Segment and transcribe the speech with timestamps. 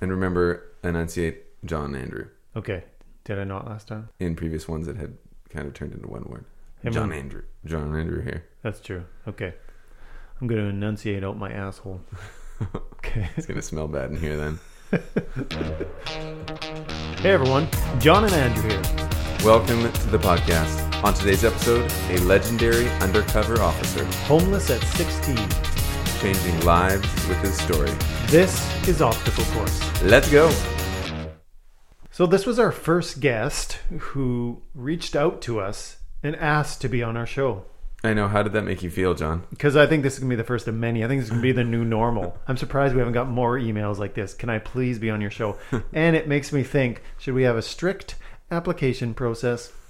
[0.00, 2.28] And remember, enunciate John Andrew.
[2.56, 2.84] Okay.
[3.24, 4.08] Did I not last time?
[4.18, 5.16] In previous ones, it had
[5.50, 6.44] kind of turned into one word.
[6.90, 7.12] John.
[7.12, 7.42] Andrew.
[7.66, 8.46] John Andrew here.
[8.62, 9.04] That's true.
[9.28, 9.52] Okay.
[10.40, 12.00] I'm going to enunciate out my asshole.
[13.02, 13.26] Okay.
[13.38, 14.58] It's gonna smell bad in here then.
[17.20, 18.82] Hey everyone, John and Andrew here.
[19.44, 21.02] Welcome to the podcast.
[21.02, 25.69] On today's episode, a legendary undercover officer Homeless at 16.
[26.20, 27.90] Changing lives with his story.
[28.26, 30.02] This is Obstacle Course.
[30.02, 30.50] Let's go.
[32.10, 37.02] So this was our first guest who reached out to us and asked to be
[37.02, 37.64] on our show.
[38.04, 38.28] I know.
[38.28, 39.46] How did that make you feel, John?
[39.48, 41.02] Because I think this is going to be the first of many.
[41.02, 42.36] I think this is going to be the new normal.
[42.46, 44.34] I'm surprised we haven't got more emails like this.
[44.34, 45.56] Can I please be on your show?
[45.94, 48.16] and it makes me think should we have a strict
[48.50, 49.72] application process?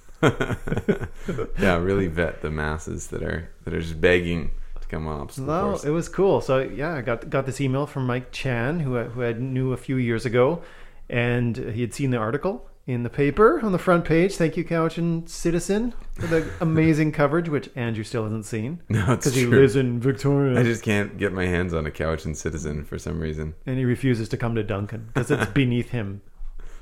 [1.59, 4.51] Yeah, really vet the masses that are that are just begging
[4.91, 6.41] come obstacle No, it was cool.
[6.41, 9.73] So yeah, I got got this email from Mike Chan, who I, who I knew
[9.73, 10.61] a few years ago,
[11.09, 14.35] and he had seen the article in the paper on the front page.
[14.35, 19.25] Thank you, Cowichan Citizen, for the amazing coverage, which Andrew still hasn't seen No, it's
[19.25, 22.83] because he lives in Victoria I just can't get my hands on a Cowichan Citizen
[22.83, 23.53] for some reason.
[23.65, 26.21] and he refuses to come to Duncan because it's beneath him.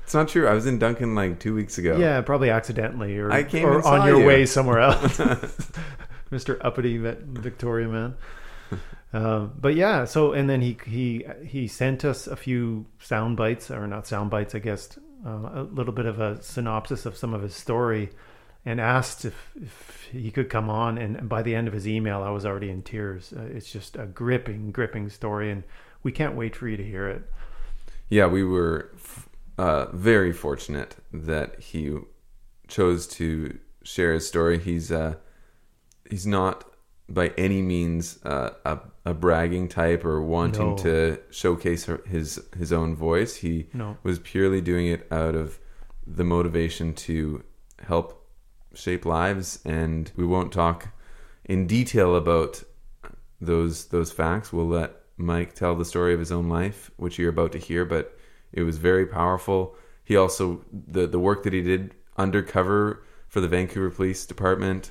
[0.02, 0.48] It's not true.
[0.48, 1.96] I was in Duncan like two weeks ago.
[1.96, 4.26] Yeah, probably accidentally or, I came or on your you.
[4.26, 5.20] way somewhere else,
[6.30, 8.14] Mister Uppity Victoria man.
[9.12, 13.68] Um, but yeah, so and then he he he sent us a few sound bites
[13.68, 17.34] or not sound bites, I guess, uh, a little bit of a synopsis of some
[17.34, 18.10] of his story,
[18.64, 20.96] and asked if, if he could come on.
[20.96, 23.32] And by the end of his email, I was already in tears.
[23.36, 25.64] Uh, it's just a gripping, gripping story, and
[26.02, 27.22] we can't wait for you to hear it.
[28.08, 28.92] Yeah, we were
[29.58, 31.96] uh, very fortunate that he
[32.68, 34.58] chose to share his story.
[34.58, 35.16] He's uh,
[36.10, 36.64] he's not
[37.08, 40.76] by any means uh, a, a bragging type or wanting No.
[40.78, 43.36] to showcase her- his his own voice.
[43.36, 43.96] He No.
[44.02, 45.58] was purely doing it out of
[46.06, 47.42] the motivation to
[47.86, 48.28] help
[48.74, 50.88] shape lives, and we won't talk
[51.44, 52.62] in detail about
[53.40, 54.52] those those facts.
[54.52, 57.84] We'll let Mike tell the story of his own life, which you're about to hear,
[57.84, 58.16] but
[58.52, 59.76] it was very powerful.
[60.04, 64.90] He also the the work that he did undercover for the Vancouver Police Department.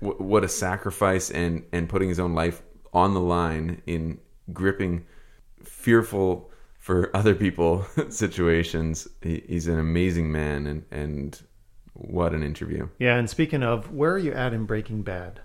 [0.00, 4.18] Wh- What a sacrifice and and putting his own life on the line in
[4.52, 5.04] gripping,
[5.62, 9.08] fearful for other people situations.
[9.22, 11.40] He, he's an amazing man, and and
[11.94, 12.88] what an interview.
[12.98, 15.40] Yeah, and speaking of, where are you at in Breaking Bad?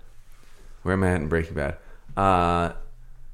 [0.82, 1.78] Where am I at in Breaking Bad?
[2.16, 2.72] Uh,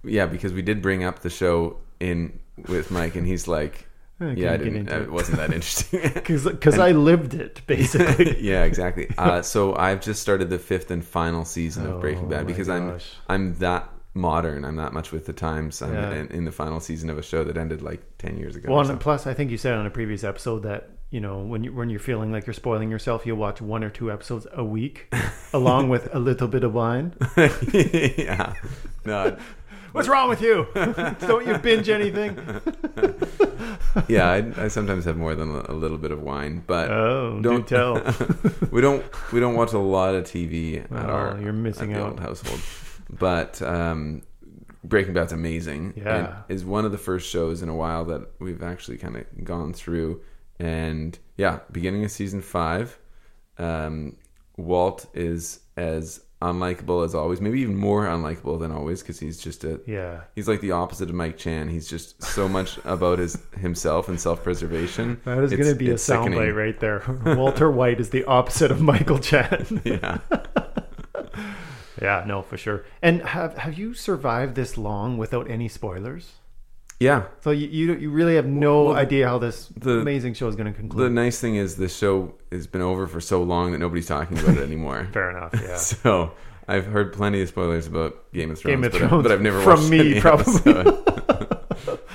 [0.05, 2.39] yeah, because we did bring up the show in
[2.69, 3.87] with Mike, and he's like,
[4.21, 4.89] I "Yeah, I didn't.
[4.89, 5.11] It it.
[5.13, 6.01] wasn't that interesting."
[6.51, 8.41] Because I lived it basically.
[8.41, 9.09] yeah, exactly.
[9.17, 12.69] Uh, so I've just started the fifth and final season of Breaking Oh, Bad because
[12.69, 12.99] I'm.
[13.29, 14.65] I'm that modern.
[14.65, 15.81] I'm that much with the times.
[15.83, 16.13] I'm Yeah.
[16.15, 18.73] in, in the final season of a show that ended like ten years ago.
[18.73, 21.65] Well, and plus, I think you said on a previous episode that you know when
[21.65, 24.65] you when you're feeling like you're spoiling yourself, you'll watch one or two episodes a
[24.65, 25.13] week,
[25.53, 27.15] along with a little bit of wine.
[27.73, 28.55] yeah,
[29.05, 29.37] no,
[29.93, 30.67] What's wrong with you?
[30.75, 32.37] Don't you binge anything?
[34.09, 34.29] yeah.
[34.31, 37.77] I, I sometimes have more than a little bit of wine, but Oh, Don't- do
[37.77, 38.15] tell.
[38.71, 42.19] we don't we don't watch a lot of TV at Oh, our you're missing out.
[42.21, 42.61] household.
[43.11, 44.23] But um,
[44.85, 45.95] Breaking Bad's amazing.
[45.97, 46.43] Yeah.
[46.49, 49.73] is one of the first shows in a while that we've actually kind of gone
[49.73, 50.21] through.
[50.59, 52.99] And yeah, beginning of season five,
[53.59, 54.17] um,
[54.57, 59.65] Walt is as unlikable as always, maybe even more unlikable than always because he's just
[59.65, 61.69] a Yeah, he's like the opposite of Mike Chan.
[61.69, 65.21] He's just so much about his himself and self preservation.
[65.25, 67.03] that is going to be a soundbite right there.
[67.37, 69.83] Walter White is the opposite of Michael Chan.
[69.91, 70.19] Yeah.
[72.03, 72.85] yeah, no, for sure.
[73.03, 76.33] And have have you survived this long without any spoilers?
[77.01, 80.47] Yeah, So you you, you really have no Well, idea how this the- amazing show
[80.49, 81.03] is going to conclude.
[81.07, 84.39] The nice thing is this show has been over for so long that nobody's talking
[84.39, 85.09] about it anymore.
[85.13, 85.55] Fair enough.
[85.55, 85.77] Yeah.
[85.79, 86.33] So
[86.69, 89.41] I've heard plenty of spoilers about Game of Thrones, Game of but, I, but I've
[89.41, 90.93] never from watched me, probably.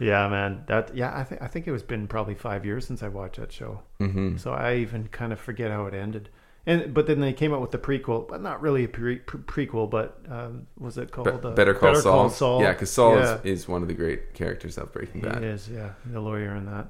[0.00, 0.64] Yeah, man.
[0.66, 3.36] That yeah, I think I think it was been probably five years since I watched
[3.36, 3.80] that show.
[3.98, 6.30] hmm So I even kind of forget how it ended.
[6.66, 9.66] And but then they came out with the prequel, but not really a pre- pre-
[9.66, 12.30] prequel, but um, was it called Be- uh, Better Call Saul.
[12.30, 12.62] Saul?
[12.62, 13.34] Yeah, because Saul Yeah.
[13.44, 15.44] is, is one of the great characters of Breaking He Bad.
[15.44, 16.88] is, yeah, the lawyer in that.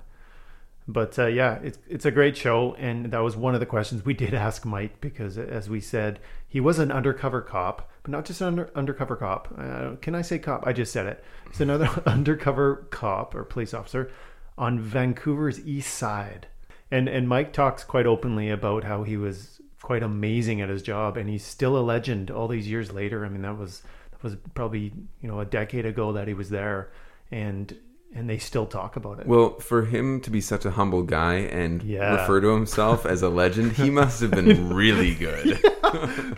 [0.86, 4.04] But uh, yeah, it's it's a great show, and that was one of the questions
[4.04, 8.26] we did ask Mike because, as we said, he was an undercover cop, but not
[8.26, 9.48] just an under, undercover cop.
[9.58, 10.66] Uh, can I say cop?
[10.66, 11.24] I just said it.
[11.50, 14.10] He's another undercover cop or police officer
[14.58, 16.48] on Vancouver's east side,
[16.90, 19.53] and and Mike talks quite openly about how he was
[19.84, 23.26] quite amazing at his job, and he's still a legend all these years later.
[23.26, 23.82] I mean, that was
[24.12, 26.90] that was probably you know a decade ago that he was there,
[27.30, 27.76] and
[28.14, 29.26] and they still talk about it.
[29.26, 32.20] Well, for him to be such a humble guy and Yeah.
[32.20, 35.58] refer to himself as a legend, he must have been really good.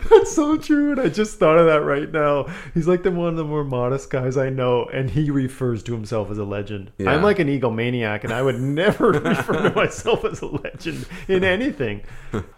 [0.09, 2.47] That's so true, and I just thought of that right now.
[2.73, 5.93] He's like the one of the more modest guys I know, and he refers to
[5.93, 6.91] himself as a legend.
[6.97, 7.11] Yeah.
[7.11, 11.43] I'm like an egomaniac, and I would never refer to myself as a legend in
[11.43, 12.01] anything.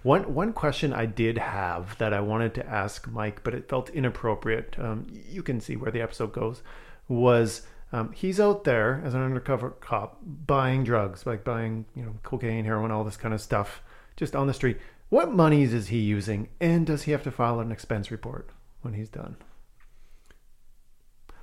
[0.03, 3.89] one one question I did have that I wanted to ask Mike, but it felt
[3.89, 4.75] inappropriate.
[4.77, 6.61] Um, you can see where the episode goes.
[7.07, 12.15] Was um, he's out there as an undercover cop buying drugs, like buying you know
[12.23, 13.81] cocaine, heroin, all this kind of stuff,
[14.15, 14.77] just on the street.
[15.09, 18.49] What monies is he using, and does he have to file an expense report
[18.81, 19.37] when he's done?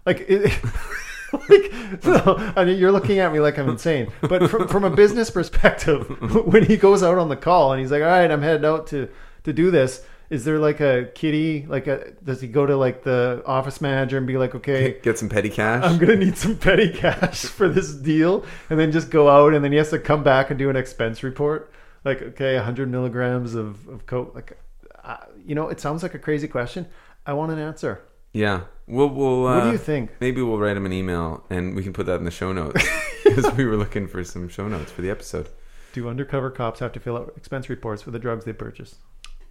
[0.05, 0.45] Like, it,
[1.33, 4.13] like I mean, you're looking at me like I'm insane.
[4.21, 6.07] But from, from a business perspective,
[6.47, 8.87] when he goes out on the call and he's like, "All right, I'm heading out
[8.89, 9.09] to
[9.43, 11.67] to do this," is there like a kitty?
[11.67, 15.19] Like, a does he go to like the office manager and be like, "Okay, Get
[15.19, 15.85] some petty cash.
[15.85, 19.65] I'm gonna need some petty cash for this deal," and then just go out and
[19.65, 21.73] then he has to come back and do an expense report?
[22.05, 24.35] Like, okay, 100 milligrams of of coke.
[24.35, 24.59] Like,
[25.05, 26.87] uh, you know, it sounds like a crazy question.
[27.25, 28.03] I want an answer.
[28.33, 28.63] yeah.
[28.89, 30.13] We'll, we'll, uh, What do you think?
[30.21, 32.87] Maybe we'll write him an email and we can put that in the show notes
[33.25, 35.49] because we were looking for some show notes for the episode.
[35.93, 38.95] Do undercover cops have to fill out expense reports for the drugs they purchase?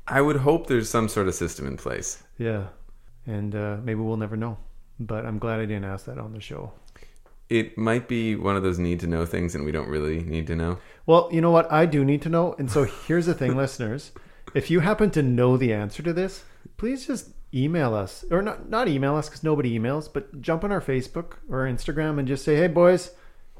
[0.07, 2.23] I would hope there's some sort of system in place.
[2.37, 2.67] Yeah,
[3.25, 4.57] and uh, maybe we'll never know.
[4.99, 6.71] But I'm glad I didn't ask that on the show.
[7.49, 10.47] It might be one of those need to know things and we don't really need
[10.47, 10.79] to know.
[11.05, 11.71] Well, you know what?
[11.71, 12.55] I do need to know.
[12.57, 14.11] And so here's the thing, listeners.
[14.53, 16.43] If you happen to know the answer to this,
[16.77, 18.25] please just email us.
[18.31, 22.17] Or not, not email us because nobody emails, but jump on our Facebook or Instagram
[22.17, 23.11] and just say, hey, boys,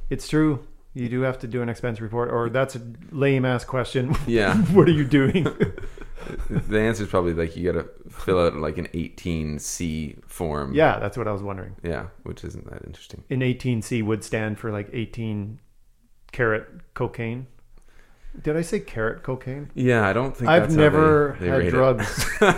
[0.10, 0.66] it's true.
[0.96, 2.32] You do have to do an expense report.
[2.32, 2.82] Or that's a
[3.12, 4.16] lame ass question.
[4.28, 4.56] Yeah.
[4.74, 5.44] what are you doing?
[6.50, 10.74] the answer is probably like you got to fill out like an 18C form.
[10.74, 11.76] yeah, that's what I was wondering.
[11.84, 13.24] Yeah, which isn't that interesting.
[13.30, 15.60] An 18C would stand for like 18
[16.32, 17.48] carat cocaine.
[18.42, 19.70] Did I say carrot cocaine?
[19.76, 22.30] Yeah, I don't think I've never they- they had drugs.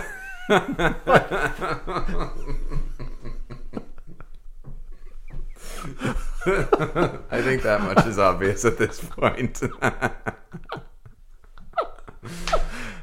[7.30, 9.60] I think that much is obvious at this point.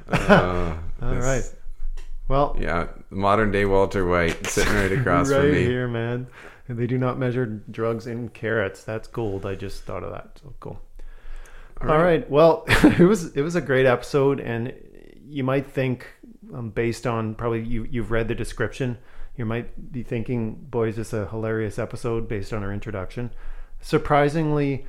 [0.07, 1.43] Uh, All this- right.
[2.27, 5.63] Well, Yeah, modern day Walter White sitting right across right from me.
[5.63, 6.27] here, man.
[6.67, 8.83] And they do not measure drugs in carats.
[8.83, 9.45] That's gold.
[9.45, 10.39] I just thought of that.
[10.41, 10.81] So cool.
[11.81, 12.27] All right.
[12.29, 14.73] Well, it was it was a great episode, and
[15.27, 16.07] you might think,
[16.53, 18.97] um, based on probably you you've read the description,
[19.37, 23.31] you might be thinking, "Boy, is this a hilarious episode?" Based on our introduction,
[23.81, 24.85] surprisingly,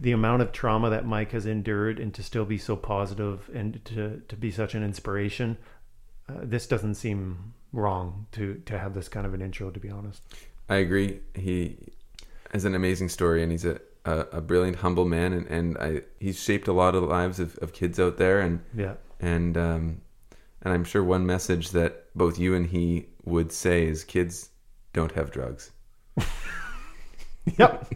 [0.00, 3.84] the amount of trauma that Mike has endured, and to still be so positive and
[3.84, 5.58] to to be such an inspiration,
[6.28, 9.70] uh, this doesn't seem wrong to to have this kind of an intro.
[9.70, 10.22] To be honest.
[10.68, 11.20] I agree.
[11.34, 11.76] He
[12.52, 16.02] has an amazing story, and he's a a, a brilliant, humble man, and, and I
[16.18, 18.94] he's shaped a lot of the lives of, of kids out there, and Yeah.
[19.20, 20.00] and um,
[20.62, 24.50] and I'm sure one message that both you and he would say is kids
[24.92, 25.70] don't have drugs.
[27.58, 27.94] Yep.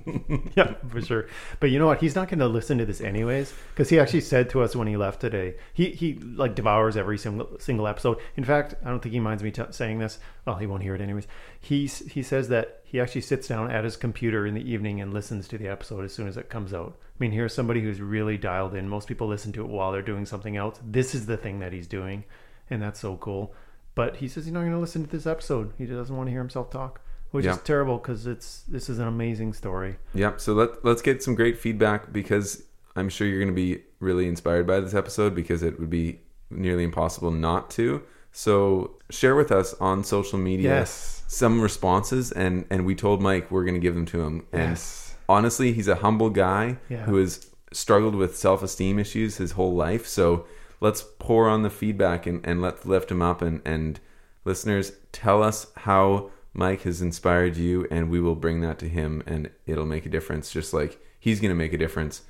[0.56, 1.26] yep, for sure.
[1.60, 2.00] But you know what?
[2.00, 4.88] He's not going to listen to this anyways because he actually said to us when
[4.88, 5.54] he left today.
[5.72, 8.18] He he like devours every single single episode.
[8.36, 10.18] In fact, I don't think he minds me t- saying this.
[10.46, 11.28] Well, he won't hear it anyways.
[11.60, 15.14] He he says that he actually sits down at his computer in the evening and
[15.14, 16.98] listens to the episode as soon as it comes out.
[17.00, 18.88] I mean, here's somebody who's really dialed in.
[18.88, 20.80] Most people listen to it while they're doing something else.
[20.84, 22.24] This is the thing that he's doing,
[22.68, 23.54] and that's so cool.
[23.96, 25.72] But he says he's not going to listen to this episode.
[25.78, 27.00] He doesn't want to hear himself talk,
[27.32, 27.52] which Yeah.
[27.52, 29.96] is terrible because it's this is an amazing story.
[30.14, 30.40] Yep.
[30.40, 32.62] So let let's get some great feedback because
[32.94, 36.20] I'm sure you're going to be really inspired by this episode because it would be
[36.50, 38.02] nearly impossible not to.
[38.32, 41.24] So share with us on social media Yes.
[41.26, 44.44] some responses, and and we told Mike we're going to give them to him.
[44.52, 45.14] And Yes.
[45.28, 47.04] honestly, he's a humble guy Yeah.
[47.04, 50.06] who has struggled with self esteem issues his whole life.
[50.06, 50.44] So
[50.80, 53.42] let's pour on the feedback and, and let's lift him up.
[53.42, 54.00] And, and
[54.44, 59.22] listeners, tell us how Mike has inspired you, and we will bring that to him,
[59.26, 62.22] and it'll make a difference, just like he's going to make a difference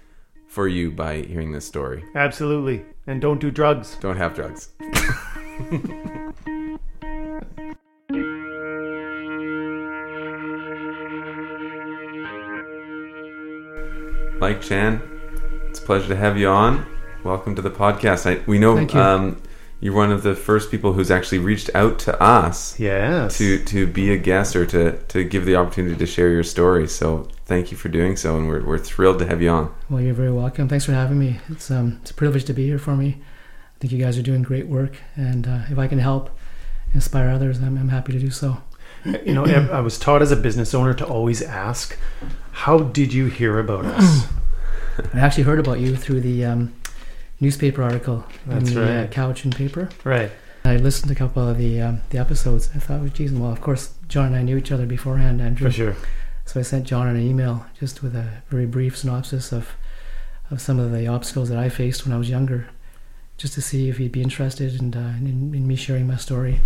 [0.49, 2.05] for you by hearing this story.
[2.15, 2.85] Absolutely.
[3.07, 3.97] And don't do drugs.
[4.01, 4.71] Don't have drugs.
[14.39, 15.03] Mike Chan,
[15.69, 16.96] it's a pleasure to have you on.
[17.27, 18.25] Welcome to the podcast.
[18.25, 19.01] I, we know Thank you.
[19.01, 19.43] Um,
[19.81, 23.37] you're one of the first people who's actually reached out to us Yes.
[23.39, 26.87] to to be a guest or to to give the opportunity to share your story.
[26.87, 29.75] So thank you for doing so, and we're we're thrilled to have you on.
[29.91, 30.69] Well, you're very welcome.
[30.69, 31.41] Thanks for having me.
[31.49, 33.19] It's um, it's a privilege to be here for me.
[33.19, 36.31] I think you guys are doing great work, and uh, if I can help
[36.95, 38.59] inspire others, I'm, I'm happy to do so.
[39.05, 41.99] you know, I was taught as a business owner to always ask,
[42.53, 44.27] How did you hear about us?
[45.13, 46.73] I actually heard about you through the um,
[47.41, 49.11] newspaper article That's in the uh, right.
[49.11, 49.89] Cowichan paper.
[50.05, 50.31] right.
[50.65, 52.71] I listened to a couple of the um, the episodes.
[52.75, 55.69] I thought, well, geez, well, of course, John and I knew each other beforehand, Andrew.
[55.69, 55.97] For sure.
[56.45, 59.71] So I sent John an email just with a very brief synopsis of
[60.51, 62.69] of some of the obstacles that I faced when I was younger,
[63.37, 66.61] just to see if he'd be interested in, uh, in, in me sharing my story,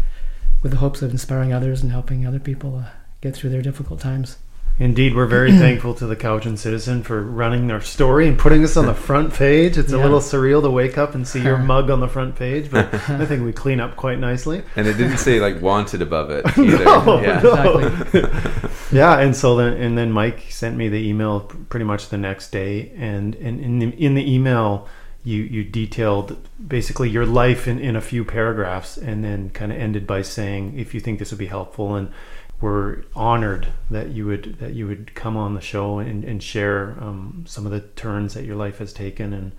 [0.63, 2.91] with the hopes of inspiring others and helping other people uh,
[3.23, 4.37] get through their difficult times.
[4.81, 8.77] Indeed, we're very thankful to the Cowichan Citizen for running their story and putting us
[8.77, 9.79] on the front page.
[9.79, 12.71] It's a little surreal to wake up and see your mug on the front page,
[12.71, 14.63] but I think we clean up quite nicely.
[14.75, 16.85] And it didn't say like wanted above it either.
[16.85, 17.41] No, yeah.
[17.41, 17.79] no.
[17.79, 18.71] Exactly.
[18.93, 22.51] Yeah, and so then and then Mike sent me the email pretty much the next
[22.51, 24.89] day, and, and in the, in the email
[25.23, 29.79] you you detailed basically your life in, in a few paragraphs, and then kind of
[29.79, 32.11] ended by saying if you think this would be helpful, and
[32.61, 36.97] we're honored that you would that you would come on the show and, and share
[37.01, 39.53] um, some of the turns that your life has taken and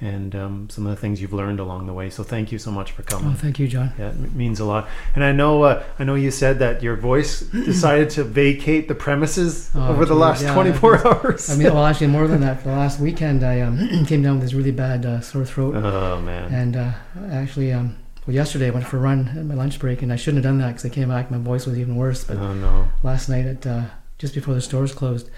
[0.00, 2.10] and um, some of the things you've learned along the way.
[2.10, 3.30] So thank you so much for coming.
[3.30, 3.92] Oh, thank you, John.
[3.98, 4.88] Yeah, it means a lot.
[5.14, 8.94] And I know, uh, I know you said that your voice decided to vacate the
[8.96, 11.48] premises Oh, over the last yeah, 24 hours.
[11.48, 12.64] I mean, well, actually, more than that.
[12.64, 16.20] The last weekend, I um, came down with this really bad uh, sore throat, oh
[16.20, 16.52] man.
[16.52, 16.92] and uh,
[17.30, 20.16] actually, um, well, yesterday I went for a run at my lunch break, and I
[20.16, 22.24] shouldn't have done that because I came back, my voice was even worse.
[22.24, 22.88] But oh no.
[23.02, 23.84] last night, at uh,
[24.18, 25.28] just before the stores closed,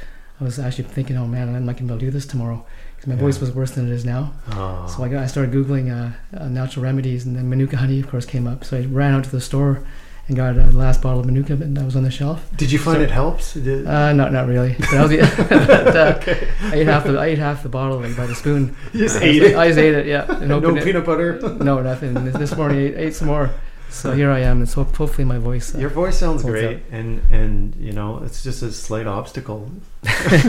[0.40, 2.64] I was actually thinking, oh man, I'm not gonna be able to do this tomorrow
[2.94, 3.20] because my Yeah.
[3.20, 4.34] voice was worse than it is now.
[4.52, 4.86] Oh.
[4.86, 8.08] So I, got, I started googling uh, uh, natural remedies, and then Manuka honey, of
[8.08, 8.64] course, came up.
[8.64, 9.82] So I ran out to the store
[10.28, 12.48] and got a last bottle of Manuka, that was on the shelf.
[12.56, 13.54] Did you find so- it helps?
[13.54, 14.74] Did, Uh, not not really.
[14.78, 15.10] But I, was,
[15.48, 16.20] but, uh,
[16.62, 18.74] I ate half the I ate half the bottle like by the spoon.
[18.92, 19.56] you just I ate just- it.
[19.56, 20.06] I just ate it.
[20.06, 20.26] Yeah.
[20.40, 20.84] And no opened it.
[20.84, 21.38] peanut butter.
[21.62, 22.14] No, nothing.
[22.24, 23.50] This, this morning I ate, ate some more.
[23.88, 25.72] So here I am, and so hopefully my voice.
[25.74, 29.70] Uh, Your voice sounds Holds great, and and you know it's just a slight obstacle,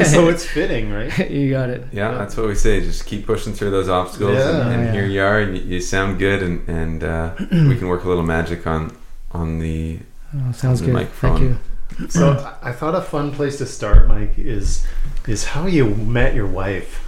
[0.03, 1.29] so it's fitting, right?
[1.29, 1.86] you got it.
[1.93, 2.81] Yeah, that's what we say.
[2.81, 4.50] Just keep pushing through those obstacles, Yeah.
[4.62, 4.91] and, and Yeah.
[4.91, 7.36] here you are, and you, you sound good, and and uh,
[7.69, 8.91] we can work a little magic on
[9.38, 10.00] on the.
[10.36, 10.94] Oh, sounds The good.
[10.96, 11.38] microphone.
[11.38, 11.41] Thank
[12.01, 12.10] you.
[12.10, 14.86] So I I thought a fun place to start, Mike, is
[15.27, 17.03] is how you met your wife.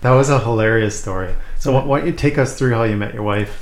[0.00, 1.34] That was a hilarious story.
[1.58, 3.52] So why why don't you take us through how you met your wife?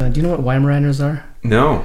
[0.00, 1.24] Uh, do you know what Weimaraners are?
[1.42, 1.84] No,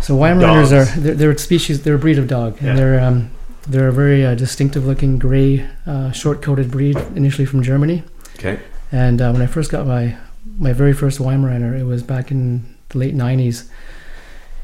[0.00, 0.72] So Weimaraners Dogs.
[0.72, 1.82] are they're, they're a species.
[1.82, 3.30] They're a breed of dog, and they're um,
[3.68, 6.96] they're a very uh, distinctive looking gray, uh, short coated breed.
[7.16, 8.02] Initially from Germany,
[8.38, 8.60] okay,
[8.92, 10.16] and uh, when I first got my
[10.58, 13.68] my very first Weimaraner, it was back in the late '90s,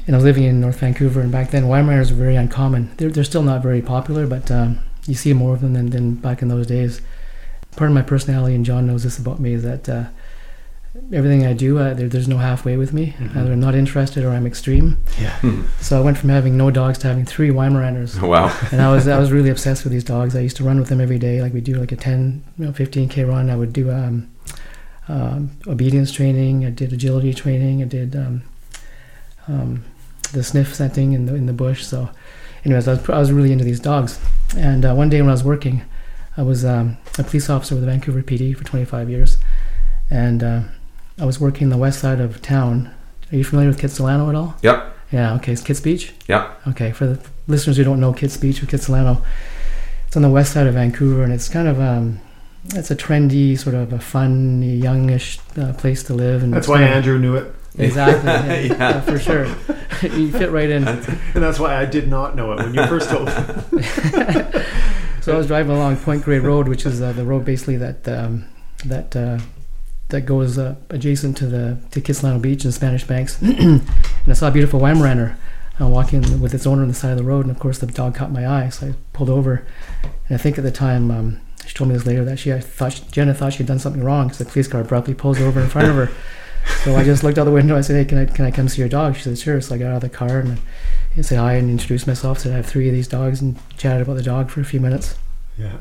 [0.09, 1.21] and I was living in North Vancouver.
[1.21, 2.89] And back then, Weimaraners were very uncommon.
[2.97, 6.15] They're they're still not very popular, but um, you see more of them than, than
[6.15, 6.99] back in those days.
[7.75, 10.05] Part of my personality, and John knows this about me, is that uh,
[11.13, 13.13] everything I do, uh, there, there's no halfway with me.
[13.19, 13.35] Mhm.
[13.37, 14.97] Either I'm not interested or I'm extreme.
[15.21, 15.39] Yeah.
[15.79, 19.07] So I went from having no dogs to having three Weimaraners, wow, and I was
[19.07, 20.35] I was really obsessed with these dogs.
[20.35, 21.39] I used to run with them every day.
[21.39, 23.51] Like we do like a 10, you know, 15k run.
[23.51, 24.27] I would do um,
[25.07, 26.65] um, obedience training.
[26.65, 27.83] I did agility training.
[27.83, 28.41] I did um,
[29.47, 29.83] um,
[30.31, 31.83] the sniff scenting in the in the bush.
[31.85, 32.09] So,
[32.65, 34.19] anyways, I was I was really into these dogs.
[34.57, 35.83] And uh, one day when I was working,
[36.37, 39.37] I was um, a police officer with the Vancouver PD for 25 years,
[40.09, 40.61] and uh,
[41.19, 42.91] I was working the west side of town.
[43.31, 44.55] Are you familiar with Kitsilano at all?
[44.63, 44.95] Yep.
[45.11, 45.35] Yeah.
[45.35, 45.51] Okay.
[45.53, 46.13] It's Kits Beach.
[46.27, 46.51] Yeah.
[46.67, 46.91] Okay.
[46.91, 49.23] For the listeners who don't know Kits Beach or Kitsilano,
[50.07, 52.19] it's on the west side of Vancouver, and it's kind of um,
[52.73, 56.41] it's a trendy, sort of a fun, youngish uh, place to live.
[56.43, 58.25] And That's why kind of- Andrew knew it, Exactly.
[58.27, 58.77] Yeah, Yeah.
[58.77, 59.45] yeah, for sure.
[60.01, 60.87] you fit right in.
[60.87, 63.83] and that's why I did not know it when you first told me.
[65.21, 68.07] So I was driving along Point Grey Road, which is uh, the road basically that
[68.07, 68.45] um,
[68.85, 69.39] that uh,
[70.09, 73.81] that goes uh, adjacent to the to Kitsilano Beach and Spanish Banks, and
[74.27, 75.35] I saw a beautiful Weimaraner
[75.79, 77.85] uh, walking with its owner on the side of the road, and of course the
[77.87, 79.65] dog caught my eye, so I pulled over,
[80.27, 82.59] and I think at the time um, she told me this later that she I
[82.61, 85.59] thought she, Jenna thought she'd done something wrong because the police car abruptly pulls over
[85.59, 86.09] in front of her.
[86.83, 87.75] So I just looked out the window.
[87.75, 89.75] I said, "Hey, can I can I come see your dog?" She said, "Sure." So
[89.75, 90.59] I got out of the car and
[91.17, 92.39] I said hi and introduced myself.
[92.39, 94.79] Said I have three of these dogs and chatted about the dog for a few
[94.79, 95.17] minutes.
[95.57, 95.75] Yeah.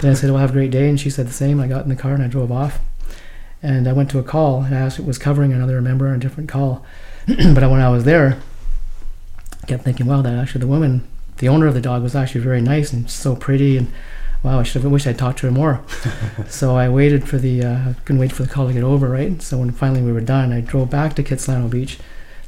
[0.00, 1.58] Then I said, "Well, have a great day," and she said the same.
[1.58, 2.78] I got in the car and I drove off,
[3.64, 6.18] and I went to a call and I asked, was covering another member on a
[6.18, 6.86] different call,
[7.26, 8.38] but when I was there,
[9.60, 11.06] I kept thinking, "Wow, that actually the woman,
[11.38, 13.92] the owner of the dog, was actually very nice and so pretty, and
[14.42, 15.80] wow, I should have wished I'd talked to her more."
[16.48, 19.40] so I waited for the uh, couldn't wait for the call to get over, right?
[19.42, 21.98] So when finally we were done, I drove back to Kitsilano Beach,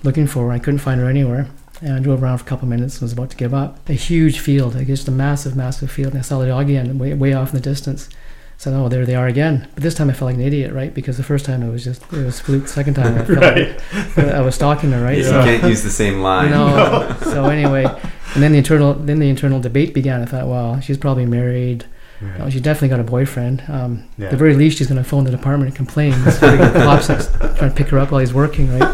[0.02, 0.52] looking for her.
[0.52, 1.48] I couldn't find her anywhere.
[1.82, 3.88] And I drove around for a couple of minutes and was about to give up.
[3.88, 6.12] A huge field, like just a massive, massive field.
[6.12, 8.10] And I saw the dog again, way, way off in the distance.
[8.58, 10.92] said, "Oh, there they are again." But this time I felt like an idiot, right?
[10.92, 12.68] Because the first time it was just it was fluke.
[12.68, 13.80] Second time I felt Right.
[14.18, 15.16] like I was stalking her, right?
[15.16, 16.50] You So- can't use the same line.
[16.50, 17.16] no.
[17.22, 17.86] so anyway,
[18.34, 20.22] And then the internal then the internal debate began.
[20.22, 21.84] I thought, well, she's probably married.
[22.20, 22.40] Right.
[22.42, 23.62] Oh, she's definitely got a boyfriend.
[23.68, 24.26] Um, Yeah.
[24.26, 26.12] At the very least, she's going to phone the department and complain.
[26.24, 28.88] This freaking cop's like trying to pick her up while he's working, right?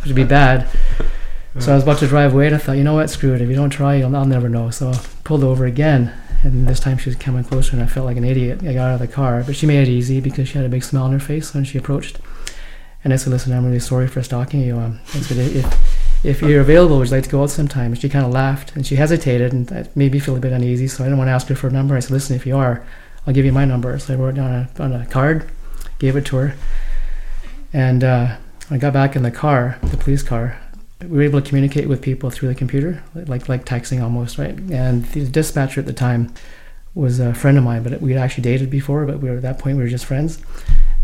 [0.00, 0.66] Which would be bad.
[1.58, 3.40] So I was about to drive away, and I thought, you know what, screw it.
[3.42, 4.70] If you don't try, you'll, I'll never know.
[4.70, 8.06] So I pulled over again, and this time she was coming closer, and I felt
[8.06, 8.62] like an idiot.
[8.62, 10.68] I got out of the car, but she made it easy because she had a
[10.70, 12.18] big smile on her face when she approached.
[13.04, 14.78] And I said, listen, I'm really sorry for stalking you.
[14.78, 15.66] Um, I said, if
[16.22, 17.92] if you're available, would you like to go out sometime?
[17.92, 20.52] And she kind of laughed, and she hesitated, and that made me feel a bit
[20.52, 20.86] uneasy.
[20.86, 21.96] So I didn't want to ask her for a number.
[21.96, 22.84] I said, listen, if you are,
[23.26, 23.98] I'll give you my number.
[23.98, 25.50] So I wrote it down on a, card,
[25.98, 26.54] gave it to her,
[27.72, 28.36] and uh,
[28.70, 30.60] I got back in the car, the police car.
[31.00, 34.54] We were able to communicate with people through the computer, like like texting almost, right?
[34.54, 36.34] And the dispatcher at the time
[36.94, 39.58] was a friend of mine, but we'd actually dated before, but we were at that
[39.58, 40.42] point we were just friends.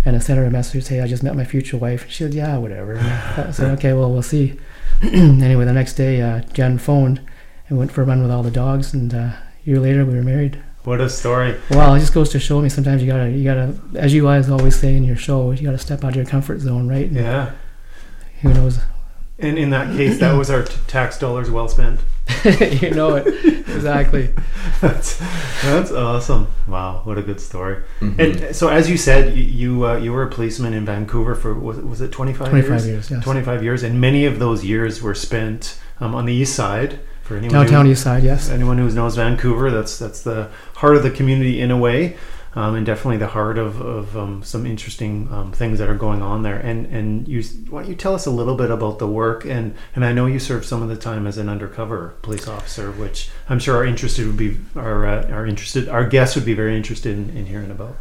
[0.05, 2.03] And I sent her a message, say I just met my future wife.
[2.03, 2.99] And she said, yeah, whatever.
[3.37, 4.59] I said, okay, well we'll see.
[5.03, 7.21] anyway, the next day, uh, Jen phoned
[7.69, 10.15] and went for a run with all the dogs, and uh, a year later we
[10.15, 10.63] were married.
[10.85, 11.57] What a story.
[11.71, 14.49] Well, it just goes to show me sometimes you gotta, you gotta, as you guys
[14.49, 17.07] always say in your show, you gotta step out of your comfort zone, right?
[17.07, 17.51] And Yeah.
[18.43, 18.79] Who knows?
[19.39, 22.01] And in that case, that was our t- tax dollars well spent.
[22.83, 23.27] you know it
[23.69, 24.31] exactly.
[24.81, 25.19] That's
[25.63, 26.49] that's awesome.
[26.67, 27.83] Wow, what a good story.
[28.01, 28.19] Mhm.
[28.19, 31.55] And so, as you said, you you, uh, you were a policeman in Vancouver for
[31.55, 32.67] was, was it twenty five years?
[32.67, 33.25] Twenty five years, yes.
[33.25, 36.99] Twenty five years, and many of those years were spent um, on the east side.
[37.23, 38.51] For anyone Downtown who, East Side, yes.
[38.51, 42.17] anyone who knows Vancouver, that's that's the heart of the community in a way,
[42.57, 46.23] um, and definitely the heart of, of um, some interesting um, things that are going
[46.23, 46.57] on there.
[46.57, 49.45] And and you, why don't you tell us a little bit about the work?
[49.45, 52.91] And and I know you served some of the time as an undercover police officer,
[52.91, 56.55] which I'm sure our interested would be our uh, our interested our guests would be
[56.55, 57.97] very interested in, in hearing about.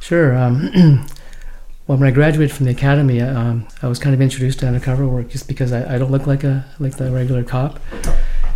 [0.00, 0.34] Sure.
[0.34, 0.70] Um,
[1.86, 5.06] well, when I graduated from the academy, um, I was kind of introduced to undercover
[5.06, 7.78] work just because I, I don't look like a like the regular cop,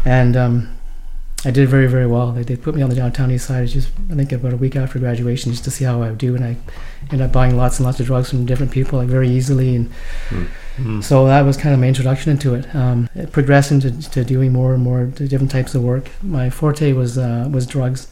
[0.06, 0.74] and um,
[1.44, 2.32] I did very very well.
[2.32, 4.76] They, they put me on the downtown east side just I think about a week
[4.76, 6.56] after graduation just to see how I would do, and I
[7.02, 9.90] ended up buying lots and lots of drugs from different people like very easily, and
[10.76, 11.04] Mm.
[11.04, 12.74] so that was kind of my introduction into it.
[12.74, 16.10] Um, it progressed into to doing more and more different types of work.
[16.20, 18.08] My forte was uh, was drugs.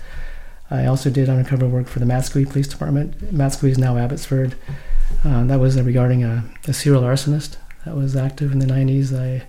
[0.70, 3.18] I also did undercover work for the Matsqui Police Department.
[3.34, 4.54] Matsqui is now Abbotsford.
[5.24, 9.12] Uh, that was regarding a, a serial arsonist that was active in the 90s.
[9.12, 9.42] I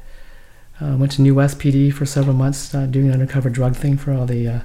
[0.82, 3.98] uh, went to New West PD for several months uh, doing an undercover drug thing
[3.98, 4.48] for all the.
[4.48, 4.60] Uh,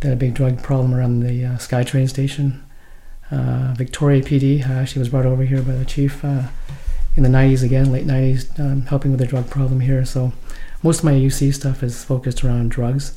[0.00, 2.62] they had a big drug problem around the uh, SkyTrain station.
[3.30, 6.44] Uh, Victoria PD uh, actually was brought over here by the chief uh,
[7.16, 10.04] in the 90s again, late 90s, um, helping with the drug problem here.
[10.04, 10.32] So
[10.82, 13.14] most of my UC stuff is focused around drugs,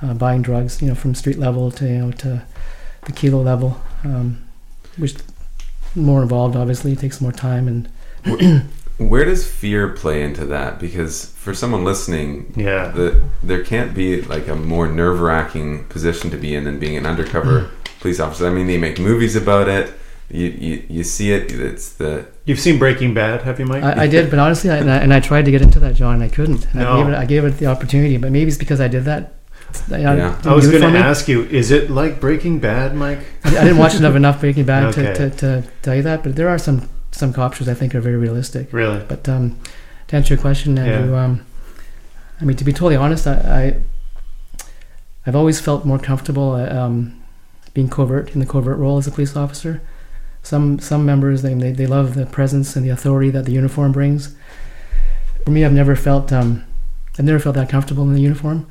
[0.00, 2.42] uh, buying drugs, you know, from street level to you know to
[3.02, 4.42] the kilo level, um,
[4.96, 5.16] which
[5.94, 6.56] more involved.
[6.56, 7.88] Obviously, takes more time and
[9.00, 10.78] Where does fear play into that?
[10.78, 12.88] Because for someone listening, Yeah.
[12.88, 16.98] the, there can't be like a more nerve wracking position to be in than being
[16.98, 18.00] an undercover mm.
[18.00, 18.46] police officer.
[18.46, 19.94] I mean, they make movies about it.
[20.28, 21.50] You, you, you see it.
[21.50, 23.82] It's the You've seen Breaking Bad, have you, Mike?
[23.82, 25.94] I, I did, but honestly, I, and, I, and I tried to get into that,
[25.94, 26.66] John, and I couldn't.
[26.66, 26.92] And No.
[26.92, 29.32] I gave it, I gave it the opportunity, but maybe it's because I did that.
[29.90, 30.40] I, uh, Yeah.
[30.44, 33.20] I was going going to ask you, is it like Breaking Bad, Mike?
[33.44, 35.14] I, I didn't watch enough enough Breaking Bad Okay.
[35.14, 37.94] to, to, to tell you that, but there are some some cop shows I think
[37.94, 38.72] are very realistic.
[38.72, 39.04] Really?
[39.08, 39.58] But um,
[40.08, 41.44] to answer your question, Andrew, um,
[42.40, 44.66] I mean to be totally honest, I, I
[45.26, 47.20] I've always felt more comfortable uh, um,
[47.74, 49.80] being covert in the covert role as a police officer.
[50.42, 53.92] Some some members they, they they love the presence and the authority that the uniform
[53.92, 54.34] brings.
[55.44, 56.64] For me, I've never felt um,
[57.18, 58.70] I've never felt that comfortable in the uniform.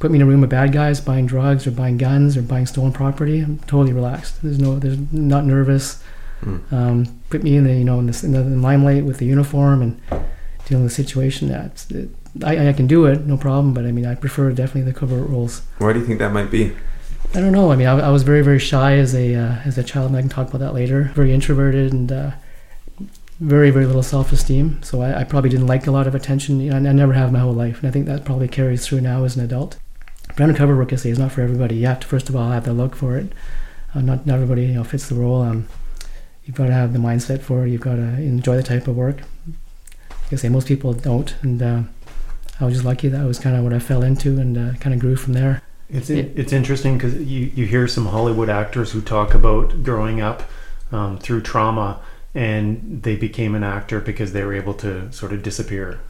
[0.00, 2.66] Put me in a room with bad guys buying drugs or buying guns or buying
[2.66, 3.40] stolen property.
[3.40, 4.42] I'm totally relaxed.
[4.42, 6.02] There's no there's not nervous.
[6.44, 6.72] Mm.
[6.72, 9.82] Um, put me in the you know in the, in the limelight with the uniform
[9.82, 10.00] and
[10.66, 11.48] dealing with the situation.
[11.48, 12.10] That it,
[12.44, 13.74] I, I can do it, no problem.
[13.74, 15.62] But I mean, I prefer definitely the covert roles.
[15.78, 16.72] why do you think that might be?
[17.34, 17.72] I don't know.
[17.72, 20.08] I mean, I, I was very, very shy as a uh, as a child.
[20.08, 21.10] and I can talk about that later.
[21.14, 22.30] Very introverted and uh,
[23.40, 24.82] very, very little self esteem.
[24.82, 26.60] So I, I probably didn't like a lot of attention.
[26.60, 28.86] You know, and I never have my whole life, and I think that probably carries
[28.86, 29.78] through now as an adult.
[30.28, 31.76] But undercover work, I say, is not for everybody.
[31.76, 33.32] You have to first of all have the look for it.
[33.94, 35.42] Uh, not not everybody you know fits the role.
[35.42, 35.68] Um,
[36.44, 37.70] you've got to have the mindset for it.
[37.70, 39.18] You've got to enjoy the type of work.
[40.08, 41.82] Like I say, most people don't, and uh,
[42.60, 44.94] I was just lucky that was kind of what I fell into, and uh, kind
[44.94, 45.62] of grew from there.
[45.90, 46.24] It's Yeah.
[46.34, 50.42] it's interesting because you, you hear some Hollywood actors who talk about growing up
[50.92, 52.00] um, through trauma
[52.34, 56.00] and they became an actor because they were able to sort of disappear,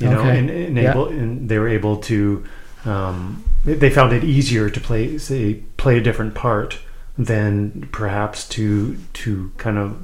[0.00, 0.38] you know, Okay.
[0.38, 2.44] and, and able and they were able to.
[2.86, 6.78] Um, they- they found it easier to play say play a different part
[7.18, 9.96] than perhaps to to kind of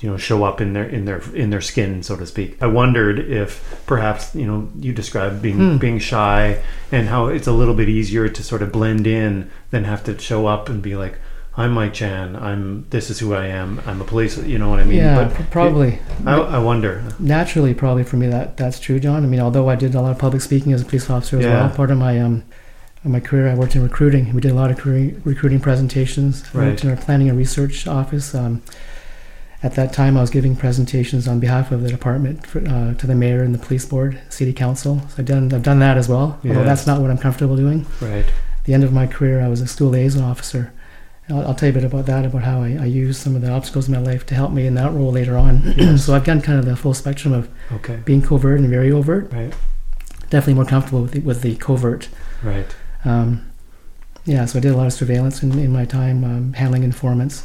[0.00, 2.66] you know show up in their in their in their skin so to speak i
[2.66, 5.76] wondered if perhaps you know you described being Hmm.
[5.78, 9.84] being shy and how it's a little bit easier to sort of blend in than
[9.84, 11.18] have to show up and be like
[11.58, 14.80] i'm mike chan i'm this is who i am i'm a police you know what
[14.80, 15.98] i mean yeah, but pr- probably.
[16.26, 19.76] I, I wonder naturally probably for me that that's true john i mean although i
[19.76, 21.66] did a lot of public speaking as a police officer as Yeah.
[21.66, 22.44] well part of my um
[23.06, 24.32] of my career i worked in recruiting.
[24.34, 26.44] We did a lot of recruiting, recruiting presentations.
[26.54, 26.66] I Right.
[26.68, 28.34] worked in our planning and research office.
[28.34, 28.62] Um,
[29.62, 33.06] at that time i was giving presentations on behalf of the department for, uh, to
[33.06, 35.00] the mayor and the police board city council.
[35.08, 36.62] So i've done i've done that as well although Yeah.
[36.64, 37.86] that's not what i'm comfortable doing.
[38.00, 38.26] Right.
[38.26, 40.72] At the end of my career i was a school liaison officer.
[41.30, 43.42] I'll, I'll tell you a bit about that about how I, I used some of
[43.42, 45.74] the obstacles in my life to help me in that role later on.
[45.76, 46.04] Yes.
[46.06, 47.96] so i've done kind of the full spectrum of okay.
[48.04, 49.32] being covert and very overt.
[49.32, 49.54] right.
[50.28, 52.08] Definitely more comfortable with the, with the covert.
[52.42, 52.74] right
[53.06, 53.50] Um,
[54.24, 57.44] yeah, so I did a lot of surveillance in, in my time, um, handling informants.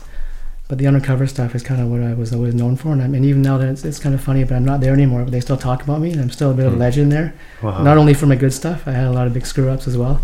[0.67, 2.93] But the undercover stuff is kind of what I was always known for.
[2.93, 4.93] And, I mean, even now that it's, it's kind of funny, but I'm not there
[4.93, 5.23] anymore.
[5.23, 6.81] But they still talk about me, and I'm still a bit of a Hmm.
[6.81, 7.33] legend there.
[7.61, 7.83] wow.
[7.83, 9.97] Not only for my good stuff, I had a lot of big screw ups as
[9.97, 10.21] well.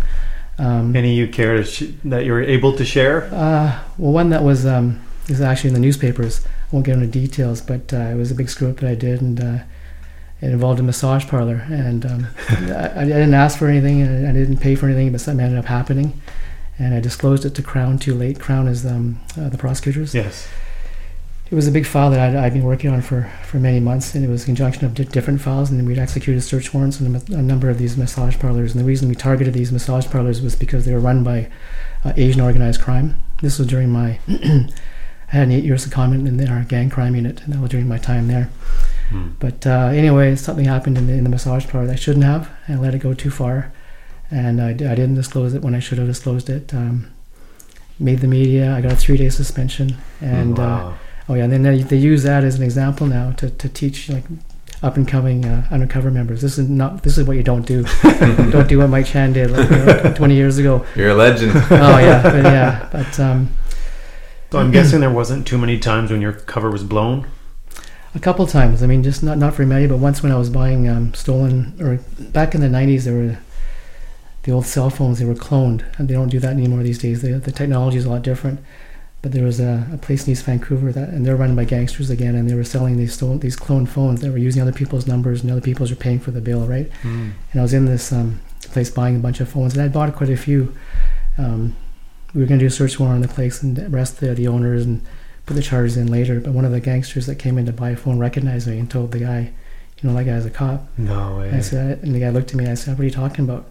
[0.58, 4.42] Um, any you care to sh- that you're able to share uh, well, one that
[4.42, 6.44] was um, is actually in the newspapers.
[6.44, 8.96] I won't get into details, but uh, it was a big screw up that I
[8.96, 9.58] did, and uh,
[10.40, 11.66] it involved a massage parlor.
[11.68, 15.20] And um, I, I didn't ask for anything, and I didn't pay for anything, but
[15.20, 16.20] something ended up happening.
[16.78, 18.38] And I disclosed it to Crown too late.
[18.38, 20.14] Crown is um, uh, the prosecutors.
[20.14, 20.48] yes
[21.50, 24.14] It was a big file that I'd, I'd been working on for, for many months,
[24.14, 25.70] and it was a conjunction of di- different files.
[25.70, 28.72] And we'd executed search warrants on a, a number of these massage parlors.
[28.72, 31.50] And the reason we targeted these massage parlors was because they were run by
[32.04, 33.18] uh, Asian organized crime.
[33.42, 34.20] This was during my
[35.30, 37.70] I had an eight years of secondment in our gang crime unit, and that was
[37.70, 38.50] during my time there.
[39.38, 42.50] But uh, anyway, something happened in the, in the massage parlor that I shouldn't have.
[42.68, 43.72] I let it go too far,
[44.30, 46.74] and I didn't disclose it when I should have disclosed it.
[46.74, 47.10] Um,
[47.98, 48.74] made the media.
[48.74, 50.92] I got a three day suspension, and uh,
[51.28, 54.08] oh yeah, and then they, they use that as an example now to, to teach
[54.08, 54.24] like
[54.82, 56.42] up and coming uh, undercover members.
[56.42, 57.84] This is not this is what you don't do.
[58.50, 60.84] don't do what Mike Chan did like, you know, 20 years ago.
[60.94, 61.52] You're a legend.
[61.70, 63.50] Oh yeah, but yeah, but um,
[64.50, 67.26] so i'm guessing there wasn't too many times when your cover was blown
[68.14, 68.82] A couple times.
[68.82, 71.76] I mean, just not not very many, but once when I was buying um, stolen
[71.80, 71.98] or
[72.30, 73.38] back in the '90s, there were
[74.44, 75.18] the old cell phones.
[75.18, 77.22] They were cloned, and they don't do that anymore these days.
[77.22, 78.60] The, the technology is a lot different.
[79.20, 82.08] But there was a, a place in East Vancouver that, and they're run by gangsters
[82.08, 85.08] again, and they were selling these stolen, these cloned phones that were using other people's
[85.08, 86.90] numbers, and other people's are paying for the bill, right?
[87.02, 87.30] Hmm.
[87.50, 90.14] And I was in this um, place buying a bunch of phones, and I bought
[90.14, 90.72] quite a few.
[91.36, 91.74] Um,
[92.32, 94.46] we were going to do a search warrant on the place and arrest the, the
[94.46, 95.04] owners and
[95.48, 96.38] put the charges in later.
[96.40, 98.88] But one of the gangsters that came in to buy a phone recognized me and
[98.88, 99.50] told the guy,
[100.00, 102.56] "You know, that guy's a cop." no way I said, and the guy looked at
[102.56, 102.64] me.
[102.64, 103.66] and I said, "What are you talking about?"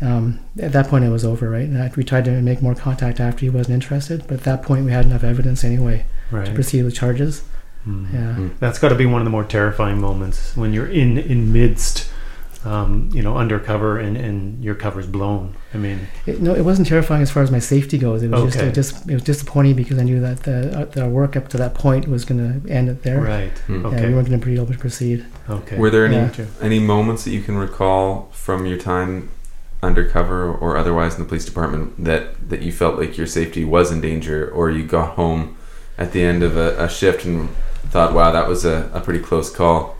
[0.00, 1.64] Um, at that point, it was over, right?
[1.64, 4.62] And I, we tried to make more contact after he wasn't interested, but at that
[4.62, 7.42] point, we had enough evidence anyway to proceed with charges.
[7.84, 8.04] Hmm.
[8.12, 8.34] Yeah.
[8.34, 8.48] Hmm.
[8.60, 12.08] That's got to be one of the more terrifying moments when you're in in midst,
[12.64, 15.54] um, you know, undercover and and your cover's blown.
[15.72, 18.22] I mean, It, no, it wasn't terrifying as far as my safety goes.
[18.22, 20.98] It was just, it just, it was disappointing because I knew that the uh, that
[21.04, 23.20] our work up to that point was going to end it there.
[23.20, 23.52] right?
[23.68, 24.06] Yeah, Okay.
[24.08, 25.24] we weren't going to be able to proceed.
[25.48, 25.76] Okay.
[25.78, 26.46] Were there any Yeah.
[26.60, 29.30] any moments that you can recall from your time
[29.82, 33.90] undercover or otherwise in the police department that that you felt like your safety was
[33.92, 35.56] in danger, or you got home
[35.96, 37.48] at the end of a, a shift and
[37.90, 39.96] thought, "Wow, that was a, a pretty close call."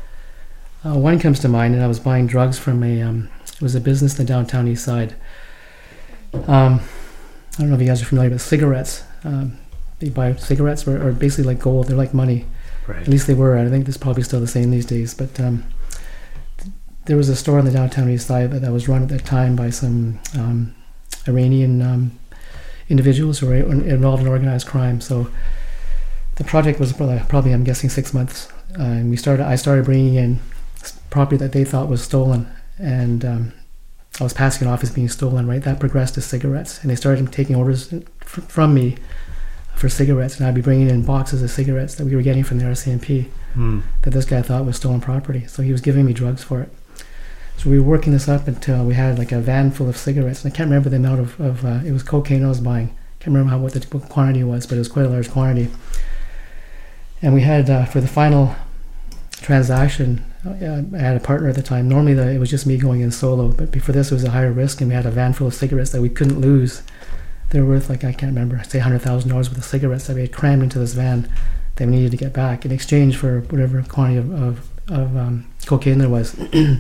[0.85, 3.75] Uh, one comes to mind, and I was buying drugs from a um, it was
[3.75, 5.17] a business in the downtown east side.
[6.47, 6.81] Um,
[7.55, 9.03] I don't know if you guys are familiar with cigarettes.
[9.25, 9.59] Um,
[9.99, 11.89] they buy cigarettes, or, or basically like gold.
[11.89, 12.47] They're like money.
[12.87, 13.03] right.
[13.03, 13.59] At least they were.
[13.59, 15.15] I think this is probably still the same these days.
[15.15, 15.65] But um,
[16.59, 16.73] th-
[17.07, 19.25] there was a store in the downtown east side that, that was run at that
[19.25, 20.77] time by some um,
[21.27, 22.19] Iranian um,
[22.89, 25.01] individuals who were involved in organized crime.
[25.01, 25.29] So
[26.37, 28.53] the project was probably, probably I'm guessing, six months.
[28.79, 29.45] Uh, and we started.
[29.45, 30.39] I started bringing in
[31.11, 32.47] property that they thought was stolen,
[32.79, 33.53] and um,
[34.21, 35.47] I was passing it off as being stolen.
[35.47, 38.97] Right, that progressed to cigarettes, and they started taking orders f- from me
[39.75, 42.59] for cigarettes, and I'd be bringing in boxes of cigarettes that we were getting from
[42.59, 43.81] the RCMP Hmm.
[44.03, 45.47] that this guy thought was stolen property.
[45.47, 46.71] So he was giving me drugs for it.
[47.57, 50.45] So we were working this up until we had like a van full of cigarettes.
[50.45, 52.89] And I can't remember the amount of, of uh, it was cocaine I was buying.
[53.21, 55.71] Can't remember how what the quantity was, but it was quite a large quantity.
[57.23, 58.55] And we had uh, for the final
[59.33, 61.89] transaction, I had a partner at the time.
[61.89, 64.31] Normally the, it was just me going in solo, but before this it was a
[64.31, 66.83] higher risk, and we had a van full of cigarettes that we couldn't lose.
[67.51, 70.15] They were worth like I can't remember, say hundred thousand dollars worth of cigarettes that
[70.15, 71.31] we had crammed into this van
[71.77, 75.51] that we needed to get back in exchange for whatever quantity of, of, of um,
[75.67, 76.37] cocaine there was.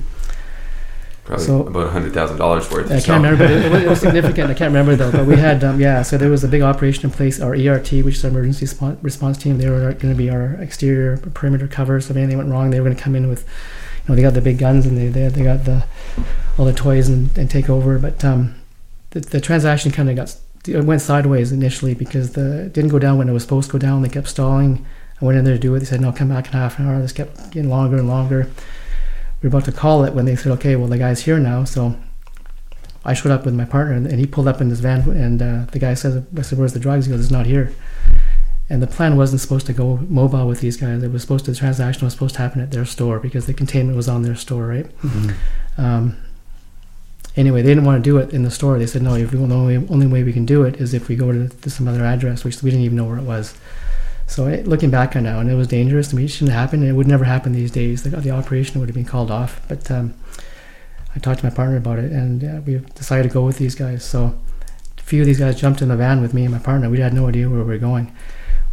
[1.28, 2.90] Probably So- about hundred thousand dollars worth.
[2.90, 4.50] I can't remember, but it, it was- significant.
[4.50, 5.12] I can't remember though.
[5.12, 6.00] But we had, um, yeah.
[6.00, 7.38] So there was a big operation in place.
[7.38, 10.54] Our ERT, which is our emergency response, response team, they were going to be our
[10.54, 12.00] exterior perimeter cover.
[12.00, 14.22] So if anything went wrong, they were going to come in with, you know, they
[14.22, 15.84] got the big guns and they they, they got the
[16.56, 17.98] all the toys and, and take over.
[17.98, 18.54] But um,
[19.10, 20.34] the, the transaction kind of got
[20.66, 23.72] it went sideways initially because the it didn't go down when it was supposed to
[23.72, 24.00] go down.
[24.00, 24.86] They kept stalling.
[25.20, 25.80] I went in there to do it.
[25.80, 28.48] They said, "No, come back in half an hour." This kept getting longer and longer.
[29.42, 31.64] We were about to call it when they said, "Okay, well, the guy's here now."
[31.64, 31.96] So
[33.04, 35.66] I showed up with my partner, and, he pulled up in his van, and uh,
[35.70, 37.72] the guy says, "I said, where's the drugs?" He goes, "It's not here."
[38.70, 41.02] And the plan wasn't supposed to go mobile with these guys.
[41.02, 43.54] It was supposed to the transaction was supposed to happen at their store because the
[43.54, 44.86] containment was on their store, right?
[45.78, 46.16] Um,
[47.34, 48.78] anyway, they didn't want to do it in the store.
[48.78, 51.08] They said, no, if we, the only, only way we can do it is if
[51.08, 53.54] we go to, to some other address, which we didn't even know where it was.
[54.28, 56.12] So it, looking back on now, and it was dangerous.
[56.12, 56.80] I mean, it shouldn't happen.
[56.82, 58.02] And it would never happen these days.
[58.04, 59.60] The, the operation would have been called off.
[59.68, 60.14] But um,
[61.16, 63.74] I talked to my partner about it, and uh, we decided to go with these
[63.74, 64.04] guys.
[64.04, 64.38] So
[64.98, 66.90] a few of these guys jumped in the van with me and my partner.
[66.90, 68.14] We had no idea where we were going.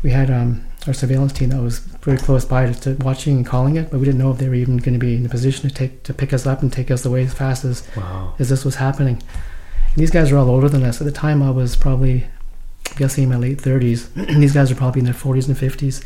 [0.04, 3.46] We had um, our surveillance team that was very close by to, to watching and
[3.46, 5.30] calling it, but we didn't know if they were even going to be in a
[5.30, 8.36] position to take to pick us up and take us away as fast as Wow.
[8.38, 9.16] as this was happening.
[9.16, 11.00] And these guys were all older than us.
[11.02, 12.28] At the time, I was probably,
[12.92, 14.14] I'm guessing, in my late 30s.
[14.40, 16.06] these guys are probably in their 40s and 50s,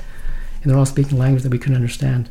[0.62, 2.30] and they're all speaking language that we couldn't understand.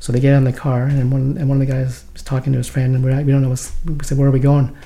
[0.00, 2.52] So they get in the car, and one and one of the guys is talking
[2.52, 3.72] to his friend, and we're, we don't know what's.
[3.84, 4.76] We said, "Where are we going?"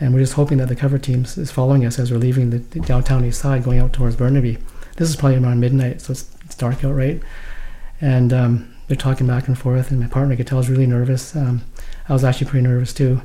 [0.00, 2.58] And we're just hoping that the cover team is following us as we're leaving the,
[2.58, 4.58] the downtown east side, going out towards Burnaby.
[4.96, 7.22] This is probably around midnight, so it's, it's dark out, right?
[8.00, 11.36] And um, they're talking back and forth, and my partner could tell is really nervous.
[11.36, 11.62] Um,
[12.08, 13.20] I was actually pretty nervous too.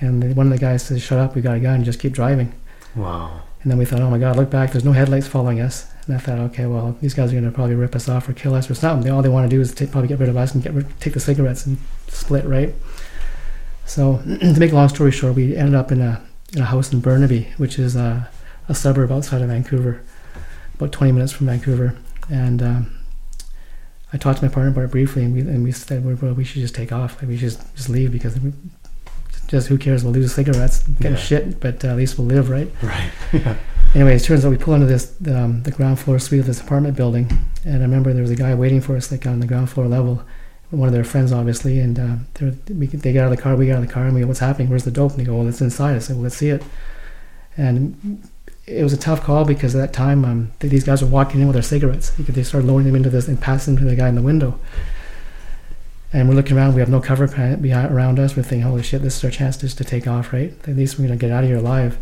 [0.00, 2.52] And one of the guys says, "Shut up, we got a gun, just keep driving."
[2.96, 3.42] Wow.
[3.62, 4.72] And then we thought, "Oh my God, look back!
[4.72, 7.52] There's no headlights following us." And I thought, "Okay, well, these guys are going to
[7.52, 9.04] probably rip us off or kill us or something.
[9.04, 11.14] They, all they want to do is probably get rid of us and get take
[11.14, 12.74] the cigarettes and split, right?"
[13.86, 16.22] So, to make a long story short, we ended up in a
[16.54, 18.28] in a house in Burnaby, which is a,
[18.68, 20.02] a suburb outside of Vancouver,
[20.74, 21.96] about 20 minutes from Vancouver.
[22.30, 22.98] And um,
[24.12, 26.44] I talked to my partner about it briefly, and we and we said, well, we
[26.44, 27.16] should just take off.
[27.20, 28.38] Like, we should just, just leave because
[29.52, 30.02] just who cares?
[30.02, 31.16] We'll lose cigarettes, get Yeah.
[31.18, 32.68] shit, but uh, at least we'll live, right?
[32.82, 33.10] Right.
[33.32, 33.56] yeah.
[33.94, 36.60] Anyway, it turns out we pull into this um, the ground floor suite of this
[36.62, 37.24] apartment building,
[37.66, 39.86] and I remember there was a guy waiting for us like on the ground floor
[39.86, 40.22] level,
[40.70, 43.54] one of their friends obviously, and uh, they're- we, they get out of the car,
[43.54, 44.70] we get out of the car, and we go, "What's happening?
[44.70, 46.62] Where's the dope?" And they go, "Well, it's inside." I said, "Well, let's see it."
[47.58, 48.22] And
[48.66, 51.46] it was a tough call because at that time um, these guys were walking in
[51.48, 52.10] with their cigarettes.
[52.10, 54.22] Could, they started loading them into this and passing them to the guy in the
[54.22, 54.58] window.
[56.12, 56.74] And we're looking around.
[56.74, 58.36] We have no cover behind around us.
[58.36, 59.00] We're thinking, "Holy shit!
[59.02, 60.52] This is our chance just to take off, right?
[60.68, 61.96] At least we're gonna get out of here alive."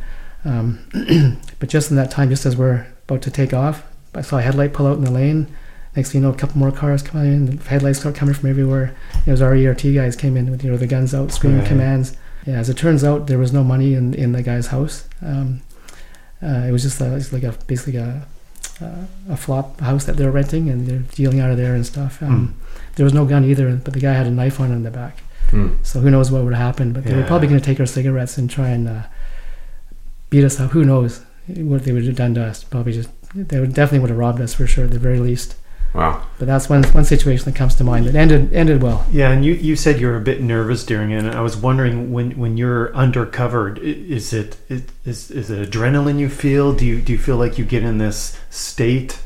[0.44, 0.80] Um,
[1.60, 4.42] but just in that time, just as we're about to take off, I saw a
[4.42, 5.46] headlight pull out in the lane.
[5.94, 7.56] Next thing you know, a couple more cars come in.
[7.56, 8.94] The headlights start coming from everywhere.
[9.26, 11.68] It was our ERT guys came in with you know the guns out, screaming Right.
[11.68, 12.16] commands.
[12.46, 15.04] Yeah, as it turns out, there was no money in in the guy's house.
[15.22, 15.60] Um,
[16.42, 18.22] uh, it was just a, it's like a basically a
[18.82, 22.22] uh, a flop house that they're renting, and they're dealing out of there and stuff.
[22.22, 22.54] Um,
[22.96, 24.90] There was no gun either, but the guy had a knife on him in the
[24.90, 25.20] back.
[25.50, 25.68] Hmm.
[25.82, 26.92] So who knows what would happen?
[26.92, 29.02] But they were probably going to take our cigarettes and try and uh,
[30.28, 30.70] beat us up.
[30.72, 32.62] Who knows what they would have done to us?
[32.64, 35.56] Probably just they would definitely would have robbed us for sure, at the very least.
[35.92, 36.24] Wow.
[36.38, 39.04] But that's one one situation that comes to mind that ended ended well.
[39.10, 41.18] Yeah, and you, you said you were a bit nervous during it.
[41.18, 46.28] And I was wondering when, when you're undercover, is it is, is it adrenaline you
[46.28, 46.72] feel?
[46.72, 49.20] Do you do you feel like you get in this state?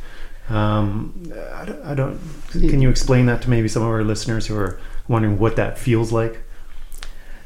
[0.49, 2.21] Um, I don't, I don't.
[2.51, 5.79] Can you explain that to maybe some of our listeners who are wondering what that
[5.79, 6.41] feels like?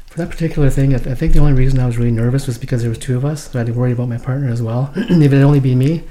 [0.07, 2.57] For that particular thing, I, I think the only reason I was really nervous was
[2.57, 3.51] because there was two of us.
[3.51, 4.91] So I had to worry about my partner as well.
[4.95, 6.03] if it had only been me,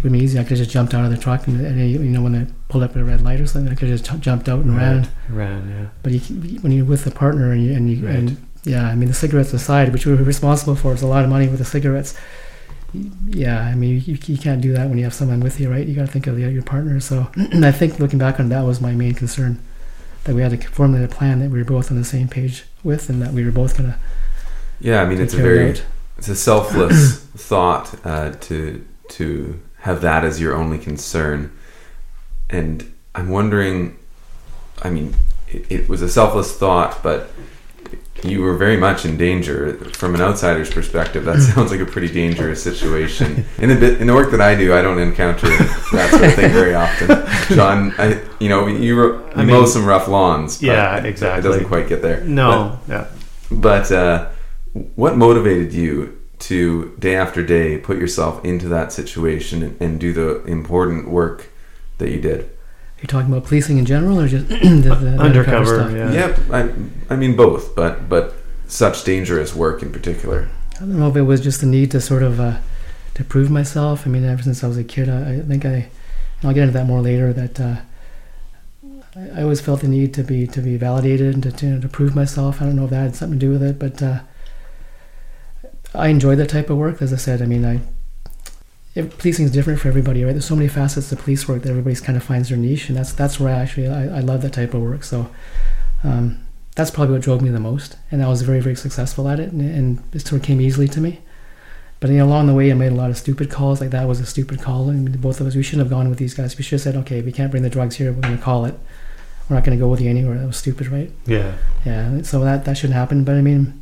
[0.00, 0.38] it would be easy.
[0.38, 2.46] I could have just jumped out of the truck and, and you know when they
[2.68, 4.60] pulled up at a red light or something, I could have just t- jumped out
[4.64, 5.08] and ran.
[5.28, 5.88] Ran, yeah.
[6.02, 8.14] But you, when you're with a partner and you, and, you, Right.
[8.16, 11.22] and yeah, I mean the cigarettes aside, which we were responsible for, it's a lot
[11.24, 12.14] of money with the cigarettes.
[13.28, 15.86] Yeah, I mean you, you can't do that when you have someone with you, right?
[15.86, 16.98] You got to think of the, your partner.
[17.00, 19.60] So I think looking back on that was my main concern,
[20.24, 22.64] that we had to formulate a plan that we were both on the same page
[22.82, 23.98] with, and that we were both gonna
[24.80, 25.84] Yeah, I mean it's a very it.
[26.18, 31.50] it's a selfless thought uh, to to have that as your only concern,
[32.48, 33.96] and I'm wondering.
[34.82, 35.14] I mean,
[35.48, 37.30] it, it was a selfless thought, but
[38.22, 41.24] you were very much in danger from an outsider's perspective.
[41.24, 43.44] That sounds like a pretty dangerous situation.
[43.58, 46.34] In the bit in the work that I do, I don't encounter that sort of
[46.34, 47.08] thing very often.
[47.56, 50.58] John, I you know you, ro- you I mow some rough lawns.
[50.58, 51.50] but Yeah, It exactly.
[51.50, 52.22] doesn't quite get there.
[52.24, 53.06] No, yeah.
[53.50, 54.28] But uh,
[54.94, 60.12] what motivated you to day after day put yourself into that situation and, and do
[60.12, 61.50] the important work
[61.98, 62.40] that you did?
[62.40, 62.48] Are
[62.98, 65.92] You're talking about policing in general, or just the, the, the Undercover, stuff?
[65.92, 66.12] yeah.
[66.12, 68.34] Yep, I, I mean both, but but
[68.66, 70.48] such dangerous work in particular?
[70.76, 72.58] I don't know if it was just the need to sort of uh,
[73.14, 74.06] to prove myself.
[74.06, 75.90] I mean, ever since I was a kid, I, I think I,
[76.42, 77.32] I'll get into that more later.
[77.32, 77.76] That uh,
[79.16, 81.88] I, I always felt the need to be to be validated and to, to to
[81.88, 82.62] prove myself.
[82.62, 84.20] I don't know if that had something to do with it, but uh,
[85.94, 87.02] I enjoy that type of work.
[87.02, 87.80] As I said, I mean, I
[88.94, 90.32] policing is different for everybody, right?
[90.32, 92.96] There's so many facets to police work that everybody's kind of finds their niche, and
[92.96, 95.04] that's that's where I actually I, I love that type of work.
[95.04, 95.30] So.
[96.02, 99.40] Um, that's probably what drove me the most, and I was very, very successful at
[99.40, 101.20] it, and, and it sort of came easily to me.
[101.98, 103.80] But you know, along the way, I made a lot of stupid calls.
[103.80, 106.18] Like that was a stupid call, and both of us, we shouldn't have gone with
[106.18, 106.56] these guys.
[106.56, 108.12] We should have said, okay, we can't bring the drugs here.
[108.12, 108.74] We're going to call it.
[109.48, 110.38] We're not going to go with you anywhere.
[110.38, 111.10] That was stupid, right?
[111.26, 111.56] Yeah.
[111.84, 112.22] Yeah.
[112.22, 113.24] So that that shouldn't happen.
[113.24, 113.79] But I mean,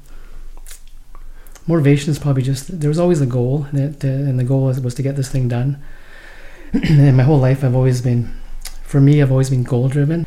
[1.68, 4.80] motivation is probably just there was always a goal, that, uh, and the goal was,
[4.80, 5.80] was to get this thing done.
[6.72, 8.34] and my whole life, I've always been,
[8.82, 10.26] for me, I've always been goal driven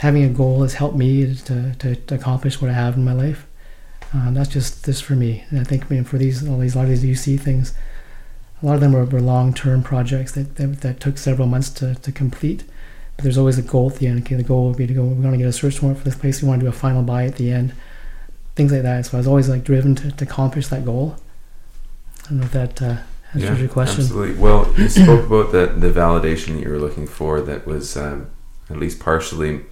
[0.00, 3.12] having a goal has helped me to, to, to accomplish what I have in my
[3.12, 3.46] life.
[4.14, 5.44] Um, that's just this for me.
[5.50, 7.74] And I think I mean, for these all these a lot of these UC things,
[8.62, 11.70] a lot of them were, were long term projects that, that, that took several months
[11.70, 12.64] to, to complete.
[13.16, 14.22] But there's always a goal at the end.
[14.22, 15.04] Okay, the goal would be to go.
[15.04, 16.42] We're going to get a search warrant for this place.
[16.42, 17.74] We want to do a final buy at the end.
[18.60, 19.06] Things like that.
[19.06, 21.16] So I was always like driven to, to accomplish that goal.
[22.26, 22.96] I don't know if that uh,
[23.32, 24.02] answers Yeah, your question.
[24.02, 24.34] Absolutely.
[24.36, 28.28] Well, you spoke about the the validation that you were looking for that was um,
[28.68, 29.62] at least partially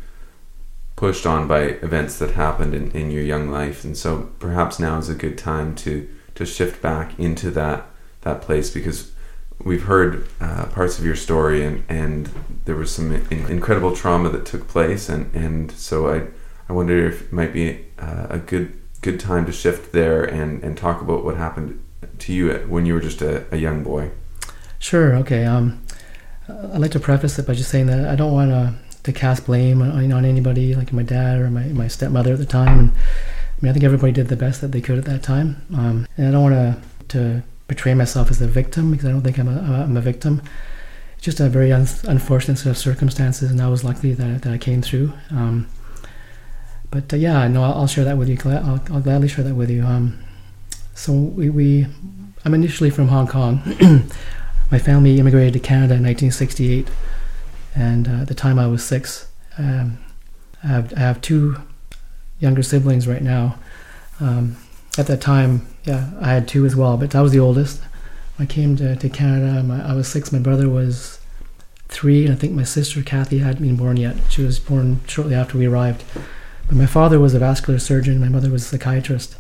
[0.97, 4.97] pushed on by events that happened in, in your young life, and so perhaps now
[4.97, 7.85] is a good time to to shift back into that
[8.23, 9.13] that place because
[9.63, 12.31] we've heard uh, parts of your story and and
[12.65, 16.29] there was some in, incredible trauma that took place, and and so I
[16.71, 20.63] I wonder if it might be uh, a good good time to shift there and
[20.63, 21.83] and talk about what happened
[22.19, 24.11] to you when you were just a, a young boy.
[24.79, 25.15] Sure.
[25.17, 25.45] Okay.
[25.45, 25.83] Um,
[26.49, 29.47] I'd like to preface it by just saying that I don't want to to cast
[29.47, 32.79] blame on, on anybody, like my dad or my, my stepmother at the time.
[32.79, 35.65] And I mean, I think everybody did the best that they could at that time.
[35.75, 39.23] Um, and I don't want to to portray myself as a victim because I don't
[39.23, 40.43] think I'm a, I'm a victim.
[41.15, 44.53] It's just a very un- unfortunate set of circumstances, and I was lucky that, that
[44.53, 45.13] I came through.
[45.31, 45.69] Um,
[46.91, 48.39] but uh, yeah, no, I'll, I'll share that with you.
[48.45, 49.85] I'll, I'll gladly share that with you.
[49.85, 50.19] Um,
[50.95, 51.87] so we, we,
[52.45, 53.63] I'm initially from Hong Kong.
[54.71, 56.89] my family immigrated to Canada in 1968
[57.75, 59.29] and uh, at the time I was six.
[59.57, 59.99] Um,
[60.63, 61.57] I, have, I have two
[62.41, 63.59] younger siblings right now.
[64.21, 64.57] Um,
[64.97, 67.81] at that time, yeah, I had two as well, but I was the oldest.
[68.39, 69.63] I came to, to Canada.
[69.63, 70.33] My, I was six.
[70.33, 71.21] My brother was
[71.89, 74.17] three, and I think my sister Kathy hadn't been born yet.
[74.29, 76.05] She was born shortly after we arrived.
[76.69, 78.21] But my father was a vascular surgeon.
[78.21, 79.37] My mother was a psychiatrist.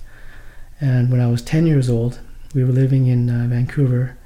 [0.80, 2.20] And when I was 10 years old,
[2.54, 4.16] we were living in uh, Vancouver,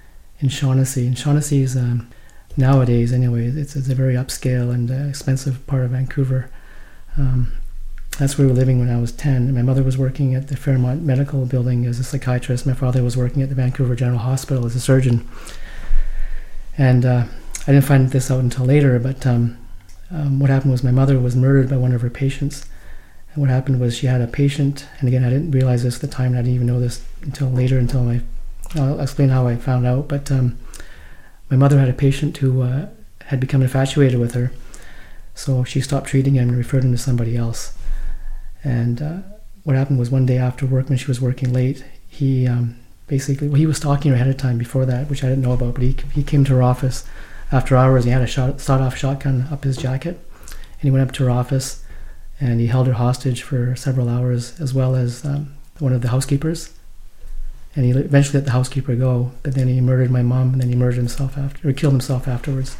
[0.41, 1.07] in Shaughnessy.
[1.07, 2.09] And Shaughnessy is um,
[2.57, 6.51] nowadays anyway it's, it's a very upscale and uh, expensive part of vancouver
[7.17, 7.53] um,
[8.19, 10.57] that's where we were living when i was 10 my mother was working at the
[10.57, 14.67] fairmont medical building as a psychiatrist my father was working at the vancouver general hospital
[14.67, 15.27] as a surgeon
[16.77, 17.25] and uh,
[17.67, 19.57] i didn't find this out until later but um,
[20.11, 22.67] um, what happened was my mother was murdered by one of her patients
[23.35, 26.07] what happened was she had a patient and again i didn't realize this at the
[26.07, 28.21] time and i didn't even know this until later until my
[28.77, 30.59] i'll explain how i found out but um,
[31.53, 32.88] my mother had a patient who uh,
[33.27, 34.53] had become infatuated with her,
[35.35, 37.77] so she stopped treating him and referred him to somebody else.
[38.64, 39.18] And uh,
[39.62, 43.49] what happened was one day after work, when she was working late, he um, basically
[43.49, 45.75] well, he was stalking her ahead of time before that, which I didn't know about.
[45.75, 47.05] But he he came to her office
[47.51, 48.05] after hours.
[48.05, 51.31] He had a shot, sawed-off shotgun up his jacket, and he went up to her
[51.31, 51.82] office,
[52.42, 56.09] and he held her hostage for several hours, as well as um, one of the
[56.09, 56.70] housekeepers
[57.74, 59.33] and he eventually let the housekeeper go.
[59.42, 62.28] But then he murdered my mom, and then he murdered himself after, or killed himself
[62.28, 62.76] afterwards.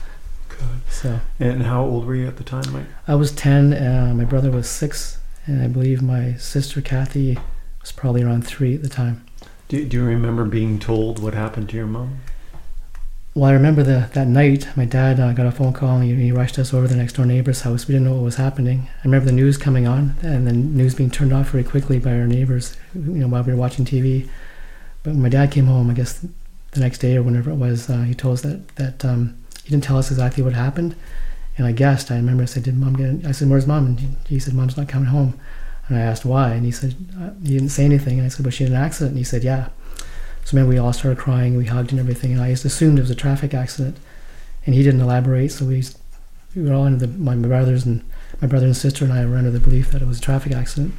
[0.48, 0.81] God.
[0.90, 2.87] So And how old were you at the time, Mike?
[3.09, 3.72] I was ten.
[3.72, 7.38] Uh, my brother was six, and I believe my sister Kathy
[7.81, 9.25] was probably around three at the time.
[9.68, 12.20] Do, do you remember being told what happened to your mom?
[13.35, 16.14] Well, I remember the, that night, my dad uh, got a phone call and he,
[16.14, 17.88] he rushed us over to the next door neighbor's house.
[17.88, 18.90] We didn't know what was happening.
[18.99, 22.11] I remember the news coming on and the news being turned off very quickly by
[22.11, 24.29] our neighbors, you know, while we were watching TV.
[25.03, 26.27] But when my dad came home, I guess
[26.73, 29.71] the next day or whenever it was, uh, he told us that that um, he
[29.71, 30.95] didn't tell us exactly what happened.
[31.57, 32.11] And I guessed.
[32.11, 34.55] I remember I said, "Did mom get?" I said, "Where's mom?" And he, he said,
[34.55, 35.38] "Mom's not coming home."
[35.88, 38.18] And I asked why, and he said uh, he didn't say anything.
[38.18, 39.68] And I said, "But she had an accident." And he said, "Yeah."
[40.45, 41.57] So then we all started crying.
[41.57, 42.32] We hugged and everything.
[42.32, 43.97] And I just assumed it was a traffic accident,
[44.66, 45.53] and he didn't elaborate.
[45.53, 45.82] So we
[46.55, 48.03] we were all under the my brothers and
[48.40, 50.53] my brother and sister and I were under the belief that it was a traffic
[50.53, 50.95] accident.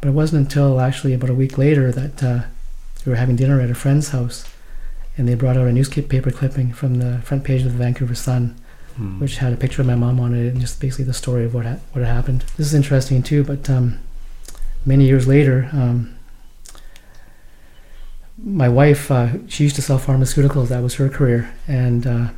[0.00, 2.40] But it wasn't until actually about a week later that uh,
[3.04, 4.44] we were having dinner at a friend's house,
[5.16, 8.54] and they brought out a newspaper clipping from the front page of the Vancouver Sun,
[8.96, 9.20] Hmm.
[9.20, 11.54] which had a picture of my mom on it and just basically the story of
[11.54, 12.44] what ha- what had happened.
[12.56, 14.00] This is interesting too, but um,
[14.84, 16.14] many years later, um,
[18.42, 20.68] my wife, uh, she used to sell pharmaceuticals.
[20.68, 22.28] That was her career, and uh,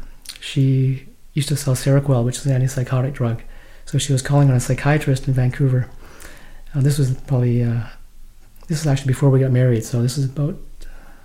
[0.40, 3.42] she used to sell Seroquel, which is an antipsychotic drug.
[3.84, 5.88] So she was calling on a psychiatrist in Vancouver.
[6.74, 7.82] Uh, this was probably uh,
[8.68, 10.56] this is actually before we got married, so this is about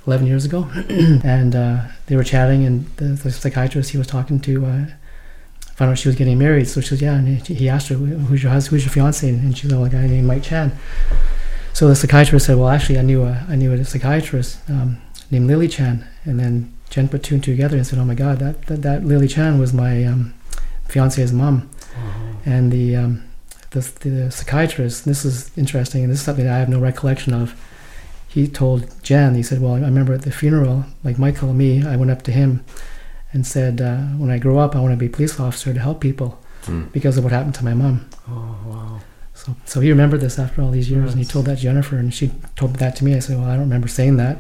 [0.08, 0.68] 11 years ago.
[0.90, 4.86] and uh, they were chatting, and the, the, psychiatrist he was talking to uh,
[5.76, 6.68] found out she was getting married.
[6.68, 8.82] So she said, "Yeah," and he asked her, "Who's your husband?
[8.82, 10.72] Who's your fiance?" And she's like, "A guy named Mike Chan."
[11.76, 15.48] So the psychiatrist said, "Well, actually, I knew a I knew a psychiatrist um, named
[15.48, 18.40] Lily Chan." And then Jen put two and two together and said, "Oh my God,
[18.40, 20.34] that that, that Lily Chan was my um,
[20.88, 22.36] fiance's mom." Uh-huh.
[22.46, 23.24] And the, um,
[23.72, 27.34] the the psychiatrist, this is interesting, and this is something that I have no recollection
[27.34, 27.54] of.
[28.30, 31.86] He told Jen, he said, "Well, I remember at the funeral, like Michael and me,
[31.86, 32.64] I went up to him."
[33.34, 35.80] and said, uh, "When I grow up, I want to be a police officer to
[35.82, 36.90] help people mm.
[36.94, 39.02] because of what happened to my mom." Oh wow!
[39.46, 41.14] So, so he remembered this after all these years, yes.
[41.14, 43.14] and he told that to Jennifer, and she told that to me.
[43.14, 44.40] I said, "Well, I don't remember saying that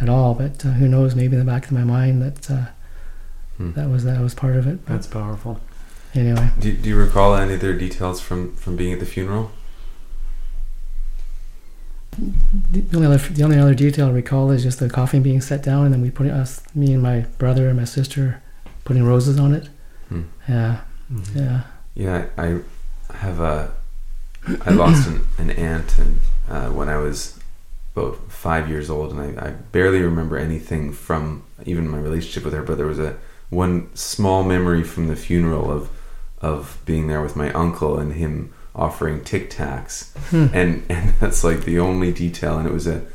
[0.00, 1.16] at all, but uh, who knows?
[1.16, 2.66] Maybe in the back of my mind that uh,
[3.56, 3.72] hmm.
[3.72, 5.58] that was that was part of it." But That's powerful.
[6.14, 9.50] Anyway, do, do you recall any other details from from being at the funeral?
[12.18, 15.62] the only other the only other detail I recall is just the coffin being set
[15.62, 18.42] down, and then we put us, me and my brother and my sister,
[18.84, 19.68] putting roses on it.
[20.08, 20.22] Hmm.
[20.48, 21.38] Yeah, mm-hmm.
[21.38, 21.60] yeah.
[21.94, 22.60] Yeah, I
[23.16, 23.72] have a.
[24.62, 26.18] I lost an, an aunt, and
[26.48, 27.38] uh, when I was
[27.94, 32.54] about five years old, and I, I barely remember anything from even my relationship with
[32.54, 32.62] her.
[32.62, 33.16] But there was a
[33.50, 35.90] one small memory from the funeral of
[36.40, 40.46] of being there with my uncle and him offering Tic Tacs, hmm.
[40.54, 42.58] and and that's like the only detail.
[42.58, 43.06] And it was a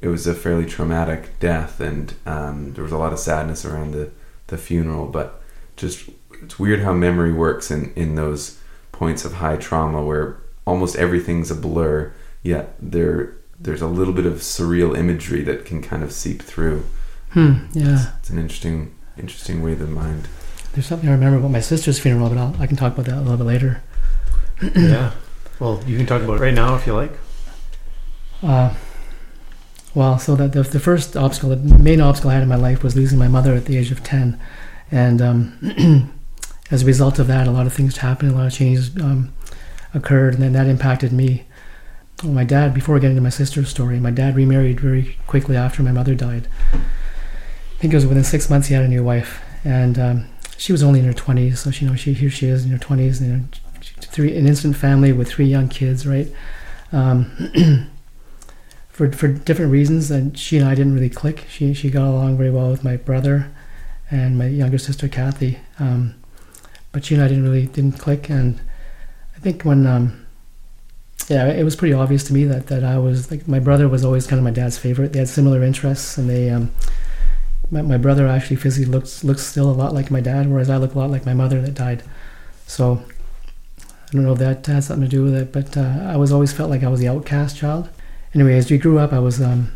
[0.00, 3.92] it was a fairly traumatic death, and um, there was a lot of sadness around
[3.92, 4.10] the
[4.48, 5.06] the funeral.
[5.06, 5.40] But
[5.76, 6.10] just
[6.42, 8.60] it's weird how memory works in in those
[8.92, 12.12] points of high trauma where almost everything's a blur,
[12.42, 16.84] yet there there's a little bit of surreal imagery that can kind of seep through.
[17.30, 20.28] Hmm, yeah, it's, it's, an interesting interesting way of the mind.
[20.72, 23.18] There's something I remember about my sister's funeral, but I'll, I can talk about that
[23.18, 23.82] a little bit later.
[24.74, 25.12] yeah.
[25.60, 27.12] Well, you can talk about it right now if you like.
[28.42, 28.74] Uh,
[29.94, 32.82] well, so that the, the first obstacle, the main obstacle I had in my life
[32.82, 34.40] was losing my mother at the age of 10.
[34.90, 36.12] And um,
[36.70, 39.32] as a result of that, a lot of things happened, a lot of changes um,
[39.94, 41.44] occurred, and then that impacted me.
[42.22, 45.92] My dad, before getting to my sister's story, my dad remarried very quickly after my
[45.92, 46.48] mother died.
[46.72, 50.26] I think it was within six months he had a new wife, and um,
[50.56, 52.70] she was only in her 20s, so she, you know she here she is in
[52.70, 53.44] her 20s, and you know,
[54.00, 56.28] three an instant family with three young kids, right?
[56.92, 57.90] Um,
[58.88, 61.46] for for different reasons, and she and I didn't really click.
[61.48, 63.50] She she got along very well with my brother
[64.10, 66.14] and my younger sister Kathy, um,
[66.92, 68.30] but she and I didn't really didn't click.
[68.30, 68.60] And
[69.44, 70.26] think when um,
[71.28, 74.04] yeah, it was pretty obvious to me that that I was like my brother was
[74.04, 75.12] always kind of my dad's favorite.
[75.12, 76.50] They had similar interests, and they.
[76.50, 76.72] Um,
[77.70, 80.76] my, my brother actually physically looks looks still a lot like my dad, whereas I
[80.76, 82.02] look a lot like my mother that died.
[82.66, 83.02] So
[83.78, 86.30] I don't know if that has something to do with it, but uh, I was
[86.30, 87.88] always felt like I was the outcast child.
[88.34, 89.72] Anyway, as we grew up, I was um,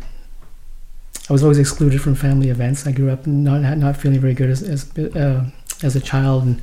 [1.29, 2.85] I was always excluded from family events.
[2.85, 5.45] I grew up not not feeling very good as as, uh,
[5.81, 6.61] as a child, and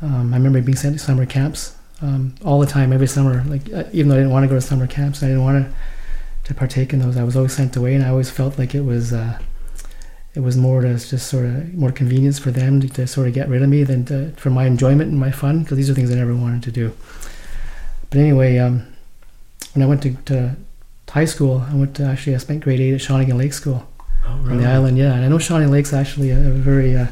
[0.00, 3.42] um, I remember being sent to summer camps um, all the time, every summer.
[3.44, 5.64] Like uh, even though I didn't want to go to summer camps, I didn't want
[5.64, 5.74] to
[6.44, 7.16] to partake in those.
[7.16, 9.12] I was always sent away, and I always felt like it was.
[9.12, 9.38] Uh,
[10.34, 13.32] it was more to just sort of more convenience for them to, to sort of
[13.32, 15.94] get rid of me than to, for my enjoyment and my fun because these are
[15.94, 16.94] things I never wanted to do.
[18.10, 18.86] But anyway, um,
[19.72, 20.56] when I went to, to,
[21.08, 23.88] high school, I went to actually I spent grade eight at Shawnigan Lake School
[24.26, 24.52] oh, really?
[24.52, 24.98] on the island.
[24.98, 27.06] Yeah, and I know Shawnigan Lake's actually a, a very uh,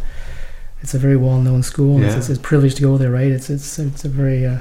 [0.83, 1.99] it's a very well known school.
[1.99, 2.09] Yeah.
[2.09, 3.31] It's, it's, it's, a privilege to go there, right?
[3.31, 4.59] It's it's it's a very uh,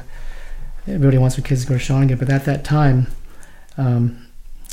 [0.88, 3.08] everybody wants their kids to go to Shawnigan, but at that time.
[3.78, 4.28] Um,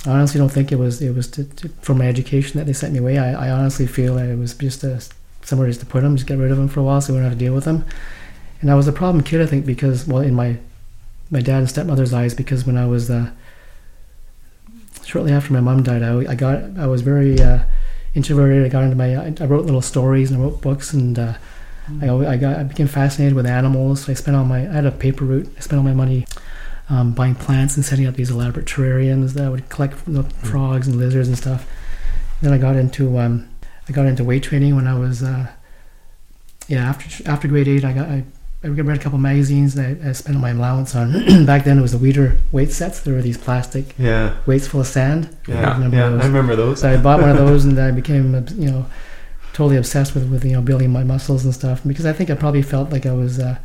[0.07, 2.73] I honestly don't think it was it was to, to, for my education that they
[2.73, 3.19] sent me away.
[3.19, 5.03] I, I honestly feel that it was just a,
[5.43, 7.19] somewhere just to put them, just get rid of them for a while, so we
[7.19, 7.85] wouldn't have to deal with them.
[8.63, 10.57] And I was a problem kid, I think, because well, in my
[11.31, 13.31] my dad and stepmother's eyes, because when I was uh,
[15.05, 17.61] shortly after my mom died, I, I got I was very uh,
[18.15, 18.65] introverted.
[18.65, 21.35] I got into my I wrote little stories and I wrote books, and uh,
[22.01, 24.09] I I got I became fascinated with animals.
[24.09, 25.49] I spent all my I had a paper route.
[25.57, 26.26] I spent all my money
[26.89, 30.47] um, buying plants and setting up these elaborate terrariums that I would collect the hmm.
[30.47, 31.66] frogs and lizards and stuff.
[32.43, 33.49] Then I got into um,
[33.89, 35.49] I got into weight training when I was uh,
[36.68, 38.24] yeah after after grade eight I got I,
[38.62, 41.12] I read a couple magazines and I, I spent my allowance on
[41.47, 44.81] back then it was the Weider weight sets there were these plastic yeah weights full
[44.81, 46.20] of sand yeah I remember, yeah, those.
[46.22, 48.87] I remember those so I bought one of those and I became you know
[49.61, 52.35] totally obsessed with with you know building my muscles and stuff because I think I
[52.35, 53.59] probably felt like I was uh,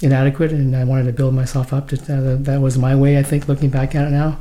[0.00, 1.88] inadequate, and I wanted to build myself up.
[1.88, 4.38] To, uh, that was my way, I think, looking back at it now.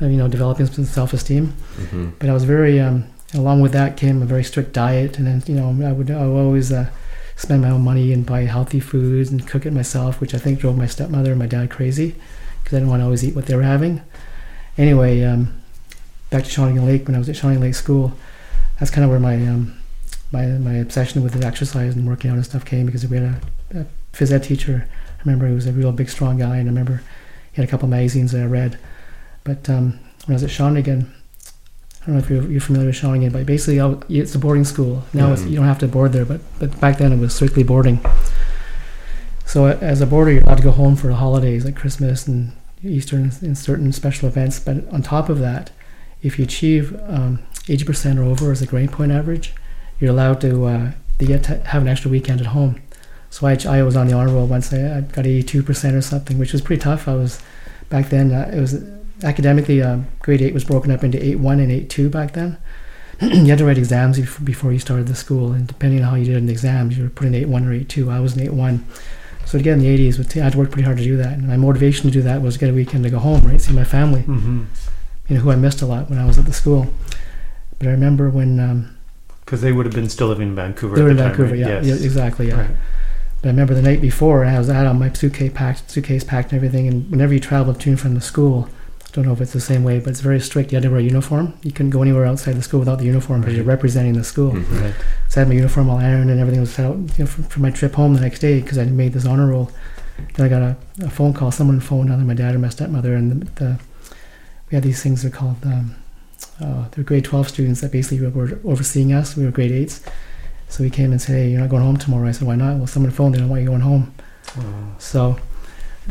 [0.00, 1.48] Uh, you know, developing some self-esteem.
[1.48, 2.10] Mm-hmm.
[2.18, 5.42] But I was very, um, along with that came a very strict diet, and then
[5.46, 6.88] you know I would, I would always uh,
[7.36, 10.58] spend my own money and buy healthy foods and cook it myself, which I think
[10.58, 12.14] drove my stepmother and my dad crazy
[12.62, 14.00] because I didn't want to always eat what they were having.
[14.78, 15.60] Anyway, um,
[16.30, 18.14] back to Shawnigan Lake when I was at Shawnigan Lake School.
[18.78, 19.81] That's kind of where my um,
[20.32, 23.26] my my obsession with exercise and working out and stuff came because we had
[23.74, 24.88] a, a phys ed teacher.
[25.18, 27.02] I remember he was a real big, strong guy, and I remember
[27.52, 28.78] he had a couple of magazines that I read.
[29.44, 31.08] But um, when I was at Shawnigan,
[32.02, 33.78] I don't know if you're, you're familiar with Shawnigan, but basically
[34.18, 35.04] it's a boarding school.
[35.12, 35.50] Now Mhm.
[35.50, 38.00] you don't have to board there, but, but back then it was strictly boarding.
[39.46, 42.52] So as a boarder, you're allowed to go home for the holidays like Christmas and
[42.82, 44.58] Easter and, and certain special events.
[44.58, 45.70] But on top of that,
[46.22, 49.52] if you achieve um, 80% or over as a grade point average,
[50.02, 52.80] you're allowed to, uh, to get to have an extra weekend at home.
[53.30, 54.72] So I, I was on the honor roll once.
[54.72, 57.08] I, I got 82% or something, which was pretty tough.
[57.08, 57.40] I was
[57.88, 58.32] back then.
[58.32, 58.82] Uh, it was
[59.24, 62.58] academically uh, grade eight was broken up into eight one and eight two back then.
[63.20, 66.24] you had to write exams before you started the school, and depending on how you
[66.24, 68.10] did in the exams, you were put in eight one or eight two.
[68.10, 68.84] I was in eight one.
[69.44, 71.04] So to get in the 80s, would t- I had to work pretty hard to
[71.04, 71.32] do that.
[71.36, 73.72] And my motivation to do that was get a weekend to go home, right, see
[73.72, 74.62] my family Mm-hmm.
[75.28, 76.86] you know, who I missed a lot when I was at the school.
[77.78, 78.96] But I remember when um,
[79.52, 80.94] Because they would have been still living in Vancouver.
[80.94, 81.58] they at were in the time, Vancouver, right?
[81.58, 81.84] yeah, Yes.
[82.00, 82.58] yeah, exactly, yeah.
[82.60, 82.70] Right.
[83.42, 86.52] But I remember the night before, I was out on my suitcase packed, suitcase packed,
[86.52, 86.88] and everything.
[86.88, 88.66] And whenever you travel to and from the school,
[89.04, 90.72] I don't know if it's the same way, but it's very strict.
[90.72, 91.52] You had to wear a uniform.
[91.62, 94.52] You couldn't go anywhere outside the school without the uniform because you're representing the school.
[94.52, 94.80] Mhm.
[94.82, 94.94] Right.
[95.28, 97.42] So I had my uniform all ironed and everything was set out you know, for,
[97.42, 99.70] for my trip home the next day because I made this honor roll.
[100.34, 101.50] Then I got a, a phone call.
[101.50, 103.78] Someone phoned either my dad or my stepmother, and the, the
[104.70, 105.20] we had these things.
[105.20, 105.96] They're called um,
[106.60, 109.36] uh, they're grade twelve students that basically were overseeing us.
[109.36, 110.02] We were grade eights,
[110.68, 112.76] so he came and said, "Hey, you're not going home tomorrow." I said, "Why not?"
[112.76, 113.34] Well, someone phoned.
[113.34, 114.14] They don't want you going home.
[114.58, 114.62] Oh,
[114.98, 115.38] So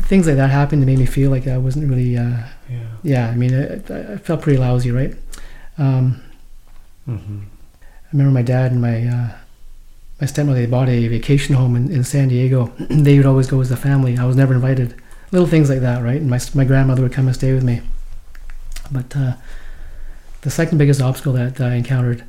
[0.02, 2.16] things like that happened to make me feel like I wasn't really.
[2.16, 2.38] Uh,
[2.70, 2.78] yeah.
[3.02, 5.14] yeah, I mean, I, I felt pretty lousy, right?
[5.78, 6.22] Um,
[7.08, 7.40] Mm-hmm.
[7.82, 9.30] I remember my dad and my uh,
[10.20, 12.66] my stepmother they bought a vacation home in, in San Diego.
[12.90, 14.16] they would always go as a family.
[14.16, 14.94] I was never invited.
[15.32, 16.20] Little things like that, right?
[16.20, 17.80] And my my grandmother would come and stay with me.
[18.90, 19.32] But uh,
[20.42, 22.24] the second biggest obstacle that, that I encountered,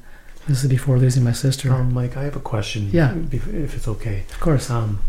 [0.48, 1.72] this is before losing my sister.
[1.72, 2.90] Um, Mike, I have a question.
[2.92, 3.14] Yeah.
[3.32, 4.24] If it's okay.
[4.32, 5.00] of course, Um,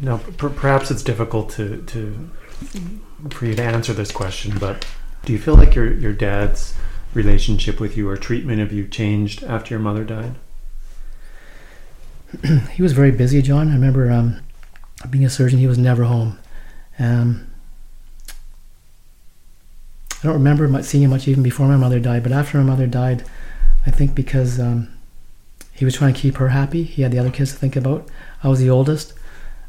[0.00, 2.30] now, per- perhaps it's difficult to, to
[3.30, 4.84] for you to answer this question, but
[5.24, 6.74] do you feel like your your dad's
[7.14, 10.34] relationship with you or treatment of you changed after your mother died?
[12.72, 13.68] he was very busy, John.
[13.68, 14.40] I remember um,
[15.08, 16.38] being a surgeon, he was never home.
[16.98, 17.51] Um,
[20.22, 22.64] I don't remember much, seeing him much even before my mother died, but after my
[22.64, 23.24] mother died,
[23.86, 24.88] I think because um,
[25.72, 28.08] he was trying to keep her happy, he had the other kids to think about.
[28.42, 29.14] I was the oldest.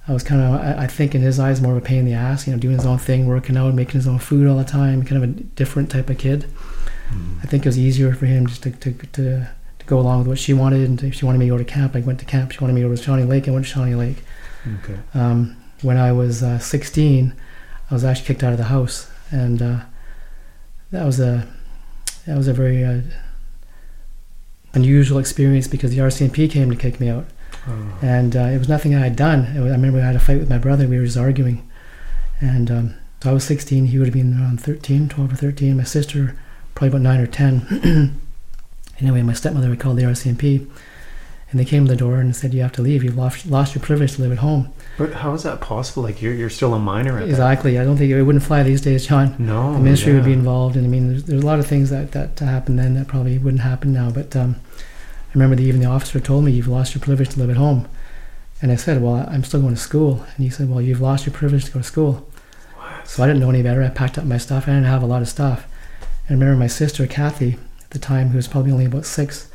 [0.08, 2.06] I was kind of, I, I think in his eyes, more of a pain in
[2.06, 4.58] the ass, you know, doing his own thing, working out, making his own food all
[4.58, 6.46] the time, kind of a different type of kid.
[7.42, 9.48] I think it was easier for him just to, to, to,
[9.80, 10.90] to go along with what she wanted.
[10.90, 12.52] And if she wanted me to go to camp, I went to camp.
[12.52, 14.24] She wanted me to go to Shawnigan Lake, I went to Shawnigan Lake.
[14.84, 15.00] Okay.
[15.14, 17.34] Um, when I was uh, 16,
[17.90, 19.80] I was actually kicked out of the house, and uh,
[20.94, 21.46] that was a
[22.26, 23.02] that was a very uh,
[24.74, 27.26] unusual experience because the RCMP came to kick me out,
[27.68, 27.98] Oh.
[28.02, 29.42] and uh, it was nothing I had done.
[29.62, 30.88] Was, I remember I had a fight with my brother.
[30.88, 31.70] We were just arguing,
[32.42, 33.86] and um, so I was 16.
[33.88, 35.78] He would have been around 13, 12 or 13.
[35.78, 36.36] My sister
[36.76, 38.20] probably about nine or 10.
[39.00, 40.68] anyway, my stepmother we called the RCMP,
[41.54, 43.04] and they came to the door and said, "You have to leave.
[43.04, 46.02] You've lost lost your privilege to live at home." But how is that possible?
[46.02, 47.30] Like you're you're still a minor at that.
[47.30, 47.78] Exactly.
[47.78, 49.36] I don't think it wouldn't fly these days, John.
[49.38, 49.74] No.
[49.74, 52.12] the ministry would be involved, and I mean, there's, there's a lot of things that
[52.14, 54.10] that happened then that probably wouldn't happen now.
[54.10, 57.40] But um, I remember the, even the officer told me, "You've lost your privilege to
[57.40, 57.88] live at home,"
[58.60, 61.28] and I said, "Well, I'm still going to school," and he said, "Well, you've lost
[61.28, 62.28] your privilege to go to school."
[63.06, 63.84] So I didn't know any better.
[63.84, 64.64] I packed up my stuff.
[64.64, 65.68] I didn't have a lot of stuff.
[66.28, 69.50] And I remember my sister Kathy at the time, who was probably only about six.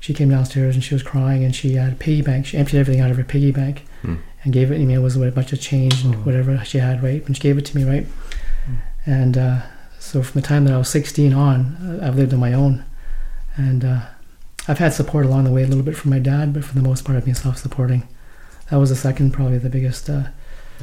[0.00, 2.46] She came downstairs and she was crying, and she had a piggy bank.
[2.46, 4.16] She emptied everything out of her piggy bank Hmm.
[4.44, 4.78] and gave it.
[4.78, 4.94] to me.
[4.94, 6.18] it was a bunch of change and Oh.
[6.18, 7.24] whatever she had, right?
[7.26, 8.06] And she gave it to me, right?
[8.66, 8.74] Hmm.
[9.06, 9.58] And uh,
[9.98, 12.84] so from the time that I was 16 on, uh, I've lived on my own,
[13.56, 14.00] and uh,
[14.68, 16.82] I've had support along the way a little bit from my dad, but for the
[16.82, 18.02] most part, I've been self-supporting.
[18.70, 20.24] That was the second, probably the biggest, uh,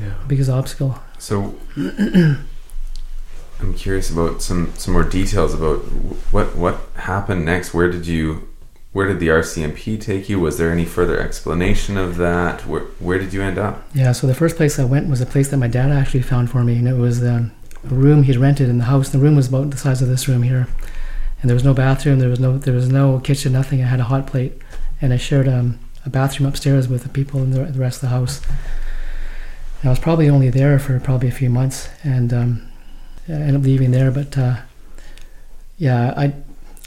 [0.01, 0.13] Yeah.
[0.27, 0.97] biggest obstacle.
[1.19, 1.55] So
[3.59, 5.77] I'm curious about some some more details about
[6.31, 7.73] what what happened next.
[7.73, 8.47] Where did you
[8.93, 10.39] where did the RCMP take you?
[10.39, 12.65] Was there any further explanation of that?
[12.67, 13.83] Where where did you end up?
[13.93, 16.51] Yeah, so the first place I went was a place that my dad actually found
[16.51, 17.51] for me, and it was um,
[17.83, 19.09] a room he'd rented in the house.
[19.09, 20.67] The room was about the size of this room here,
[21.41, 23.81] and there was no bathroom, there was no there was no kitchen, nothing.
[23.81, 24.53] I had a hot plate,
[25.01, 28.09] and I shared um, a bathroom upstairs with the people in the, the rest of
[28.09, 28.41] the house.
[29.81, 32.71] And I was probably only there for probably a few months, and um,
[33.27, 34.11] I ended up leaving there.
[34.11, 34.57] But uh,
[35.79, 36.33] yeah, I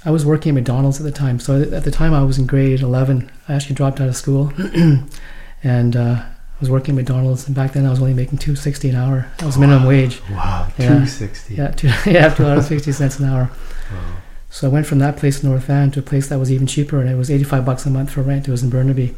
[0.07, 1.38] I was working at McDonald's at the time.
[1.40, 3.30] So at the time I was in grade 11.
[3.48, 4.52] I actually dropped out of school,
[5.62, 7.46] and uh, I was working at McDonald's.
[7.46, 9.26] And back then I was only making two sixty an hour.
[9.38, 10.22] That was minimum wage.
[10.30, 11.00] Wow, Yeah.
[11.00, 11.54] two sixty.
[11.57, 13.50] Yeah, two, yeah, two dollars sixty cents an hour.
[13.92, 14.16] Wow.
[14.48, 16.66] So I went from that place in North Van to a place that was even
[16.66, 18.48] cheaper, and it was 85 bucks a month for rent.
[18.48, 19.14] It was in Burnaby.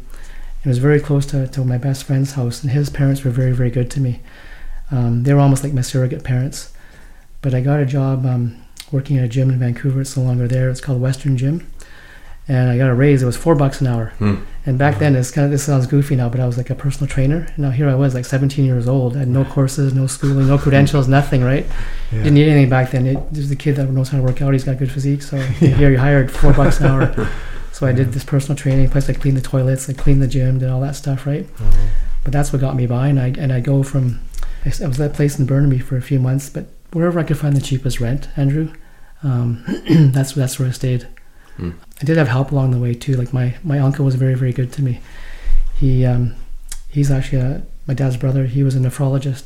[0.65, 3.53] It was very close to, to my best friend's house, and his parents were very,
[3.53, 4.19] very good to me.
[4.91, 6.73] Um, they were almost like my surrogate parents.
[7.41, 8.57] But I got a job um,
[8.91, 10.01] working at a gym in Vancouver.
[10.01, 10.69] It's no longer there.
[10.69, 11.71] It's called Western Gym,
[12.47, 13.21] and I got a raise.
[13.21, 14.13] It was four bucks an hour.
[14.17, 14.35] Hmm.
[14.65, 16.75] And back then, it's kind of this sounds goofy now, but I was like a
[16.75, 17.47] personal trainer.
[17.49, 19.15] And now here I was, like 17 years old.
[19.15, 21.43] I had no courses, no schooling, no credentials, nothing.
[21.43, 21.65] Right?
[22.11, 22.19] Yeah.
[22.19, 23.07] Didn't need anything back then.
[23.07, 24.53] It, there's the kid that knows how to work out.
[24.53, 25.21] He's got good physique.
[25.21, 27.29] So here you hired four bucks an hour.
[27.71, 28.89] So I did this personal training.
[28.89, 31.47] Plus I cleaned the toilets, I cleaned the gym, did all that stuff, right?
[31.61, 31.89] Oh,
[32.23, 33.07] But that's what got me by.
[33.07, 34.19] And I and I go from
[34.65, 37.37] I was at that place in Burnaby for a few months, but wherever I could
[37.37, 38.73] find the cheapest rent, Andrew,
[39.23, 39.63] um,
[40.13, 41.07] that's that's where I stayed.
[41.57, 41.71] Hmm.
[42.01, 43.15] I did have help along the way too.
[43.15, 45.01] Like my my uncle was very very good to me.
[45.75, 46.35] He um,
[46.89, 48.45] he's actually a, my dad's brother.
[48.45, 49.43] He was a nephrologist,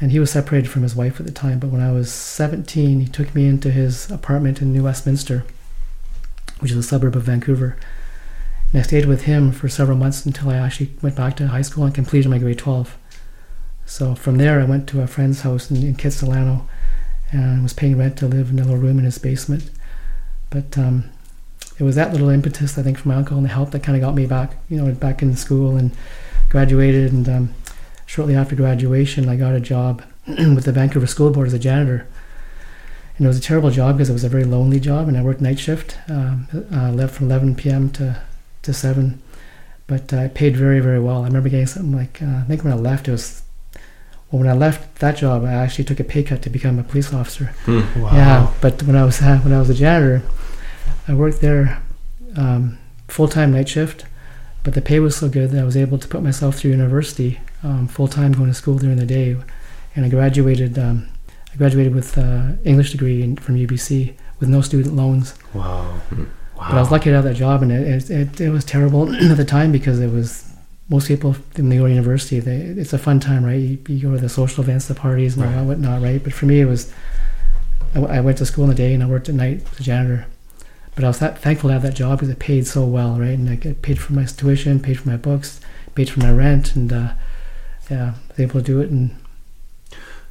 [0.00, 1.58] and he was separated from his wife at the time.
[1.58, 5.44] But when I was 17, he took me into his apartment in New Westminster,
[6.60, 7.76] which is a suburb of Vancouver.
[8.72, 11.62] And I stayed with him for several months until I actually went back to high
[11.62, 12.96] school and completed my grade 12.
[13.86, 16.66] So from there, I went to a friend's house in, in Kitsilano
[17.30, 19.70] and was paying rent to live in a little room in his basement.
[20.50, 21.10] But um,
[21.78, 23.96] it was that little impetus, I think, from my uncle and the help that kind
[23.96, 25.90] of got me back, you know, back in school and
[26.48, 27.12] graduated.
[27.12, 27.54] And um,
[28.06, 32.06] shortly after graduation, I got a job with the Vancouver School Board as a janitor.
[33.16, 35.22] And it was a terrible job because it was a very lonely job, and I
[35.22, 37.90] worked night shift, um, uh, left from 11 p.m.
[37.90, 38.20] to,
[38.62, 39.22] to 7.
[39.86, 41.22] But uh, it paid very, very well.
[41.22, 43.43] I remember getting something like, uh, I think when I left, it was,
[44.34, 46.82] well, when I left that job, I actually took a pay cut to become a
[46.82, 47.54] police officer.
[47.66, 48.02] Hmm.
[48.02, 48.16] Wow.
[48.16, 50.22] Yeah, but when I was uh, when I was a janitor,
[51.06, 51.80] I worked there
[52.36, 54.06] um, full time night shift,
[54.64, 57.38] but the pay was so good that I was able to put myself through university
[57.62, 59.36] um, full time, going to school during the day,
[59.94, 60.80] and I graduated.
[60.80, 61.08] Um,
[61.52, 65.36] I graduated with uh, English degree in, from UBC with no student loans.
[65.54, 65.82] Wow.
[66.10, 66.24] Hmm.
[66.56, 66.70] Wow.
[66.70, 69.14] But I was lucky to have that job, and it it, it, it was terrible
[69.30, 70.53] at the time because it was
[70.88, 73.54] most people when they go to university, they, it's a fun time, right?
[73.60, 75.56] You, you go to the social events, the parties, and all Right.
[75.58, 76.22] that whatnot, right?
[76.22, 76.92] But for me, it was
[77.92, 79.80] I, w- I went to school in the day and I worked at night as
[79.80, 80.26] a janitor.
[80.94, 83.30] But I was that, thankful to have that job because it paid so well, right?
[83.38, 85.60] And I get paid for my tuition, paid for my books,
[85.94, 87.12] paid for my rent, and uh,
[87.90, 88.90] yeah, I was able to do it.
[88.90, 89.16] And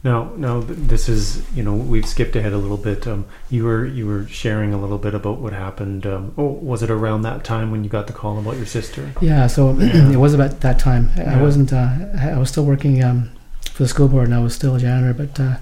[0.03, 3.07] Now, now this is you know we've skipped ahead a little bit.
[3.07, 6.05] Um, you were you were sharing a little bit about what happened.
[6.05, 9.13] Um, oh, was it around that time when you got the call about your sister?
[9.21, 11.09] yeah, so it was about that time.
[11.15, 11.71] I- I wasn't.
[11.71, 11.89] Uh,
[12.19, 13.31] I was still working um,
[13.71, 15.13] for the school board, and I was still a janitor.
[15.13, 15.55] But uh,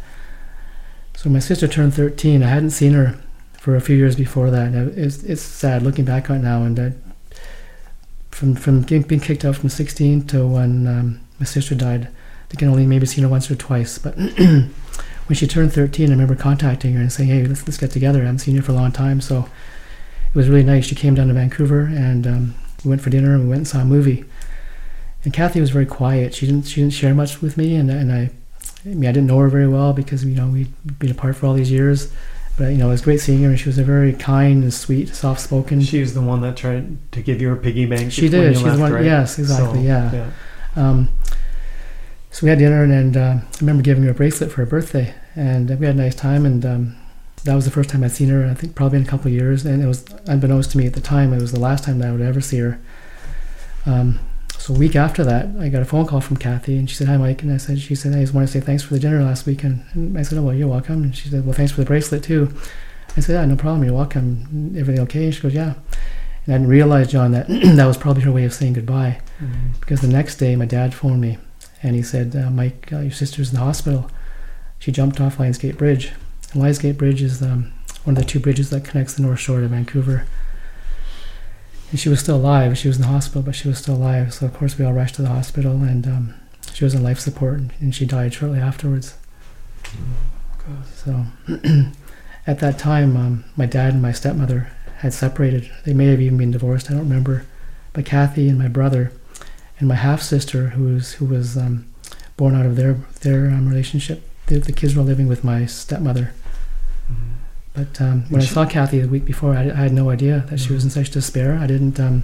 [1.16, 2.42] so my sister turned thirteen.
[2.42, 3.20] I hadn't seen her
[3.54, 4.74] for a few years before that.
[4.74, 6.64] It's it's sad looking back on it now.
[6.64, 6.90] And uh,
[8.32, 12.08] from from being kicked out from sixteen to when um, my sister died,
[12.54, 13.98] I can only maybe see her once or twice.
[13.98, 14.72] But when
[15.34, 18.20] she turned thirteen, I remember contacting her and saying, "Hey, let's let's get together.
[18.20, 19.48] I haven't seen you for a long time." So
[20.34, 20.86] it was really nice.
[20.86, 23.68] She came down to Vancouver and um, we went for dinner and we went and
[23.68, 24.26] saw a movie.
[25.24, 26.34] And Kathy was very quiet.
[26.34, 28.32] She didn't she didn't share much with me, and and I,
[28.86, 31.46] I mean I didn't know her very well because you know we'd been apart for
[31.46, 32.12] all these years.
[32.58, 34.74] But you know it was great seeing her, and she was a very kind and
[34.74, 35.82] sweet, soft spoken.
[35.82, 38.12] She was the one that tried to give you a piggy bank.
[38.12, 38.56] She did.
[38.56, 38.94] She's left, the one.
[38.94, 39.06] right?
[39.06, 39.80] Yes, exactly.
[39.80, 40.12] So, yeah.
[40.12, 40.32] yeah.
[40.76, 41.10] Um,
[42.32, 44.66] so we had dinner, and, and uh, I remember giving her a bracelet for her
[44.66, 46.46] birthday, and we had a nice time.
[46.46, 46.96] And um,
[47.44, 48.46] that was the first time I'd seen her.
[48.46, 50.94] I think probably in a couple of years, and it was unbeknownst to me at
[50.94, 52.80] the time, it was the last time that I would ever see her.
[53.86, 54.20] Um,
[54.58, 57.08] so a week after that, I got a phone call from Kathy, and she said,
[57.08, 59.00] "Hi, Mike," and I said, "She said I just want to say thanks for the
[59.00, 61.72] dinner last week." And I said, "Oh well, you're welcome." And she said, "Well, thanks
[61.72, 62.54] for the bracelet too."
[63.18, 63.84] I said, "Yeah, no problem.
[63.84, 64.74] You're welcome.
[64.78, 65.74] Everything okay?" And she goes, "Yeah."
[66.46, 69.80] And I didn't realize, John, that that was probably her way of saying goodbye Mhm.
[69.80, 71.38] because the next day my dad phoned me
[71.84, 74.10] and he said, uh, Mike, uh, your sister's in the hospital.
[74.80, 76.12] She jumped off Lionsgate Bridge.
[76.54, 77.72] And Lionsgate Bridge is um,
[78.04, 80.26] one of the two bridges that connects the North Shore to Vancouver.
[81.90, 82.78] And she was still alive.
[82.78, 84.34] She was in the hospital, but she was still alive.
[84.34, 86.34] So, of course, we all rushed to the hospital and um,
[86.74, 89.16] she was on life support and, and she died shortly afterwards.
[90.96, 91.26] So,
[92.48, 95.70] at that time, um, my dad and my stepmother had separated.
[95.86, 96.90] They may have even been divorced.
[96.90, 97.46] I don't remember.
[97.94, 99.12] But Kathy and my brother
[99.82, 101.86] and my half sister, who was who was um,
[102.38, 106.32] born out of their their um, relationship, the, the kids were living with my stepmother.
[107.12, 107.16] Mhm.
[107.74, 110.46] But um, when I she- saw Kathy the week before, I, I had no idea
[110.50, 111.58] that she was in such despair.
[111.58, 112.00] I didn't.
[112.00, 112.24] Um,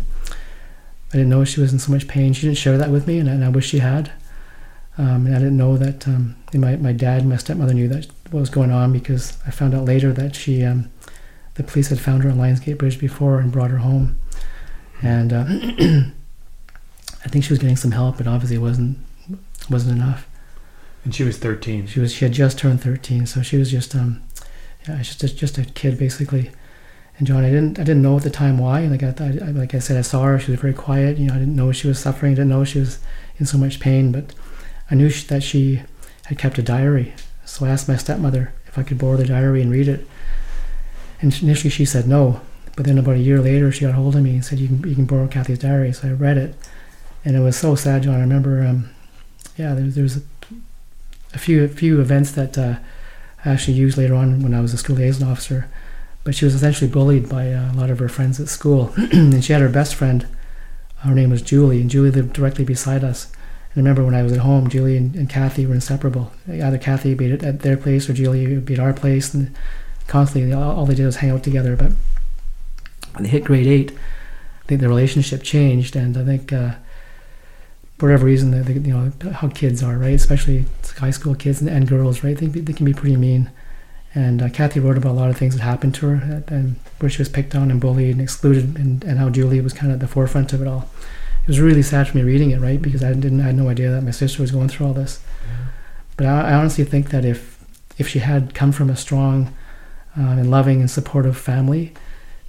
[1.10, 2.34] I didn't know she was in so much pain.
[2.34, 4.12] She didn't share that with me, and I, and I wish she had.
[5.00, 8.08] Um, and I didn't know that um, my my dad and my stepmother knew that
[8.32, 10.90] what was going on because I found out later that she um,
[11.56, 14.18] the police had found her on Lionsgate Bridge before and brought her home,
[15.02, 15.46] and uh,
[17.28, 18.98] I think she was getting some help, but obviously it wasn't
[19.70, 20.30] wasn't enough.
[21.04, 21.86] And she was 13.
[21.86, 24.22] She was she had just turned thirteen, so she was just um
[24.88, 26.52] yeah just a, just a kid basically.
[27.18, 28.86] And John, I didn't I didn't know at the time why.
[28.86, 30.40] Like I, I like I said, I saw her.
[30.40, 31.18] She was very quiet.
[31.18, 32.32] You know, I didn't know she was suffering.
[32.32, 33.00] I didn't know she was
[33.40, 34.14] in so much pain.
[34.14, 34.34] But
[34.90, 35.82] I knew she, that she
[36.28, 37.14] had kept a diary.
[37.44, 40.08] So I asked my stepmother if I could borrow the diary and read it.
[41.22, 42.40] And initially she said no.
[42.78, 44.88] But then about a year later, she got hold of me and said, "You can
[44.88, 46.56] you can borrow Kathy's diary." So I read it,
[47.28, 48.16] and it was so sad, John.
[48.16, 48.90] I remember, um,
[49.58, 50.22] yeah, there, there was a,
[51.34, 52.76] a few a few events that uh,
[53.44, 55.68] I actually used later on when I was a school liaison officer.
[56.24, 59.44] But she was essentially bullied by uh, a lot of her friends at school, and
[59.44, 60.26] she had her best friend.
[61.00, 63.26] Her name was Julie, and Julie lived directly beside us.
[63.74, 66.32] And I remember when I was at home, Julie and, and Kathy were inseparable.
[66.50, 69.34] Either Kathy would be at, at their place or Julie would be at our place,
[69.34, 69.54] and
[70.08, 71.76] constantly all, all they did was hang out together.
[71.76, 71.92] But
[73.16, 76.76] when they hit grade eight, I think the relationship changed, and I think uh,
[77.98, 80.14] for whatever reason, the, you know how kids are, right?
[80.14, 80.66] Especially
[80.98, 82.38] high school kids and, and girls, right?
[82.38, 83.52] They, they can be pretty mean.
[84.16, 87.10] And uh, Kathy wrote about a lot of things that happened to her, and where
[87.10, 89.96] she was picked on and bullied and excluded, and, and how Julie was kind of
[89.96, 90.90] at the forefront of it all.
[91.44, 92.82] It was really sad for me reading it, right?
[92.82, 95.22] Because I didn't, I had no idea that my sister was going through all this.
[96.18, 97.58] But I, I honestly think that if
[97.98, 99.54] if she had come from a strong
[100.16, 101.94] um, and loving and supportive family,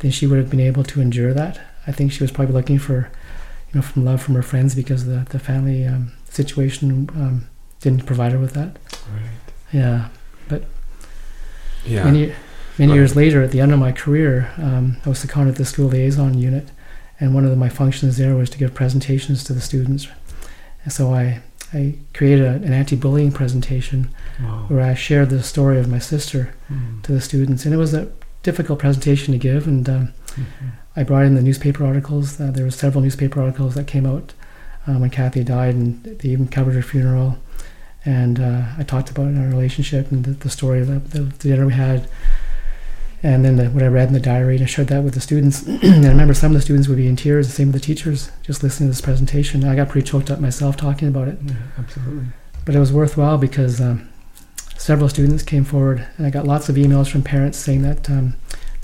[0.00, 1.60] then she would have been able to endure that.
[1.86, 3.10] I think she was probably looking for,
[3.72, 7.46] you know, from love from her friends because the the family um, situation um,
[7.80, 8.78] didn't provide her with that.
[9.12, 9.30] Right.
[9.72, 10.08] Yeah.
[10.48, 10.64] But
[11.84, 12.04] yeah.
[12.04, 12.32] Many,
[12.78, 12.96] many Right.
[12.96, 15.88] years later, at the end of my career, um, I was seconded to the school
[15.88, 16.70] liaison unit,
[17.20, 20.08] and one of the, my functions there was to give presentations to the students.
[20.84, 21.40] And so I,
[21.74, 24.08] I created a, an anti-bullying presentation
[24.42, 24.64] Wow.
[24.68, 27.02] where I shared the story of my sister Mm.
[27.02, 28.08] to the students, and it was a
[28.42, 29.66] difficult presentation to give.
[29.66, 30.70] And um, Mhm.
[30.98, 32.40] I brought in the newspaper articles.
[32.40, 34.34] Uh, there were several newspaper articles that came out
[34.84, 37.38] um, when Kathy died, and they even covered her funeral.
[38.04, 41.48] And uh, I talked about our relationship and the, the story of the, the, the
[41.50, 42.08] dinner we had,
[43.22, 44.56] and then the, what I read in the diary.
[44.56, 45.62] And I shared that with the students.
[45.66, 47.86] and I remember some of the students would be in tears, the same with the
[47.86, 49.62] teachers, just listening to this presentation.
[49.62, 52.26] I got pretty choked up myself talking about it Yeah, absolutely.
[52.64, 54.08] but it was worthwhile because um,
[54.76, 58.34] several students came forward, and I got lots of emails from parents saying that um,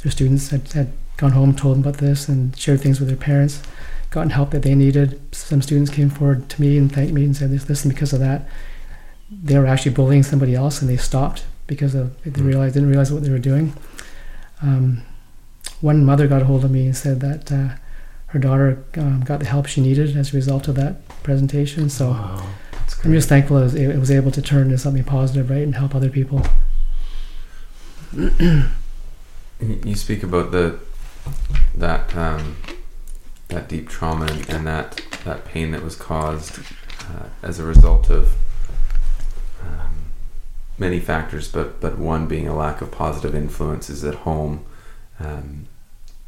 [0.05, 3.17] their students had, had gone home, told them about this, and shared things with their
[3.17, 3.63] parents,
[4.11, 5.21] gotten help that they needed.
[5.35, 8.49] Some students came forward to me and thanked me and said, "Listen, because of that,
[9.31, 13.13] they were actually bullying somebody else, and they stopped because of they realized didn't realize
[13.13, 13.75] what they were doing."
[14.63, 15.03] Um,
[15.81, 17.77] one mother got a hold of me and said that uh,
[18.29, 21.89] her daughter um, got the help she needed as a result of that presentation.
[21.91, 22.11] So.
[22.11, 22.47] wow.
[23.03, 25.75] I'm just thankful it was, it was able to turn into something positive, right, and
[25.75, 26.43] help other people.
[28.17, 28.65] You
[29.85, 30.79] you speak about the
[31.75, 32.57] that um,
[33.49, 36.61] that deep trauma and, that that pain that was caused
[37.01, 38.35] uh, as a result of
[39.63, 39.95] um,
[40.79, 44.65] many factors, but but one being a lack of positive influences at home.
[45.21, 45.67] Um,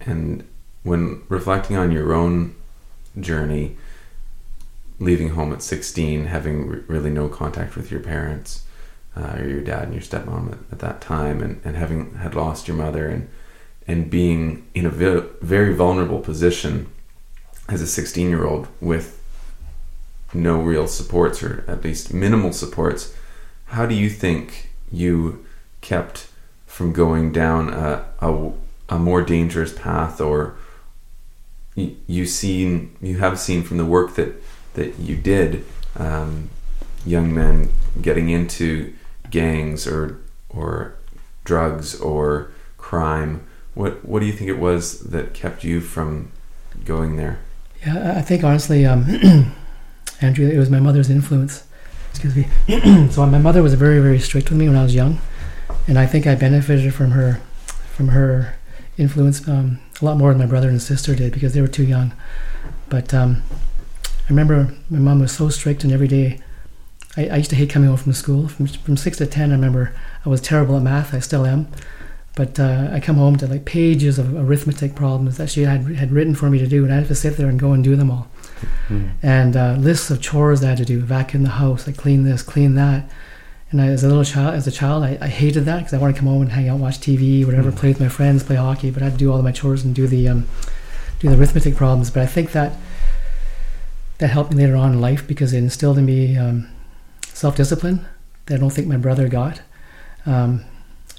[0.01, 0.47] and
[0.83, 2.55] when reflecting on your own
[3.19, 3.77] journey,
[4.99, 8.65] leaving home at 16, having re- really no contact with your parents,
[9.17, 12.35] uh, or your dad and your stepmom at, at that time, and, and having had
[12.35, 13.29] lost your mother, and
[13.87, 16.89] and being in a very vulnerable position
[17.69, 19.23] as a 16 year old with
[20.35, 23.15] no real supports, or at least minimal supports,
[23.67, 25.45] how do you think you
[25.81, 26.29] kept
[26.67, 28.53] from going down a, a,
[28.89, 30.57] a more dangerous path, or
[31.75, 34.43] you, you seen you have seen from the work that
[34.75, 35.65] that you did,
[35.97, 36.51] um,
[37.05, 38.93] young men getting into
[39.31, 40.19] gangs or
[40.51, 40.95] or
[41.45, 43.47] drugs or crime.
[43.77, 46.33] What what do you think it was that kept you from
[46.87, 47.39] going there?
[47.87, 49.05] Yeah, I- think honestly, um,
[50.23, 51.63] Andrew, it was my mother's influence.
[52.11, 52.47] Excuse me.
[53.11, 55.21] so my mother was very, very strict with me when I was young,
[55.87, 57.43] and I think I benefited from her,
[57.95, 58.55] from her
[58.97, 61.85] influence um, a lot more than my brother and sister did because they were too
[61.85, 62.15] young.
[62.89, 63.43] But um,
[64.07, 66.41] I remember my mom was so strict, and every day,
[67.15, 68.49] I, I used to hate coming home from school.
[68.49, 71.13] From from six to ten, I remember I was terrible at math.
[71.13, 71.69] I still am.
[72.37, 76.13] But uh, I come home to like pages of arithmetic problems that she had had
[76.13, 77.97] written for me to do, and I had to sit there and go and do
[77.97, 78.29] them all
[78.89, 79.11] Mm.
[79.23, 82.43] and uh, lists of chores I had to do, vacuum the house, like clean this,
[82.43, 83.11] clean that.
[83.71, 85.99] And I, as a little child, as a child, I, I hated that because I
[85.99, 87.77] wanted to come home and hang out, watch TV, whatever, Mm.
[87.77, 88.91] play with my friends, play hockey.
[88.91, 90.47] But I had to do all of my chores and do the um,
[91.21, 92.11] do the arithmetic problems.
[92.11, 92.73] But I think that
[94.19, 96.69] that helped me later on in life because it instilled in me um,
[97.33, 98.07] self-discipline
[98.47, 99.61] that I don't think my brother got.
[100.25, 100.65] Um,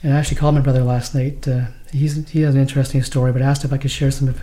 [0.04, 1.48] and I actually called my brother last night.
[1.48, 4.39] Uh, he's he has an interesting story, but asked if I could share some of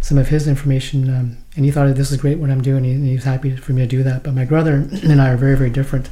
[0.00, 1.08] some of his information.
[1.14, 2.84] Um, and he thought this is great what I'm doing.
[2.86, 4.22] and he was happy for me to do that.
[4.22, 4.74] But my brother
[5.04, 6.08] and I are very very different.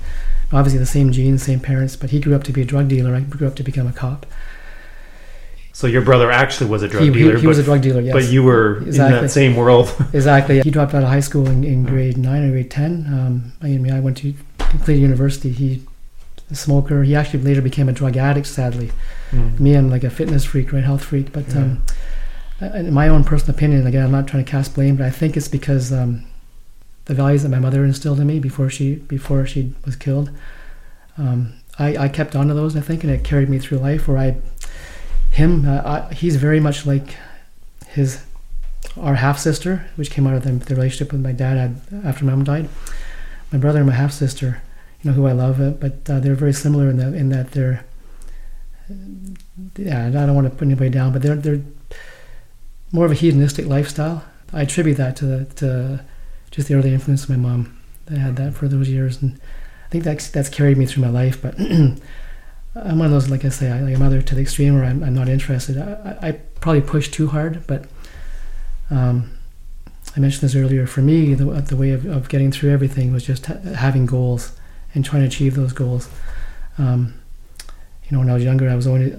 [0.52, 3.14] Obviously the same genes, same parents, but he grew up to be a drug dealer.
[3.14, 4.24] I grew up to become a cop.
[5.74, 7.82] So your brother actually was a drug He, dealer, he, he but, was a drug
[7.82, 8.00] dealer.
[8.00, 9.20] Yes, but you were in Exactly.
[9.20, 9.94] that same world.
[10.12, 10.60] Exactly.
[10.62, 13.04] He dropped out of high school in, in grade nine or grade ten.
[13.06, 15.50] Um, I mean, I went to completed university.
[15.50, 15.82] He
[16.50, 17.02] a smoker.
[17.02, 18.46] He actually later became a drug addict.
[18.46, 18.90] Sadly,
[19.30, 19.60] Mm.
[19.60, 21.32] me, I'm like a fitness freak, right, health freak.
[21.32, 21.82] But um,
[22.60, 25.36] in my own personal opinion, again, I'm not trying to cast blame, but I think
[25.36, 26.24] it's because um,
[27.04, 30.30] the values that my mother instilled in me before she before she was killed.
[31.18, 34.08] Um, I, I kept on to those, I think, and it carried me through life.
[34.08, 34.36] Where I,
[35.30, 37.16] him, uh, I, he's very much like
[37.88, 38.22] his
[38.96, 42.24] our half sister, which came out of the, the relationship with my dad had, after
[42.24, 42.68] mom died.
[43.52, 44.62] My brother and my half sister,
[45.02, 47.52] you know, who I love, uh, but uh, they're very similar in that in that
[47.52, 47.84] they're.
[49.76, 51.62] Yeah, I don't want to put anybody down, but they're they're
[52.90, 54.24] more of a hedonistic lifestyle.
[54.52, 56.04] I attribute that to to
[56.50, 57.76] just the early influence of my mom.
[58.10, 59.38] I had that for those years, and
[59.86, 61.40] I think that's that's carried me through my life.
[61.40, 64.74] But I'm one of those, like I say, I, like a mother to the extreme
[64.74, 65.78] where I'm, I'm not interested.
[65.78, 67.86] I, I, I probably push too hard, but
[68.90, 69.30] um,
[70.16, 70.86] I mentioned this earlier.
[70.86, 74.57] For me, the, the way of, of getting through everything was just ha- having goals
[74.94, 76.08] and trying to achieve those goals.
[76.78, 77.14] Um,
[78.08, 79.10] you know, when I was younger, I was only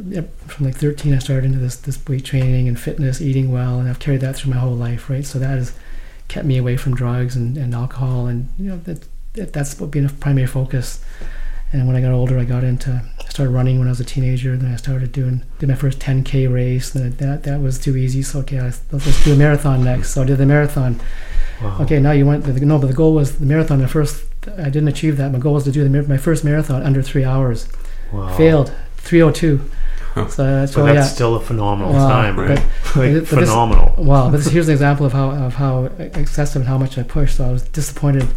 [0.47, 1.13] from like 13.
[1.13, 4.35] I started into this this weight training and fitness, eating well, and I've carried that
[4.35, 5.25] through my whole life, right?
[5.25, 5.73] So that has
[6.27, 9.91] kept me away from drugs and, and alcohol, and you know that, that that's what
[9.91, 11.03] being a primary focus.
[11.71, 14.05] And when I got older, I got into I started running when I was a
[14.05, 14.57] teenager.
[14.57, 16.89] Then I started doing did my first 10k race.
[16.89, 18.23] Then that that was too easy.
[18.23, 20.11] So okay, I, let's do a marathon next.
[20.11, 20.99] So I did the marathon.
[21.61, 21.77] Wow.
[21.81, 22.45] Okay, now you went.
[22.45, 23.79] The, no, but the goal was the marathon.
[23.79, 24.25] The first
[24.57, 25.31] I didn't achieve that.
[25.31, 27.67] My goal was to do the, my first marathon under three hours.
[28.11, 28.35] Wow.
[28.37, 29.69] Failed 302.
[30.29, 31.13] So that's But why that's yeah.
[31.13, 32.49] still a phenomenal Wow, time, right?
[32.57, 32.65] like
[32.95, 33.93] but this- phenomenal.
[33.97, 37.03] Wow, but this, here's an example of how of how excessive and how much I
[37.03, 37.37] pushed.
[37.37, 38.27] So I was disappointed.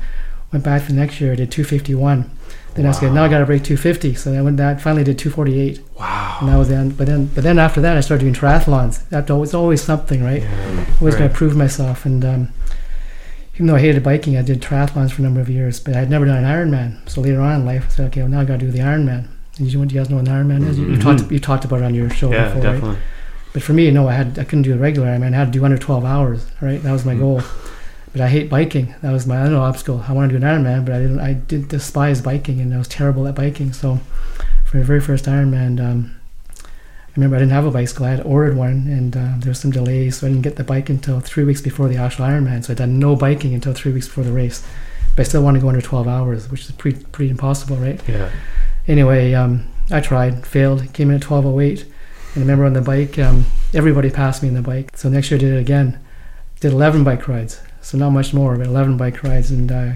[0.53, 1.33] Went back the next year.
[1.33, 2.31] I did 251.
[2.75, 4.15] Then I said, now I got to break 250.
[4.15, 4.81] So I went that.
[4.81, 6.39] Finally did 248, wow.
[6.41, 6.97] and that was the end.
[6.97, 9.09] But then, but then after that, I started doing triathlons.
[9.09, 10.43] That was always something, right?
[10.43, 12.05] Yeah, Always got to prove myself.
[12.07, 12.49] And um,
[13.55, 15.79] even though I hated biking, I did triathlons for a number of years.
[15.81, 17.09] But I had never done an Ironman.
[17.09, 18.79] So later on in life, I said, okay, well now I got to do the
[18.81, 19.29] Ironman.
[19.59, 20.79] And you, you guys know what an Ironman is?
[20.79, 21.03] You, you Mhm.
[21.19, 22.73] talked you talked about it on your show Yeah, before, right?
[22.75, 22.99] definitely.
[23.53, 25.35] But for me, no, I had I couldn't do a regular Ironman.
[25.35, 26.47] I had to do under 12 hours.
[26.63, 27.19] Right, that was my Mm.
[27.19, 27.43] goal.
[28.13, 28.95] But I hate biking.
[29.03, 30.05] That was my other obstacle.
[30.09, 31.21] I wanted to do an Ironman, but I didn't.
[31.21, 33.73] I did despise biking, and I was terrible at biking.
[33.73, 34.01] So,
[34.65, 36.11] for my very first Ironman, um,
[37.13, 38.07] I remember I didn't have a bicycle.
[38.07, 40.65] I had ordered one, and uh, there was some delays, so I didn't get the
[40.65, 42.65] bike until three weeks before the actual Ironman.
[42.65, 44.67] So I'd done no biking until three weeks before the race.
[45.15, 48.01] But I still wanted to go under 12 hours, which is pretty pretty impossible, right?
[48.09, 48.31] Yeah.
[48.89, 51.83] anyway, um, I tried, failed, came in at 1208.
[51.83, 51.91] And
[52.37, 53.45] I remember on the bike, um,
[53.75, 54.97] everybody passed me on the bike.
[54.97, 56.01] So next year I did it again.
[56.61, 57.61] Did 11 bike rides.
[57.83, 59.51] So not much more, but 11 bike rides.
[59.51, 59.93] And uh,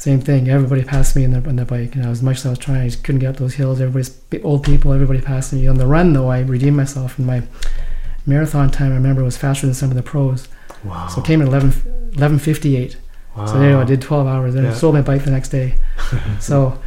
[0.00, 1.94] same thing, everybody passed me on the, on the bike.
[1.94, 3.80] And as much as I was trying, I just couldn't get up those hills.
[3.80, 5.66] Everybody's old people, everybody passed me.
[5.68, 7.18] On the run, though, I redeemed myself.
[7.18, 7.42] And my
[8.26, 10.48] marathon time, I remember, was faster than some of the pros.
[10.84, 11.06] Wow.
[11.08, 11.68] So I came at 11,
[12.14, 12.96] 1158.
[13.36, 13.44] wow.
[13.46, 14.56] So there you go, I did 12 hours.
[14.56, 14.72] I Yeah.
[14.74, 15.74] sold my bike the next day.
[16.40, 16.78] so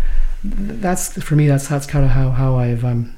[0.44, 1.48] that's for me.
[1.48, 3.16] That's that's kind of how how I've um,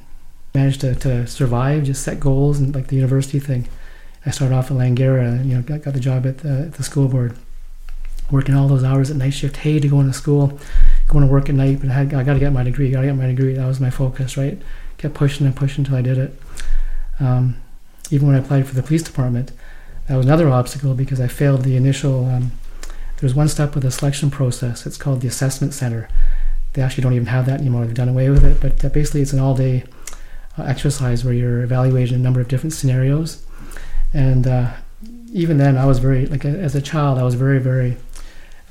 [0.53, 1.83] managed to, to survive.
[1.85, 3.67] Just set goals and like the university thing.
[4.25, 5.43] I started off at Langara.
[5.45, 7.35] You know, got, got the job at the, at the school board,
[8.31, 9.57] working all those hours at night shift.
[9.57, 10.59] Hey, to go into school,
[11.07, 11.79] going to work at night.
[11.81, 12.91] But I had I got to get my degree.
[12.91, 13.53] Got to get my degree.
[13.53, 14.37] That was my focus.
[14.37, 14.61] Right.
[14.97, 16.39] Kept pushing and pushing until I did it.
[17.19, 17.57] Um,
[18.11, 19.51] even when I applied for the police department,
[20.07, 22.25] that was another obstacle because I failed the initial.
[22.25, 22.51] Um,
[23.17, 24.85] there's one step with the selection process.
[24.85, 26.09] It's called the assessment center.
[26.73, 27.85] They actually don't even have that anymore.
[27.85, 28.59] They've done away with it.
[28.59, 29.85] But basically, it's an all-day
[30.57, 33.45] uh, exercise where you're evaluating a number of different scenarios.
[34.13, 34.73] And uh,
[35.31, 37.97] even then, I was very like as a child, I was very very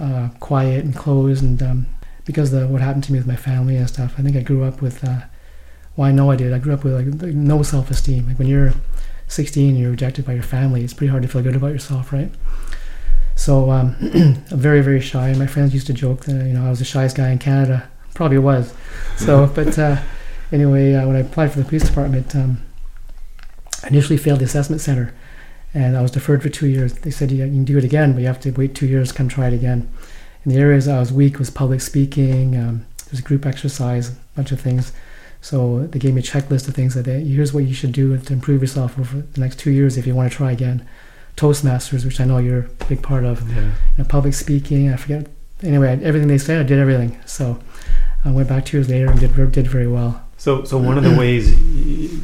[0.04, 1.42] uh, quiet and closed.
[1.42, 1.86] And um,
[2.24, 4.64] because of what happened to me with my family and stuff, I think I grew
[4.64, 5.04] up with.
[5.04, 5.22] Uh,
[5.96, 6.52] well, I know I did.
[6.52, 8.26] I grew up with like no self-esteem.
[8.26, 8.72] Like when you're
[9.28, 10.84] 16, and you're rejected by your family.
[10.84, 12.30] It's pretty hard to feel good about yourself, right?
[13.36, 15.32] So um, I'm very, very shy.
[15.34, 17.88] My friends used to joke that you know I was the shyest guy in Canada.
[18.14, 18.72] Probably was.
[19.16, 20.00] So, but uh,
[20.52, 22.62] anyway, uh, when I applied for the police department, um,
[23.82, 25.14] I initially failed the assessment center,
[25.74, 26.94] and I was deferred for two years.
[26.94, 29.12] They said yeah, you can do it again, but you have to wait two years.
[29.12, 29.90] Come try it again.
[30.44, 32.56] And the areas I was weak was public speaking.
[32.56, 34.92] Um, there's group exercise, a bunch of things.
[35.40, 38.16] So they gave me a checklist of things that they, here's what you should do
[38.16, 40.86] to improve yourself over the next two years if you want to try again.
[41.36, 43.46] Toastmasters, which I know you're a big part of.
[43.50, 43.72] Yeah.
[43.98, 44.92] Know, public speaking.
[44.92, 45.26] I forget.
[45.62, 47.20] Anyway, everything they said, I did everything.
[47.26, 47.58] So
[48.24, 50.22] I went back two years later and did did very well.
[50.36, 51.52] So, so one of the ways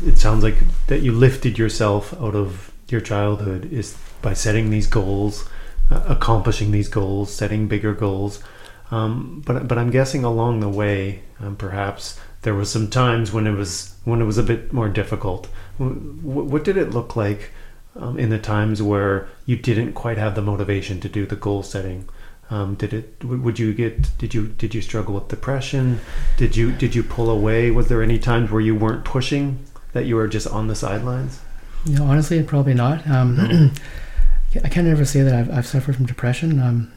[0.06, 4.86] it sounds like that you lifted yourself out of your childhood is by setting these
[4.86, 5.48] goals,
[5.90, 8.42] uh, accomplishing these goals, setting bigger goals.
[8.90, 13.46] Um, but but I'm guessing along the way, um, perhaps there was some times when
[13.46, 15.46] it was when it was a bit more difficult.
[15.78, 17.50] Wh- what did it look like
[17.96, 21.62] um, in the times where you didn't quite have the motivation to do the goal
[21.62, 22.08] setting?
[22.50, 23.24] Um, did it?
[23.24, 24.16] Would you get?
[24.18, 24.48] Did you?
[24.48, 26.00] Did you struggle with depression?
[26.36, 26.72] Did you?
[26.72, 27.70] Did you pull away?
[27.70, 29.64] Was there any times where you weren't pushing?
[29.92, 31.40] That you were just on the sidelines?
[31.86, 33.06] You know, honestly, probably not.
[33.08, 33.72] Um,
[34.64, 36.60] I can't ever say that I've, I've suffered from depression.
[36.60, 36.92] Um,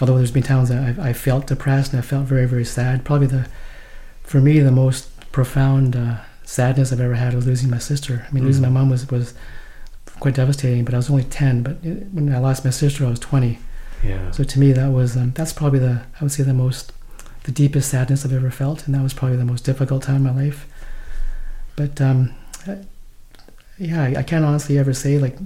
[0.00, 3.04] although there's been times that I've, I felt depressed and I felt very, very sad.
[3.04, 3.48] Probably the,
[4.22, 8.26] for me, the most profound uh, sadness I've ever had was losing my sister.
[8.28, 9.34] I mean, losing my mom was was
[10.20, 10.84] quite devastating.
[10.84, 11.62] But I was only ten.
[11.62, 13.58] But it, when I lost my sister, I was twenty.
[14.02, 14.30] Yeah.
[14.30, 16.92] So to me, that was um, that's probably the I would say the most,
[17.44, 20.22] the deepest sadness I've ever felt, and that was probably the most difficult time in
[20.34, 20.66] my life.
[21.76, 22.34] But um,
[23.78, 25.36] yeah, I, I can't honestly ever say like.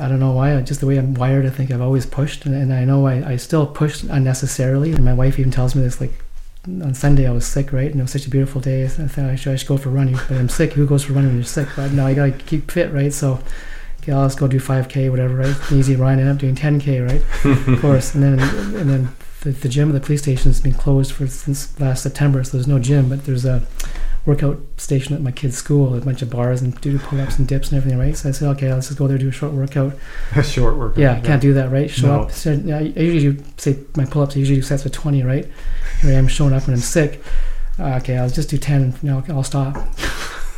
[0.00, 0.60] I don't know why.
[0.60, 3.32] Just the way I'm wired, I think I've always pushed, and, and I know I,
[3.32, 4.92] I still push unnecessarily.
[4.92, 6.00] And my wife even tells me this.
[6.00, 6.12] Like
[6.66, 8.84] on Sunday, I was sick, right, and it was such a beautiful day.
[8.84, 10.74] I thought I should, I should go for running, but I'm sick.
[10.74, 11.68] Who goes for running when you're sick?
[11.74, 13.12] But no, I gotta keep fit, right?
[13.12, 13.40] So,
[14.00, 15.56] okay, I'll just go do 5k, whatever, right?
[15.72, 16.20] Easy run.
[16.20, 17.22] End up doing 10k, right?
[17.74, 18.14] of course.
[18.14, 18.38] And then
[18.76, 19.08] and then
[19.40, 22.52] the, the gym at the police station has been closed for since last September, so
[22.52, 23.66] there's no gym, but there's a
[24.26, 27.70] workout station at my kid's school, a bunch of bars and do pull-ups and dips
[27.70, 28.16] and everything, right?
[28.16, 29.94] So I said, okay, let's just go there do a short workout.
[30.36, 30.98] A short workout.
[30.98, 31.90] Yeah, can't do that, right?
[31.90, 32.22] Show No.
[32.22, 32.32] up.
[32.32, 34.36] So, yeah, I usually do say my pull-ups.
[34.36, 35.46] I usually do sets of twenty, right?
[36.02, 37.22] Here I am showing up when I'm sick.
[37.78, 38.94] Uh, okay, I'll just do ten.
[39.02, 39.74] No, I'll stop.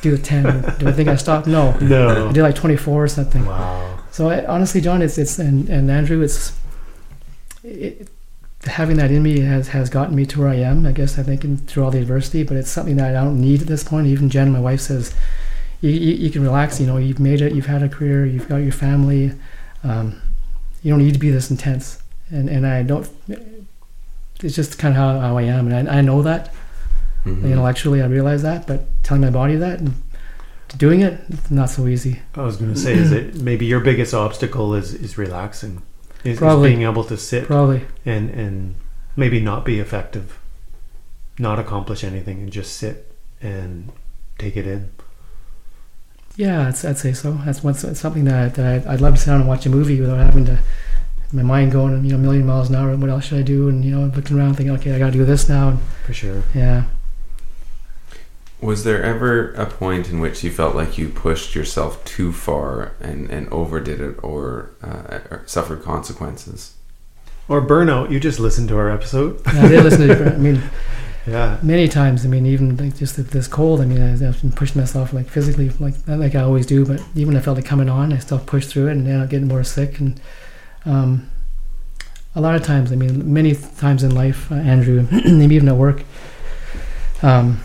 [0.03, 0.45] do the ten.
[0.79, 1.47] do I think I stopped?
[1.47, 1.73] No.
[1.79, 2.29] No.
[2.29, 3.45] I did like twenty-four or something.
[3.47, 3.99] Wow.
[4.11, 6.59] So I, honestly, John, it's it's and, and Andrew, it's
[7.63, 8.09] it,
[8.65, 10.87] having that in me has has gotten me to where I am.
[10.87, 13.41] I guess I think in, through all the adversity, but it's something that I don't
[13.41, 14.07] need at this point.
[14.07, 15.15] Even Jen, my wife, says
[15.81, 16.81] you, you, you can relax.
[16.81, 17.55] You know, you've made it.
[17.55, 18.27] You've had a career.
[18.27, 19.33] You've got your family.
[19.83, 20.21] Um,
[20.83, 22.03] you don't need to be this intense.
[22.31, 23.09] And and I don't.
[24.43, 26.53] It's just kind of how, how I am, and I, I know that
[27.27, 27.45] Mhm.
[27.45, 28.01] intellectually.
[28.03, 29.93] I realize that, but telling my body that and
[30.79, 32.21] doing it, it's not so easy.
[32.35, 35.83] I was going to say, is it maybe your biggest obstacle is is relaxing,
[36.25, 37.83] is, is being able to sit Probably.
[38.05, 38.75] and and
[39.17, 40.39] maybe not be effective,
[41.39, 43.91] not accomplish anything, and just sit and
[44.39, 44.91] take it in.
[46.37, 47.33] Yeah, I'd, I'd say so.
[47.45, 50.01] That's it's something that, that I'd, I'd love to sit down and watch a movie
[50.01, 50.59] without having to
[51.33, 52.97] my mind going you know a million miles an hour.
[52.97, 53.69] What else should I do?
[53.69, 55.69] And you know looking around thinking, okay, I got to do this now.
[55.71, 56.43] And, For sure.
[56.55, 56.85] yeah,
[58.61, 62.93] Was there ever a point in which you felt like you pushed yourself too far
[63.01, 66.75] and, and overdid it or, uh, or suffered consequences?
[67.49, 68.11] Or burnout.
[68.11, 69.41] You just listened to our episode.
[69.55, 70.27] Yeah, I did listen to.
[70.27, 70.35] It.
[70.35, 70.63] I mean,
[71.27, 71.59] Yeah.
[71.63, 72.25] many times.
[72.25, 73.81] I mean, even like just this cold.
[73.81, 76.85] I mean, I, I've been pushing myself like physically, like like I always do.
[76.87, 79.23] But even when I felt it coming on, I still pushed through it and ended
[79.23, 80.01] up getting more sick.
[80.01, 80.21] And
[80.87, 81.31] um,
[82.35, 85.77] a lot of times, I mean, many times in life, uh, Andrew, maybe even at
[85.77, 86.05] work,
[87.23, 87.61] um,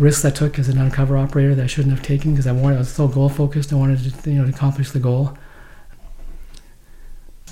[0.00, 2.76] risks I took as an undercover operator that I shouldn't have taken because I wanted.
[2.76, 3.72] I was so goal focused.
[3.72, 5.36] I wanted to, you know, to accomplish the goal.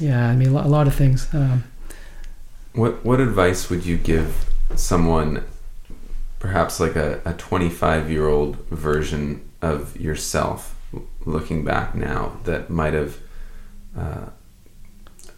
[0.00, 1.28] Yeah, I mean, a lo- a lot of things.
[1.34, 1.64] Um,
[2.72, 4.46] What what advice would you give
[4.76, 5.44] someone,
[6.38, 10.76] perhaps like a, a 25 year old version of yourself,
[11.26, 13.18] looking back now, that might have
[13.96, 14.26] uh,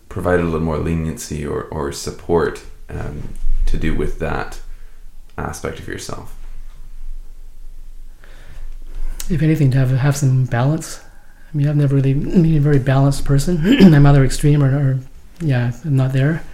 [0.09, 3.31] provided a little more leniency or, or support um,
[3.67, 4.61] to do with that
[5.39, 6.37] aspect of yourself?
[9.31, 11.01] If anything, to have have some balance.
[11.53, 13.59] I mean, I've never really been a very balanced person.
[13.95, 15.01] I'm either extreme or, or,
[15.41, 16.45] yeah, I'm not there.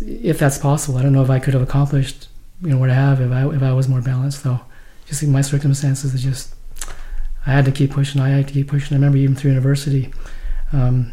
[0.00, 2.28] If that's possible, I don't know if I could have accomplished,
[2.62, 4.44] you know, what I have if I if I was more balanced.
[4.44, 4.60] Though,
[5.06, 6.54] just in my circumstances, it just
[7.46, 8.20] I had to keep pushing.
[8.20, 8.94] I had to keep pushing.
[8.94, 10.12] I remember even through university.
[10.72, 11.12] Um,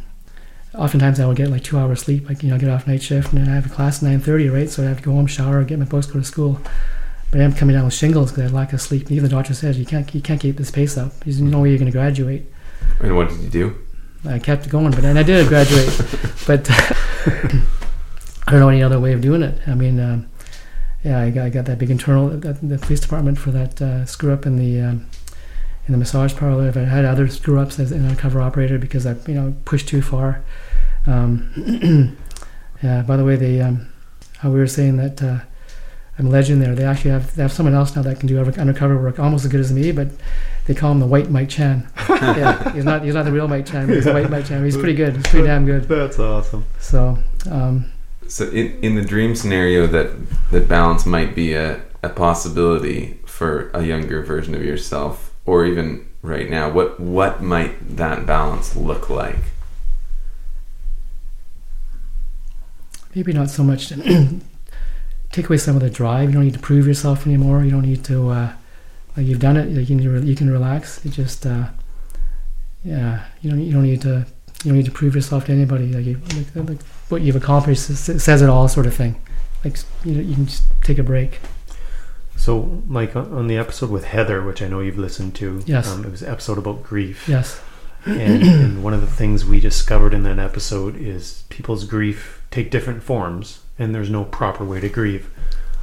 [0.75, 2.27] oftentimes I would get like two hours sleep.
[2.27, 4.19] Like you know, get off night shift and then I have a class at nine
[4.19, 4.69] thirty, right?
[4.69, 6.59] So I have to go home, shower, get my books, go to school.
[7.33, 9.09] But I'm coming down with shingles because I had lack of sleep.
[9.09, 11.19] Even the doctor says you can't you can't keep this pace up.
[11.21, 12.45] There's no way you're going to graduate.
[12.99, 13.75] And what did you do?
[14.23, 15.87] I kept going, but and I did graduate.
[16.45, 19.67] but I don't know any other way of doing it.
[19.67, 20.29] I mean, um,
[21.03, 24.05] yeah, I got, I got that big internal that, the police department for that uh,
[24.05, 25.09] screw up in the um,
[25.87, 26.67] in the massage parlor.
[26.67, 29.87] If I had other screw ups as an undercover operator because I you know pushed
[29.87, 30.43] too far.
[31.07, 32.15] Um,
[32.83, 33.01] yeah.
[33.01, 33.91] By the way, the um,
[34.37, 35.23] how we were saying that.
[35.23, 35.39] Uh,
[36.17, 36.75] I'm a legend there.
[36.75, 39.51] They actually have they have someone else now that can do undercover work almost as
[39.51, 40.09] good as me, but
[40.65, 41.87] they call him the White Mike Chan.
[42.09, 44.63] yeah, he's not he's not the real Mike Chan, but he's the White Mike Chan.
[44.63, 45.15] He's pretty good.
[45.15, 45.83] He's pretty damn good.
[45.83, 46.65] That's awesome.
[46.79, 47.17] So
[47.49, 47.91] um,
[48.27, 50.11] So in, in the dream scenario that
[50.51, 56.07] that balance might be a, a possibility for a younger version of yourself or even
[56.21, 59.39] right now, what what might that balance look like?
[63.15, 63.95] maybe not so much to
[65.33, 66.29] take away some of the drive.
[66.29, 67.63] You don't need to prove yourself anymore.
[67.65, 68.53] You don't need to uh,
[69.17, 69.67] like you've done it.
[69.69, 71.03] You can you can relax.
[71.05, 71.67] It just uh,
[72.85, 73.25] yeah.
[73.41, 74.25] You don't you don't need to
[74.63, 75.91] you don't need to prove yourself to anybody.
[75.91, 76.21] Like, you,
[76.55, 79.21] like, like what you've accomplished says it all, sort of thing.
[79.65, 81.39] Like you know, you can just take a break.
[82.37, 85.89] So, Mike, on on the episode with Heather, which I know you've listened to, Yes.
[85.89, 87.27] um, it was an episode about grief.
[87.27, 87.59] Yes.
[88.05, 92.69] and, and one of the things we discovered in that episode is people's grief take
[92.69, 95.29] different forms and there's no proper way to grieve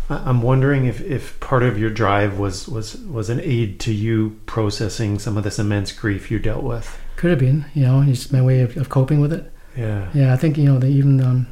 [0.09, 4.41] i'm wondering if, if part of your drive was, was was an aid to you
[4.47, 7.67] processing some of this immense grief you dealt with Could have been.
[7.75, 9.53] You know, it's just my way of, of coping with it.
[9.77, 11.47] yeah Yeah, I think you know they even um,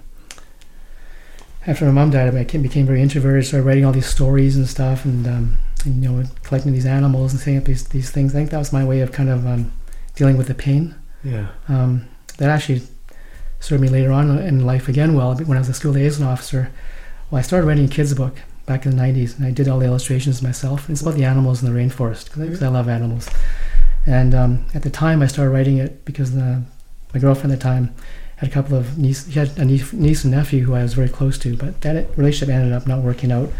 [1.66, 3.44] after my mom died, I became, became very introverted.
[3.46, 7.32] Started writing all these stories and stuff, and, um, and you know collecting these animals
[7.32, 8.34] and saying up these these things.
[8.34, 9.70] I think that was my way of kind of um,
[10.14, 10.94] dealing with the pain.
[11.22, 12.08] yeah Um,
[12.38, 12.82] that actually
[13.60, 15.14] served me later on in life again.
[15.14, 16.70] Well, when I was a school liaison officer,
[17.30, 18.36] well, I started writing a kids book
[18.66, 20.88] back in the '90s, and I did all the illustrations myself.
[20.88, 23.28] It's about the animals in the rainforest because I love animals.
[24.06, 26.62] And um, at the time, I started writing it because the,
[27.12, 27.94] my girlfriend at the time
[28.36, 30.94] had a couple of niece, he had a niece, niece and nephew who I was
[30.94, 33.50] very close to, but that relationship ended up not working out.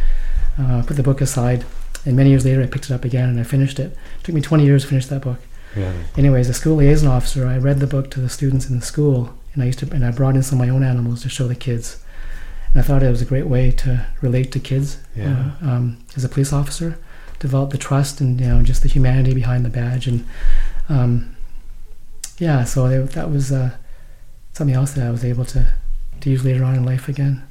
[0.59, 1.65] Uh, put the book aside,
[2.05, 3.93] and many years later, I picked it up again and I finished it.
[3.93, 5.39] It took me 20 years to finish that book.
[5.77, 8.79] yeah Anyways, as a school liaison officer, I read the book to the students in
[8.79, 11.23] the school, and I used to, and I brought in some of my own animals
[11.23, 12.01] to show the kids.
[12.73, 14.99] And I thought it was a great way to relate to kids.
[15.17, 15.51] Yeah.
[15.61, 16.97] uh, um, as a police officer,
[17.41, 20.25] develop the trust and you know just the humanity behind the badge, and
[20.89, 21.35] um,
[22.39, 23.77] yeah, so they, that was uh,
[24.53, 25.73] something else that I was able to
[26.21, 27.43] to use later on in life again.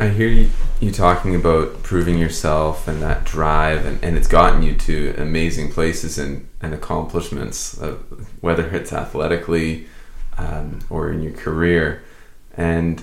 [0.00, 0.48] I hear you,
[0.80, 5.70] you talking about proving yourself and that drive, and, and it's gotten you to amazing
[5.70, 7.98] places and, and accomplishments, uh,
[8.40, 9.88] whether it's athletically
[10.38, 12.02] um, or in your career.
[12.56, 13.02] And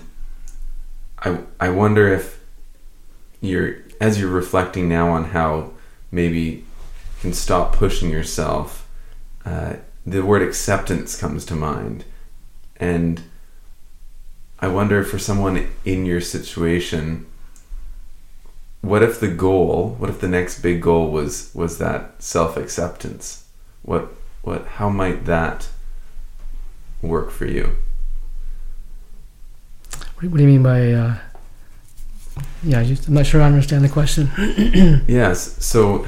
[1.19, 2.43] I, I wonder if
[3.41, 5.73] you're, as you're reflecting now on how
[6.09, 6.63] maybe you
[7.21, 8.89] can stop pushing yourself,
[9.45, 12.05] uh, the word acceptance comes to mind.
[12.77, 13.21] And
[14.59, 17.25] I wonder for someone in your situation,
[18.81, 23.45] what if the goal, what if the next big goal was was that self acceptance?
[23.83, 25.67] What what how might that
[27.01, 27.75] work for you?
[30.19, 30.91] What, do- you mean by?
[30.91, 31.17] Uh,
[32.63, 34.29] yeah, I just, I'm not sure I understand the question.
[35.07, 36.07] Yes, so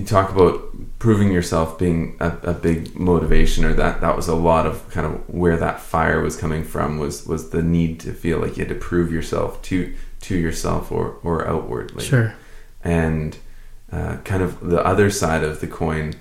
[0.00, 4.34] you talk about proving yourself being a, a big motivation or that that was a
[4.34, 8.12] lot of kind of where that fire was coming from was was the need to
[8.12, 12.04] feel like you had to prove yourself to to yourself or or outwardly.
[12.04, 12.34] Sure.
[12.82, 13.36] and
[13.92, 16.14] uh, kind of the other side of the coin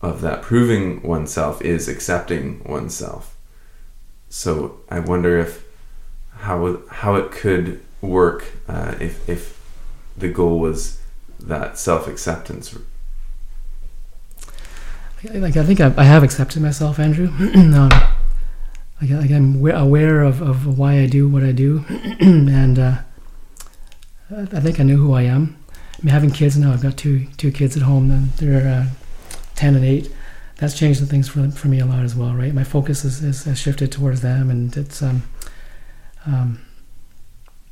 [0.00, 3.36] of that proving oneself is accepting oneself.
[4.28, 5.64] So I wonder if
[6.30, 9.60] how how it could work uh, if if
[10.16, 11.00] the goal was
[11.38, 12.76] that self acceptance.
[15.32, 17.28] Like I think I, I have accepted myself, Andrew.
[17.54, 17.90] um,
[19.00, 21.84] like, like I'm aware of, of why I do what I do,
[22.20, 22.98] and uh,
[24.30, 25.56] I think I know who I am.
[25.72, 28.86] I mean, having kids now, I've got two two kids at home, and they're uh,
[29.54, 30.12] ten and eight.
[30.56, 32.54] That's changed the things for for me a lot as well, right?
[32.54, 35.22] My focus is, is, has shifted towards them, and it's um,
[36.26, 36.60] um,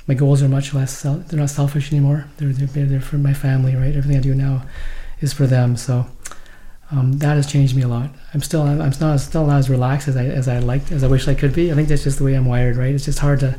[0.07, 0.97] my goals are much less.
[0.97, 2.25] Sel- they're not selfish anymore.
[2.37, 3.95] They're, they're they're for my family, right?
[3.95, 4.63] Everything I do now
[5.21, 5.77] is for them.
[5.77, 6.07] So
[6.93, 8.11] um, that has changed me a lot.
[8.33, 11.07] I'm still I'm not still not as relaxed as I as I liked as I
[11.07, 11.71] wish I could be.
[11.71, 12.93] I think that's just the way I'm wired, right?
[12.93, 13.57] It's just hard to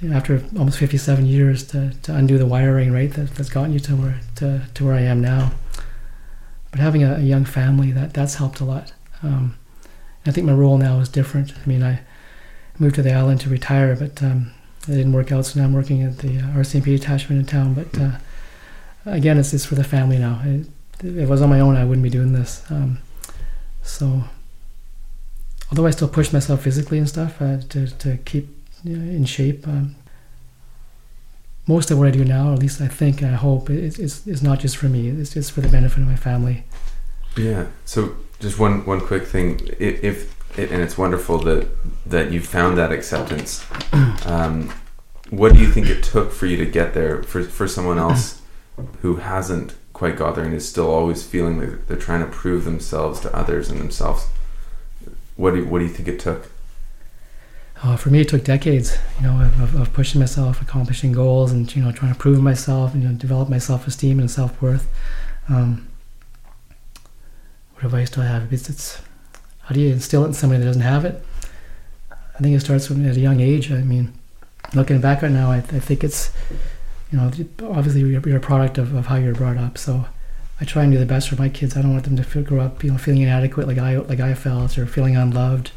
[0.00, 3.12] you know, after almost 57 years to, to undo the wiring, right?
[3.12, 5.50] That, that's gotten you to where to, to where I am now.
[6.70, 8.92] But having a, a young family that that's helped a lot.
[9.22, 9.58] Um,
[10.24, 11.54] I think my role now is different.
[11.60, 12.02] I mean, I
[12.78, 14.52] moved to the island to retire, but um,
[14.82, 15.46] it didn't work out.
[15.46, 17.74] So now I'm working at the uh, RCMP detachment in town.
[17.74, 18.18] But uh,
[19.06, 20.40] again, it's it's for the family now.
[20.44, 20.68] It,
[21.00, 22.64] if it was on my own, I wouldn't be doing this.
[22.70, 22.98] Um,
[23.82, 24.24] so,
[25.70, 28.48] although I still push myself physically and stuff uh, to to keep
[28.84, 29.96] you know, in shape, um,
[31.66, 34.26] most of what I do now, at least I think and I hope, is is
[34.26, 35.08] is not just for me.
[35.08, 36.64] It's just for the benefit of my family.
[37.36, 37.66] Yeah.
[37.84, 41.68] So just one one quick thing, if, if and it's wonderful that
[42.06, 43.64] that you found that acceptance.
[44.26, 44.74] Um,
[45.30, 48.42] what do you think it took for you to get there for for someone else
[49.00, 53.36] who hasn't quite and is still always feeling that they're trying to prove themselves to
[53.36, 54.28] others and themselves
[55.36, 56.50] what do you, what do you think it took
[57.82, 61.52] Uh, for me, it took decades, you know, of, of, of pushing myself, accomplishing goals,
[61.52, 64.88] and you know, trying to prove myself, and you know, develop my self-esteem and self-worth.
[65.48, 65.86] Um,
[67.74, 68.52] what advice do I have?
[68.52, 69.00] It's, it's
[69.62, 71.22] how do you instill it in somebody that doesn't have it?
[72.10, 73.70] I think it starts from at a young age.
[73.70, 74.12] I mean,
[74.74, 76.32] looking back right now, I, I think it's,
[77.10, 77.30] you know,
[77.70, 79.78] obviously you're, you're a product of, of how you're brought up.
[79.78, 80.06] So
[80.60, 81.76] I try and do the best for my kids.
[81.76, 84.20] I don't want them to feel, grow up, you know, feeling inadequate like I like
[84.20, 85.70] I felt, or feeling unloved,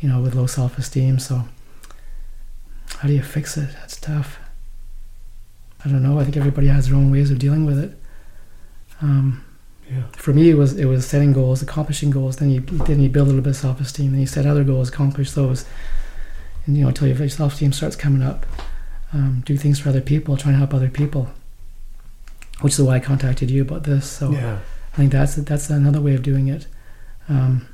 [0.00, 1.18] you know, with low self-esteem.
[1.18, 1.48] So
[2.98, 3.70] how do you fix it?
[3.72, 4.38] That's tough.
[5.84, 6.18] I don't know.
[6.18, 7.98] I think everybody has their own ways of dealing with it.
[9.00, 9.42] Um,
[9.90, 10.02] Yeah.
[10.12, 12.36] for me, it was it was setting goals, accomplishing goals.
[12.36, 14.10] Then you then you build a little bit of self esteem.
[14.12, 15.64] Then you set other goals, accomplish those,
[16.66, 18.44] and you know until your self esteem starts coming up.
[19.12, 21.30] Um, do things for other people, try and help other people.
[22.60, 24.08] Which is why I contacted you about this.
[24.08, 24.58] So Yeah.
[24.92, 26.66] I think that's that's another way of doing it.
[27.28, 27.66] Um,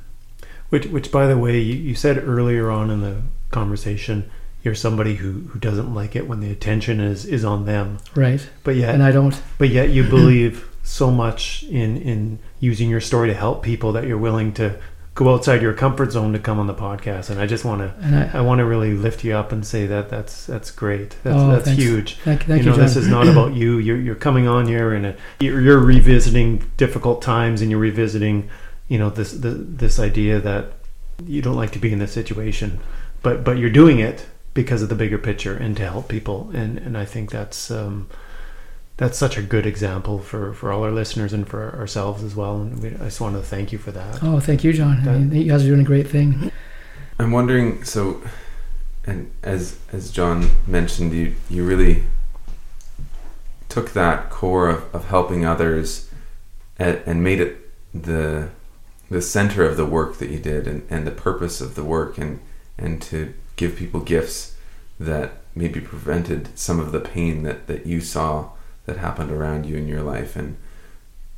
[0.69, 4.29] Which, which, by the way, you, you said earlier on in the conversation,
[4.63, 7.97] you're somebody who, who doesn't like it when the attention is, is on them.
[8.15, 9.39] right, But yet, and I don't.
[9.57, 14.05] but yet you believe so much in in using your story to help people that
[14.07, 14.79] you're willing to
[15.17, 17.31] go outside your comfort zone to come on the podcast.
[17.31, 19.87] And I just want to I, I want to really lift you up and say
[19.87, 21.15] that that's that's great.
[21.23, 21.81] That's Oh, that's thanks.
[21.81, 22.17] huge.
[22.19, 23.79] thank, thank you you, know, this is not about you.
[23.79, 28.47] You're you're coming on here and you're, you're revisiting difficult times and you're revisiting,
[28.87, 30.73] you know, this the, this idea that
[31.25, 32.79] you don't like to be in this situation,
[33.23, 36.51] but but you're doing it because of the bigger picture and to help people.
[36.53, 38.07] And and I think that's um,
[38.97, 42.61] that's such a good example for for all our listeners and for ourselves as well.
[42.61, 44.23] And we, I just want to thank you for that.
[44.23, 45.07] Oh, thank you, John.
[45.07, 46.51] I mean, you guys are doing a great thing.
[47.19, 47.83] I'm wondering.
[47.83, 48.21] So,
[49.05, 52.03] and as as John mentioned, you you really
[53.69, 56.09] took that core of, of helping others
[56.79, 58.49] and, and made it the
[59.09, 62.17] the center of the work that you did and, and the purpose of the work
[62.17, 62.39] and
[62.77, 64.55] and to give people gifts
[64.99, 68.49] that maybe prevented some of the pain that, that you saw
[68.87, 70.57] that happened around you in your life and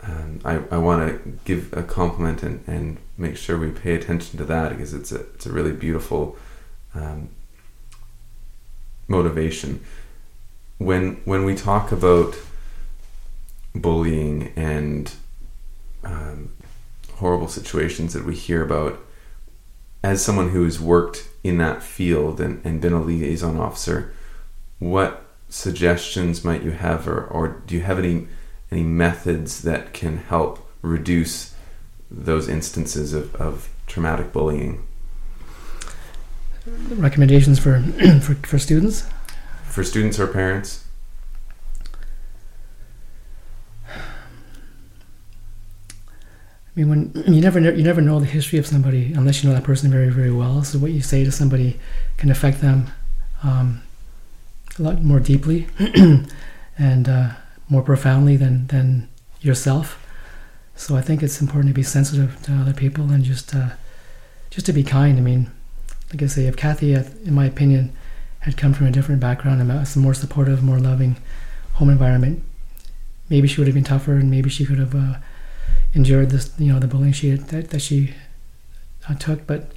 [0.01, 4.37] um, I, I want to give a compliment and, and make sure we pay attention
[4.37, 6.37] to that because it's a, it's a really beautiful
[6.95, 7.29] um,
[9.07, 9.83] motivation.
[10.77, 12.35] When when we talk about
[13.75, 15.11] bullying and
[16.05, 16.53] um,
[17.15, 18.99] horrible situations that we hear about,
[20.01, 24.13] as someone who's worked in that field and, and been a liaison officer,
[24.79, 28.27] what suggestions might you have, or, or do you have any
[28.71, 31.55] any methods that can help reduce
[32.11, 34.85] those instances of, of traumatic bullying
[36.91, 37.81] Recommendations for
[38.21, 39.07] for, for students.
[39.63, 40.85] for students or parents?
[43.87, 43.91] I
[46.75, 49.55] mean, when you never know, you never know the history of somebody unless you know
[49.55, 50.63] that person very very well.
[50.63, 51.79] So what you say to somebody
[52.17, 52.91] can affect them
[53.41, 53.81] um,
[54.79, 55.67] a lot more deeply
[56.77, 57.31] and uh,
[57.67, 59.09] more profoundly than than
[59.41, 60.05] yourself.
[60.75, 63.69] So I think it's important to be sensitive to other people and just uh,
[64.49, 65.17] just to be kind.
[65.17, 65.51] I mean,
[66.11, 67.93] like I say, if Kathy, uh, in my opinion,
[68.39, 71.17] had come from a different background a more supportive, more loving
[71.73, 72.41] home environment,
[73.29, 74.95] maybe she would have been tougher and maybe she could have.
[74.95, 75.15] Uh,
[75.93, 78.13] endured this, you know, the bullying she had, that, that she
[79.09, 79.71] uh, took, but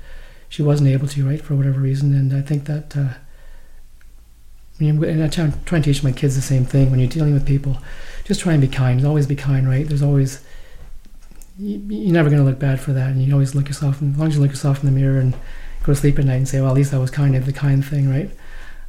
[0.48, 2.14] she wasn't able to, right, for whatever reason.
[2.14, 3.14] And I think that, uh,
[4.88, 6.90] and I try, and teach my kids the same thing.
[6.90, 7.78] When you're dealing with people,
[8.24, 9.04] just try and be kind.
[9.04, 9.86] Always be kind, right?
[9.86, 10.44] There's always,
[11.58, 13.10] you, you're never going to look bad for that.
[13.10, 15.34] And you always look yourself, as long as you look yourself in the mirror and
[15.82, 17.52] go to sleep at night and say, well, at least I was kind of the
[17.52, 18.30] kind thing, right?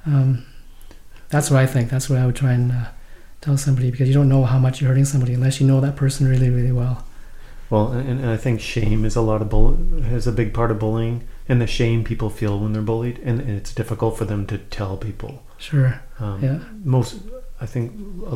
[0.05, 0.45] Um,
[1.29, 1.89] that's what I think.
[1.89, 2.85] That's what I would try and uh,
[3.41, 5.95] tell somebody because you don't know how much you're hurting somebody unless you know that
[5.95, 7.05] person really, really well.
[7.69, 10.69] Well, and, and I think shame is a lot of bull is a big part
[10.69, 14.25] of bullying, and the shame people feel when they're bullied, and, and it's difficult for
[14.25, 15.42] them to tell people.
[15.69, 15.91] Sure.
[16.19, 16.59] Um, Yeah.
[16.83, 17.11] Most,
[17.61, 17.85] I think,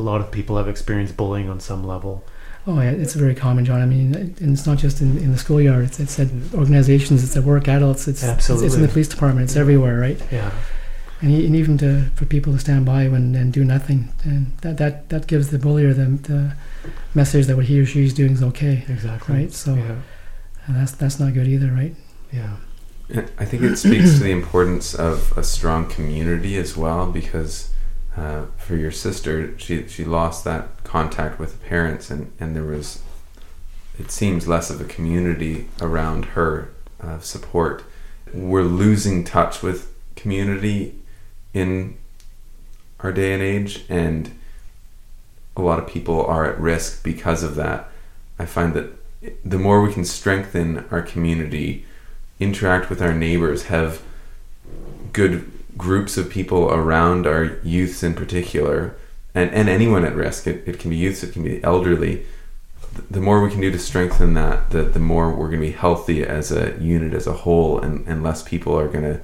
[0.10, 2.24] lot of people have experienced bullying on some level.
[2.66, 3.80] Oh, yeah, it's very common, John.
[3.80, 5.84] I mean, and it's not just in, in the schoolyard.
[5.88, 7.22] It's, it's at organizations.
[7.24, 8.08] It's at work, adults.
[8.08, 9.44] It's, it's it's in the police department.
[9.46, 10.20] It's everywhere, right?
[10.32, 10.50] Yeah,
[11.22, 14.76] And, and even to for people to stand by when and do nothing, and that
[14.82, 16.40] that, that gives the bullier the, the
[17.14, 19.34] message that what he or she is doing is okay, exactly.
[19.34, 19.52] right?
[19.52, 19.96] So Yeah,
[20.66, 21.94] and that's that's not good either, right?
[22.32, 22.56] yeah,
[23.10, 27.70] I think it speaks to the importance of a strong community as well, because
[28.16, 33.00] uh, for your sister, she she lost that contact with parents, and and there was,
[33.98, 36.70] it seems, less of a community around her
[37.00, 37.84] of support.
[38.34, 40.94] We're losing touch with community
[41.54, 41.96] in
[43.00, 44.36] our day and age, and
[45.56, 47.88] a lot of people are at risk because of that.
[48.38, 48.92] I find that
[49.44, 51.84] the more we can strengthen our community,
[52.40, 54.02] interact with our neighbors, have
[55.12, 58.96] good groups of people around our youths in particular,
[59.34, 62.24] and, and anyone at risk, it, it can be youths, it can be elderly.
[63.10, 65.72] The more we can do to strengthen that, the, the more we're going to be
[65.72, 69.20] healthy as a unit, as a whole, and, and less people are going to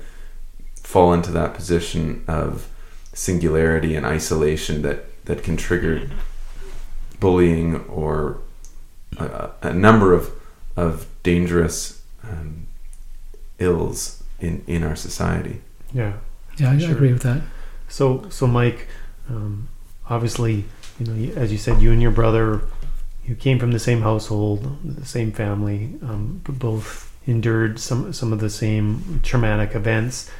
[0.77, 2.69] fall into that position of
[3.13, 6.09] singularity and isolation that, that can trigger
[7.19, 8.39] bullying or
[9.17, 10.31] a, a number of,
[10.77, 12.67] of dangerous um,
[13.59, 15.61] ills in, in our society.
[15.93, 16.15] Yeah.
[16.59, 16.93] Yeah, I Sure.
[16.93, 17.43] agree with that.
[17.89, 18.89] So, so Mike,
[19.29, 19.69] um,
[20.09, 20.65] obviously,
[20.99, 22.63] you know, as you said, you and your brother,
[23.27, 28.33] you came from the same household, the same family, um, b- both endured some some
[28.33, 30.31] of the same traumatic events.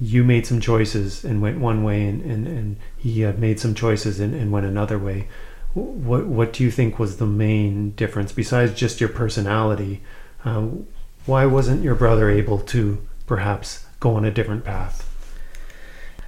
[0.00, 3.74] You made some choices and went one way, and and, and he uh, made some
[3.74, 5.28] choices and, and went another way.
[5.74, 10.00] What what do you think was the main difference besides just your personality?
[10.44, 10.86] Um,
[11.28, 15.04] why wasn't your brother able to perhaps go on a different path?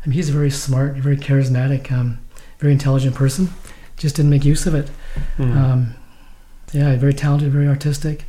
[0.04, 2.18] I mean, he's a very smart, very charismatic, um,
[2.58, 3.48] very intelligent person.
[3.96, 4.88] Just didn't make use of it.
[5.36, 5.56] Hmm.
[5.56, 5.94] Um,
[6.72, 8.24] yeah, very talented, very artistic.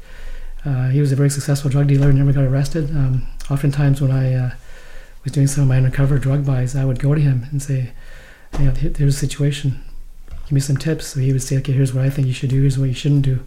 [0.65, 2.89] Uh, he was a very successful drug dealer, never got arrested.
[2.91, 4.51] Um, oftentimes, when I uh,
[5.23, 7.91] was doing some of my undercover drug buys, I would go to him and say,
[8.57, 9.83] hey, here- here's a situation.
[10.45, 11.07] Give me some tips.
[11.07, 12.61] So he would say, okay, here's what I think you should do.
[12.61, 13.43] Here's what you shouldn't do.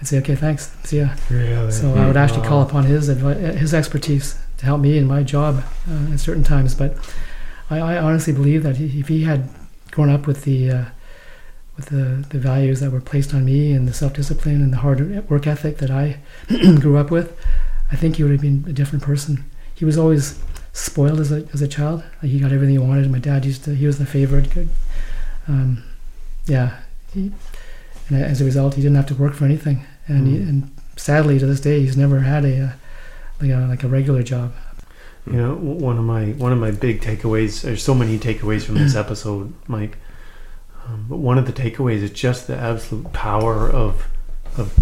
[0.00, 0.70] I'd say, okay, thanks.
[0.84, 1.08] See ya.
[1.30, 1.70] really?
[1.70, 5.22] So I would actually call upon his advi- his expertise to help me in my
[5.22, 6.74] job uh, at certain times.
[6.74, 6.96] But
[7.70, 9.48] I, I honestly believe that he, if he had
[9.90, 10.84] grown up with the uh,
[11.76, 14.78] with the, the values that were placed on me and the self discipline and the
[14.78, 16.18] hard work ethic that I
[16.80, 17.38] grew up with,
[17.92, 19.44] I think he would have been a different person.
[19.74, 20.38] He was always
[20.72, 22.02] spoiled as a as a child.
[22.22, 23.10] Like he got everything he wanted.
[23.10, 23.74] My dad used to.
[23.74, 24.50] He was the favorite.
[24.50, 24.68] Good.
[25.48, 25.82] Um,
[26.46, 26.80] yeah.
[27.12, 27.32] He,
[28.08, 29.84] and as a result, he didn't have to work for anything.
[30.06, 30.48] And he, Mm.
[30.48, 32.70] and sadly, to this day, he's never had a uh,
[33.40, 34.52] like a like a regular job.
[35.26, 37.62] You know, one of my one of my big takeaways.
[37.62, 39.98] There's so many takeaways from this episode, Mike.
[40.86, 44.06] Um, but one of the takeaways is just the absolute power of
[44.56, 44.78] of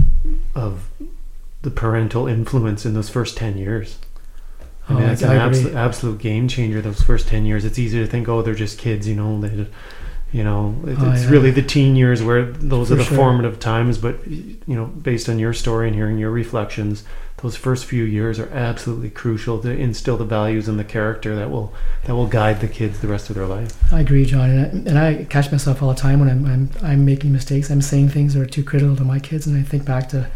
[0.55, 0.91] of
[1.63, 3.99] the parental influence in those first ten years.
[4.87, 6.83] I mean, Oh, it's an absolute absolute game changer.
[6.83, 9.41] Those first ten years, it's easy to think, oh, they're just kids, you know.
[9.41, 9.67] They,
[10.35, 11.31] you know, it, Oh, it's yeah.
[11.35, 12.43] really the teen years where
[12.75, 13.17] those For are the sure.
[13.17, 13.99] formative times.
[13.99, 17.05] But you know, based on your story and hearing your reflections,
[17.43, 21.51] those first few years are absolutely crucial to instill the values and the character that
[21.51, 21.69] will
[22.07, 23.71] that will guide the kids the rest of their life.
[23.93, 26.65] I agree, John, and I, and I catch myself all the time when I'm, I'm
[26.91, 27.71] I'm making mistakes.
[27.71, 30.29] I'm saying things that are too critical to my kids, and I think back to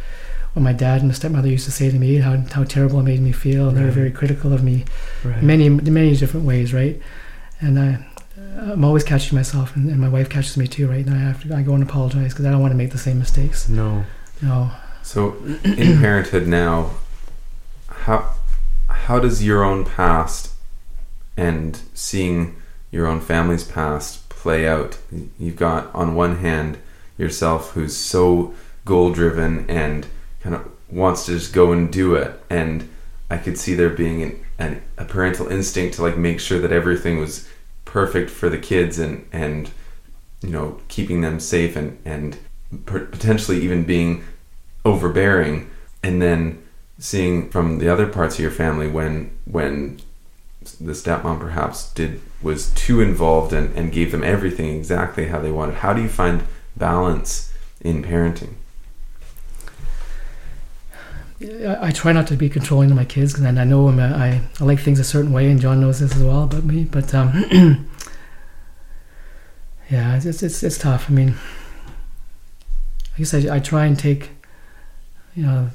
[0.53, 3.05] what my dad and my stepmother used to say to me, how how terrible it
[3.13, 3.71] made me feel.
[3.73, 4.85] They were very critical of me
[5.25, 5.43] Right.
[5.43, 7.01] many many different ways, right?
[7.61, 8.07] And I.
[8.57, 11.05] Uh, I'm always catching myself, and, and my wife catches me too, right?
[11.05, 12.99] And I have to, I go and apologize because I don't want to make the
[12.99, 13.69] same mistakes.
[13.69, 14.05] No.
[14.41, 14.71] No,
[15.03, 16.91] So, in parenthood now,
[17.89, 18.35] how
[18.89, 20.53] how does your own past
[21.37, 22.57] and seeing
[22.93, 24.99] your own family's past play out?
[25.39, 26.79] You've got on one hand
[27.17, 28.55] yourself who's so
[28.85, 30.07] goal driven and
[30.41, 32.89] kind of wants to just go and do it, and
[33.29, 36.71] I could see there being an, an, a parental instinct to like make sure that
[36.71, 37.49] everything was
[37.89, 39.71] perfect for the kids and and
[40.43, 42.39] you know keeping them safe and and
[42.87, 44.25] potentially even being
[44.85, 45.71] overbearing.
[46.03, 46.63] And then
[46.99, 50.01] seeing from the other parts of your family when when
[50.81, 55.51] the stepmom perhaps did was too involved and, and gave them everything exactly how they
[55.51, 56.43] wanted how do you find
[56.77, 58.55] balance in parenting
[61.41, 64.41] I, try not to be controlling to my kids because I, know I'm a, I,
[64.61, 66.83] I like things a certain way, and John knows this as well about me.
[66.85, 67.31] But um,
[69.89, 71.09] yeah, it's, it's it's tough.
[71.09, 71.37] I mean,
[73.15, 74.31] I guess I, I try and take
[75.37, 75.71] you know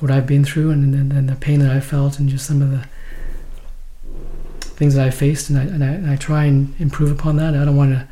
[0.00, 2.70] what I've been through and, and, the pain that I felt and just some of
[2.70, 2.86] the
[4.60, 7.54] things that I faced, and I and I, and I try and improve upon that.
[7.54, 8.06] I don't want to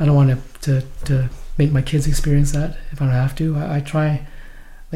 [0.00, 3.56] I don't want to to make my kids experience that if I don't have to.
[3.56, 4.26] I, I try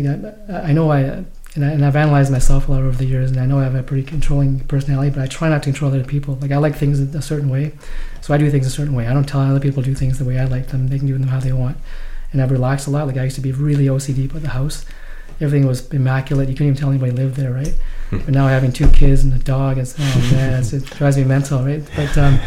[0.01, 3.07] like I, I know I and, I and I've analyzed myself a lot over the
[3.07, 5.71] years, and I know I have a pretty controlling personality, but I try not to
[5.71, 6.37] control other people.
[6.41, 7.73] Like I like things a certain way,
[8.21, 9.07] so I do things a certain way.
[9.07, 10.89] I don't tell other people to do things the way I like them.
[10.89, 11.77] They can do them how they want,
[12.33, 13.07] and I've relaxed a lot.
[13.07, 14.85] Like I used to be really OCD about the house.
[15.41, 16.49] Everything was immaculate.
[16.49, 17.75] You couldn't even tell anybody lived there, right?
[18.11, 18.19] Hmm.
[18.19, 21.25] but now having two kids and a dog, it's oh man, it's, it drives me
[21.25, 21.83] mental, right?
[21.95, 22.41] But um,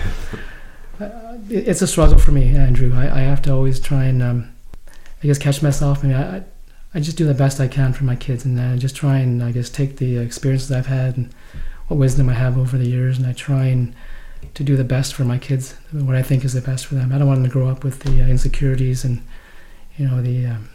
[1.49, 2.93] it's a struggle for me, Andrew.
[2.95, 4.51] I, I have to always try and um,
[5.23, 6.03] I guess catch myself.
[6.03, 6.43] I mean, I,
[6.93, 9.43] I just do the best I can for my kids, and I just try and
[9.43, 11.33] I guess take the experiences I've had and
[11.87, 13.95] what wisdom I have over the years, and I try and
[14.53, 17.13] to do the best for my kids, what I think is the best for them.
[17.13, 19.21] I don't want them to grow up with the uh, insecurities and
[19.97, 20.69] you know the um,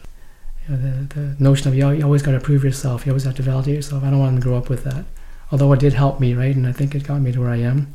[0.69, 3.07] you know, the, the notion of you, you always got to prove yourself.
[3.07, 4.03] You always have to validate yourself.
[4.03, 5.05] I don't want them to grow up with that.
[5.53, 6.55] Although it did help me, right?
[6.55, 7.93] And I think it got me to where I am.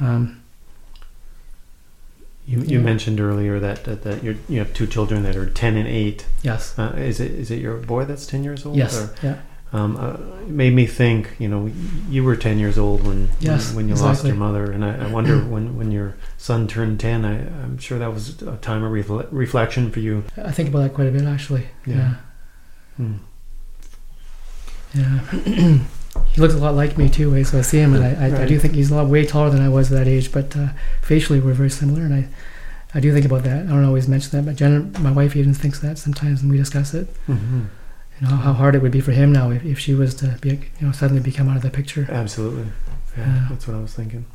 [0.00, 0.42] Um,
[2.46, 2.84] You, you Yeah.
[2.84, 6.24] mentioned earlier that, that, that you're, you have two children that are 10 and 8.
[6.42, 6.78] yes.
[6.78, 8.76] Uh, is it is it your boy that's 10 years old?
[8.76, 8.96] Yes.
[8.96, 9.38] Or, Yeah.
[9.72, 10.12] um, uh,
[10.42, 11.68] it made me think, you know,
[12.08, 14.70] you were 10 years old when, Yes, when, when you lost your mother.
[14.70, 18.40] And I, I wonder when, when your son turned 10, I, I'm sure that was
[18.42, 20.22] a time of refle- reflection for you.
[20.36, 21.66] I think about that quite a bit, actually.
[21.84, 21.94] Yeah.
[21.96, 22.14] Yeah.
[22.96, 23.14] Hmm.
[24.94, 25.78] Yeah.
[26.36, 27.42] he looks a lot like me too.
[27.44, 29.48] So I see him, and I, I, I do think he's a lot way taller
[29.48, 30.30] than I was at that age.
[30.30, 30.68] But uh,
[31.00, 32.28] facially, we're very similar, and I,
[32.94, 33.62] I do think about that.
[33.62, 36.58] I don't always mention that, but Jen, my wife, even thinks that sometimes when we
[36.58, 37.08] discuss it.
[37.26, 37.62] Mm-hmm.
[38.20, 40.36] You know how hard it would be for him now if, if she was to
[40.42, 42.06] be, you know, suddenly become out of the picture.
[42.10, 42.66] Absolutely.
[43.16, 43.46] Yeah, Yeah.
[43.48, 44.26] that's what I was thinking.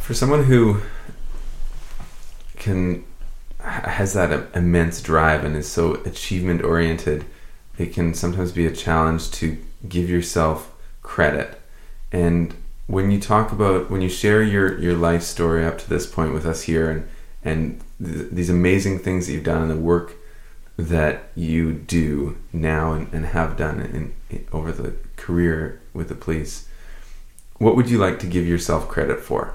[0.00, 0.82] For someone who
[2.56, 3.04] can
[3.60, 7.24] has that immense drive and is so achievement oriented,
[7.78, 9.58] it can sometimes be a challenge to
[9.88, 10.72] give yourself
[11.02, 11.60] credit.
[12.10, 12.54] And
[12.86, 16.34] when you talk about when you share your your life story up to this point
[16.34, 17.08] with us here and
[17.44, 20.14] and th- these amazing things that you've done and the work
[20.76, 26.14] that you do now and, and have done in, in over the career with the
[26.14, 26.68] police
[27.58, 29.54] what would you like to give yourself credit for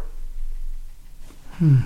[1.57, 1.81] Hmm.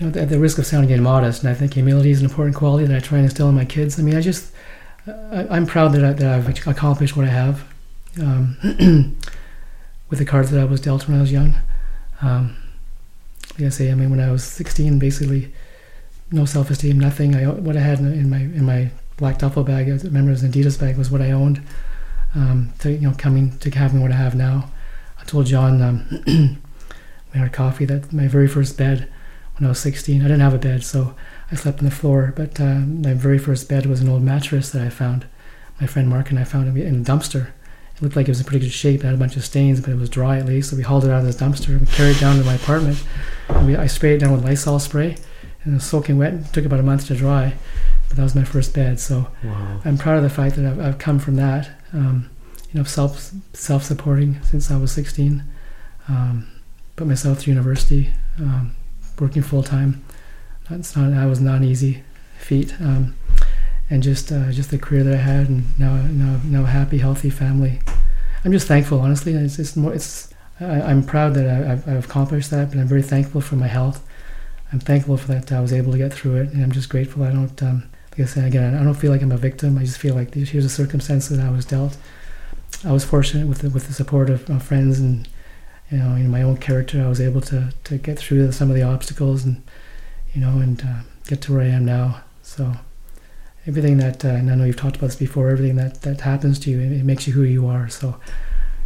[0.00, 2.56] You know, at the risk of sounding immodest, and I think humility is an important
[2.56, 3.98] quality that I try and instill in my kids.
[3.98, 4.50] I mean, I just,
[5.06, 7.64] I, I'm proud that, I, that I've accomplished what I have
[8.18, 8.56] um,
[10.08, 11.54] with the cards that I was dealt when I was young.
[12.22, 12.56] Um,
[13.58, 15.52] like I say, I mean, when I was 16, basically,
[16.32, 17.36] no self-esteem, nothing.
[17.36, 20.34] I what I had in, in my in my black duffel bag, I remember it
[20.34, 21.62] was an Adidas bag, was what I owned.
[22.34, 24.70] Um, to you know, coming to having what I have now.
[25.18, 26.22] I told John um,
[27.34, 29.08] we had coffee that my very first bed
[29.60, 30.20] when I was 16.
[30.20, 31.14] I didn't have a bed, so
[31.52, 32.32] I slept on the floor.
[32.34, 35.26] But uh, my very first bed was an old mattress that I found.
[35.80, 37.48] My friend Mark and I found it in a dumpster.
[37.94, 39.00] It looked like it was in pretty good shape.
[39.00, 40.70] It had a bunch of stains, but it was dry at least.
[40.70, 42.54] So we hauled it out of this dumpster and we carried it down to my
[42.54, 43.04] apartment.
[43.50, 45.16] And we, I sprayed it down with Lysol spray,
[45.62, 46.32] and it was soaking wet.
[46.32, 47.54] It took about a month to dry,
[48.08, 48.98] but that was my first bed.
[48.98, 49.80] So Wow.
[49.84, 51.68] I'm proud of the fact that I've, I've come from that.
[51.92, 52.30] Um,
[52.72, 55.42] you know, self self supporting since I was 16.
[56.08, 56.46] Um,
[56.96, 58.74] put myself through university, um,
[59.20, 60.04] working full time.
[60.68, 62.02] That's not that was not an easy
[62.38, 62.74] feat.
[62.80, 63.14] Um,
[63.90, 66.98] and just uh, just the career that I had, and now now now a happy,
[66.98, 67.80] healthy family.
[68.44, 69.34] I'm just thankful, honestly.
[69.34, 69.92] It's just more.
[69.92, 73.56] It's I, I'm proud that I, I've, I've accomplished that, but I'm very thankful for
[73.56, 74.06] my health.
[74.72, 77.24] I'm thankful for that I was able to get through it, and I'm just grateful.
[77.24, 79.76] I don't, um, like I said again, I don't feel like I'm a victim.
[79.76, 81.96] I just feel like here's the circumstances that I was dealt.
[82.84, 85.28] I was fortunate with the, with the support of, of friends and
[85.90, 88.76] you know, in my own character, I was able to, to get through some of
[88.76, 89.62] the obstacles and
[90.34, 92.22] you know and uh, get to where I am now.
[92.42, 92.74] So
[93.66, 95.50] everything that uh, and I know you've talked about this before.
[95.50, 97.88] Everything that, that happens to you, it, it makes you who you are.
[97.88, 98.16] So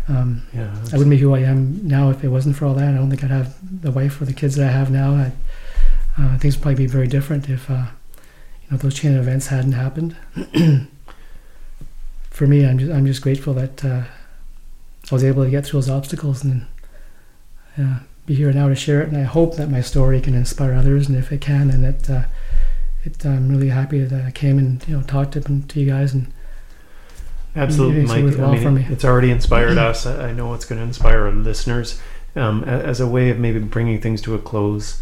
[0.09, 0.75] um, Yeah.
[0.93, 2.89] I wouldn't be who I am now if it wasn't for all that.
[2.89, 5.15] I don't think I'd have the wife or the kids that I have now.
[5.15, 5.33] I,
[6.17, 7.87] uh, things would probably be very different if uh,
[8.63, 10.17] you know those chain of events hadn't happened.
[12.31, 14.05] for me, I'm just I'm just grateful that uh,
[15.11, 16.67] I was able to get through those obstacles and
[17.79, 19.09] uh, be here now to share it.
[19.09, 22.11] And I hope that my story can inspire others, and if it can, and that
[22.11, 22.25] uh,
[23.05, 26.15] it, I'm really happy that I came and you know talked to, to you guys
[26.15, 26.33] and
[27.57, 28.25] Absolutely, It's Mike.
[28.25, 28.87] worth I well mean, me.
[28.91, 30.07] it's already inspired us.
[30.07, 32.01] I know it's going to inspire our listeners.
[32.35, 35.01] Um, as a way of maybe bringing things to a close,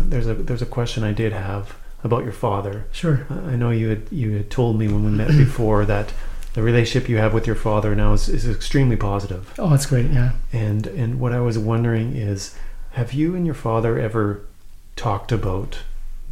[0.00, 2.86] there's a there's a question I did have about your father.
[2.90, 3.26] sure.
[3.28, 6.14] I I know you had you had told me when we met before that
[6.54, 9.54] the relationship you have with your father now is, is extremely positive.
[9.58, 10.10] Oh, that's great.
[10.10, 10.32] Yeah.
[10.52, 12.56] And and what I was wondering is,
[12.92, 14.42] have you and your father ever
[14.96, 15.78] talked about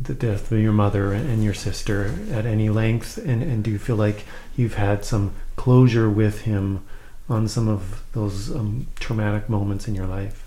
[0.01, 3.19] the death of your mother and your sister at any length?
[3.19, 4.25] And and do you feel like
[4.57, 6.85] you've had some closure with him
[7.29, 10.45] on some of those um, traumatic moments in your life?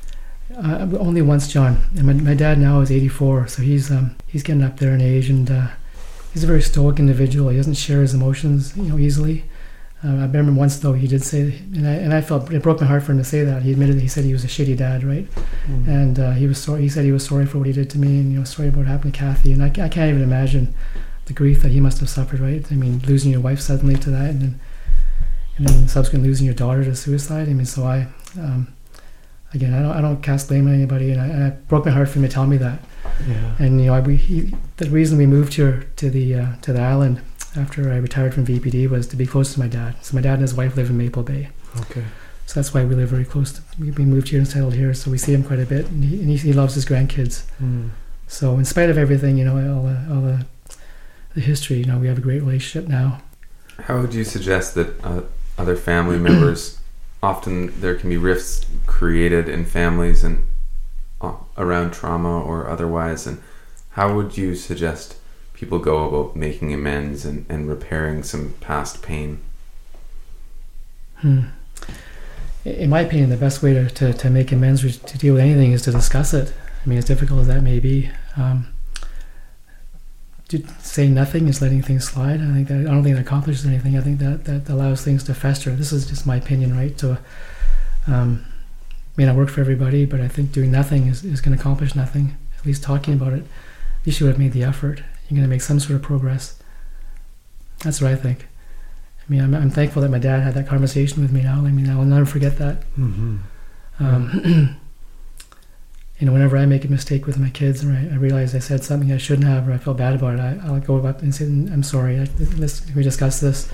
[0.57, 1.81] Uh, only once, John.
[1.95, 4.99] And my, my dad now is 84, so he's um, he's getting up there in
[4.99, 5.67] age, and uh,
[6.33, 7.49] he's a very stoic individual.
[7.49, 9.45] He doesn't share his emotions, you know, easily.
[10.03, 12.81] Uh, I remember once though he did say, and I and I felt it broke
[12.81, 13.61] my heart for him to say that.
[13.61, 15.27] He admitted he said he was a shitty dad, right?
[15.87, 16.81] And uh, he was sorry.
[16.81, 18.69] He said he was sorry for what he did to me, and you know, sorry
[18.69, 19.51] about what happened to Kathy.
[19.51, 20.73] And I, I can't even imagine
[21.25, 22.65] the grief that he must have suffered, right?
[22.71, 24.59] I mean, losing your wife suddenly to that, and then
[25.57, 27.47] and then subsequently losing your daughter to suicide.
[27.47, 28.07] I mean, so I.
[28.39, 28.73] Um,
[29.53, 31.91] Again, I don't, I don't cast blame on anybody, and, I, and it broke my
[31.91, 32.79] heart for him to tell me that.
[33.27, 33.55] yeah.
[33.59, 36.71] And you know, I, we, he, the reason we moved here to the uh, to
[36.71, 37.21] the island
[37.55, 39.95] after I retired from VPD was to be close to my dad.
[40.01, 41.49] So my dad and his wife live in Maple Bay.
[41.81, 42.03] Okay.
[42.45, 43.53] So that's why we live very close.
[43.53, 45.87] To, we, we moved here and settled here, so we see him quite a bit,
[45.87, 47.43] and he, and he, he loves his grandkids.
[47.61, 47.91] Mm.
[48.27, 50.45] So in spite of everything, you know, all the, all the,
[51.33, 53.21] the history, you know, we have a great relationship now.
[53.79, 55.21] How would you suggest that uh,
[55.57, 56.79] other family members?
[57.23, 60.45] Often there can be rifts created in families and
[61.21, 63.27] uh, around trauma or otherwise.
[63.27, 63.41] And
[63.91, 65.17] how would you suggest
[65.61, 69.39] people go about making amends and, and repairing some past pain?
[71.17, 71.41] Hmm.
[72.65, 75.43] In my opinion, the best way to, to, to make amends or to deal with
[75.43, 76.51] anything is to discuss it.
[76.83, 78.73] I mean, as difficult as that may be, um,
[80.47, 82.41] to say nothing is letting things slide.
[82.41, 83.95] I think that I don't think that accomplishes anything.
[83.95, 85.75] I think that that allows things to fester.
[85.75, 86.99] This is just my opinion, right?
[86.99, 87.17] So,
[88.07, 88.47] um,
[89.15, 91.93] may not work for everybody, but I think doing nothing is, is going to accomplish
[91.93, 92.35] nothing.
[92.57, 95.03] At least talking about it, at least you would have made the effort.
[95.31, 96.59] You're going to make some sort of progress.
[97.85, 98.49] That's what I think.
[99.17, 101.65] I mean, I'm, I'm thankful that my dad had that conversation with me now.
[101.65, 102.81] I mean, I will never forget that.
[102.97, 103.37] Mm-hmm.
[104.01, 104.77] Um,
[106.19, 108.59] you know, whenever I make a mistake with my kids or I, I realize I
[108.59, 111.21] said something I shouldn't have or I feel bad about it, I, I'll go up
[111.21, 112.27] and say, I'm sorry, I,
[112.57, 113.71] let's we discuss this.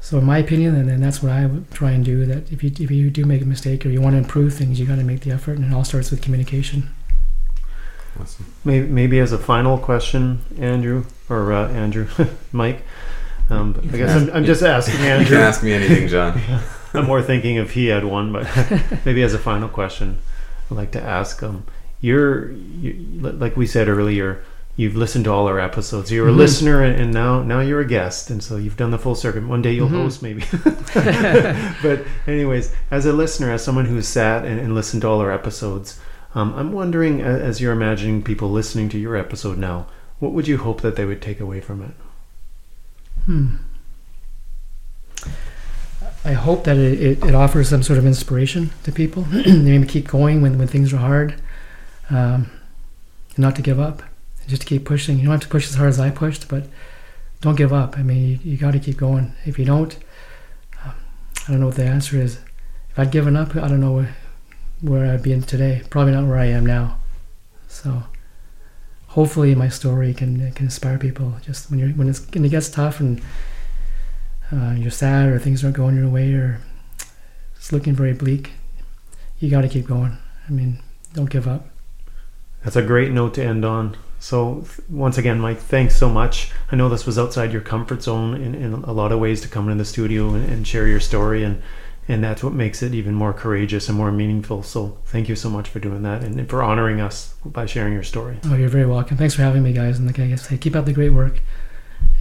[0.00, 2.64] So in my opinion, and then that's what I would try and do, that if
[2.64, 4.96] you, if you do make a mistake or you want to improve things, you got
[4.96, 6.90] to make the effort and it all starts with communication.
[8.20, 8.46] Awesome.
[8.64, 12.06] Maybe, maybe as a final question, Andrew, or uh, Andrew,
[12.52, 12.82] Mike,
[13.50, 15.38] um, I guess I'm, I'm just asking You can Andrew.
[15.38, 16.40] ask me anything, John.
[16.94, 18.46] I'm more thinking if he had one, but
[19.04, 20.18] maybe as a final question,
[20.70, 21.64] I'd like to ask um,
[22.00, 24.44] you're you, like we said earlier,
[24.76, 26.12] you've listened to all our episodes.
[26.12, 26.36] You're a Mhm.
[26.36, 29.42] listener, and now now you're a guest, and so you've done the full circuit.
[29.46, 30.02] One day you'll Mhm.
[30.02, 30.44] host, maybe.
[31.82, 35.32] but anyways, as a listener, as someone who's sat and, and listened to all our
[35.32, 36.00] episodes,
[36.34, 39.86] um, I'm wondering, as you're imagining people listening to your episode now,
[40.18, 41.94] what would you hope that they would take away from it?
[43.26, 43.56] Hmm.
[46.24, 49.24] I hope that it, it, it offers some sort of inspiration to people.
[49.30, 51.40] maybe keep going when, when things are hard.
[52.10, 52.50] Um,
[53.36, 54.02] not to give up.
[54.46, 55.18] Just to keep pushing.
[55.18, 56.64] You don't have to push as hard as I pushed, but
[57.40, 57.98] don't give up.
[57.98, 59.32] I mean, you, you got to keep going.
[59.44, 59.96] If you don't,
[60.84, 60.94] um,
[61.46, 62.38] I don't know what the answer is.
[62.90, 64.06] If I'd given up, I don't know
[64.84, 65.82] where, I'd be in today.
[65.90, 66.98] Probably not where I am now.
[67.68, 68.04] So
[69.08, 71.34] hopefully my story can can inspire people.
[71.42, 73.20] Just when you're when it's when it gets tough and
[74.52, 76.60] uh, you're sad or things aren't going your way or
[77.56, 78.52] it's looking very bleak,
[79.38, 80.18] you got to keep going.
[80.48, 80.78] I mean,
[81.14, 81.66] don't give up.
[82.62, 83.96] That's a great note to end on.
[84.18, 86.50] So, once again, Mike, thanks so much.
[86.72, 89.48] I know this was outside your comfort zone in, in a lot of ways to
[89.48, 91.62] come into the studio and, and share your story, and,
[92.08, 94.62] and that's what makes it even more courageous and more meaningful.
[94.62, 97.92] So, thank you so much for doing that and, and for honoring us by sharing
[97.94, 98.38] your story.
[98.46, 99.16] Oh, you're very welcome.
[99.16, 99.98] Thanks for having me, guys.
[99.98, 101.40] And like I say, keep up the great work.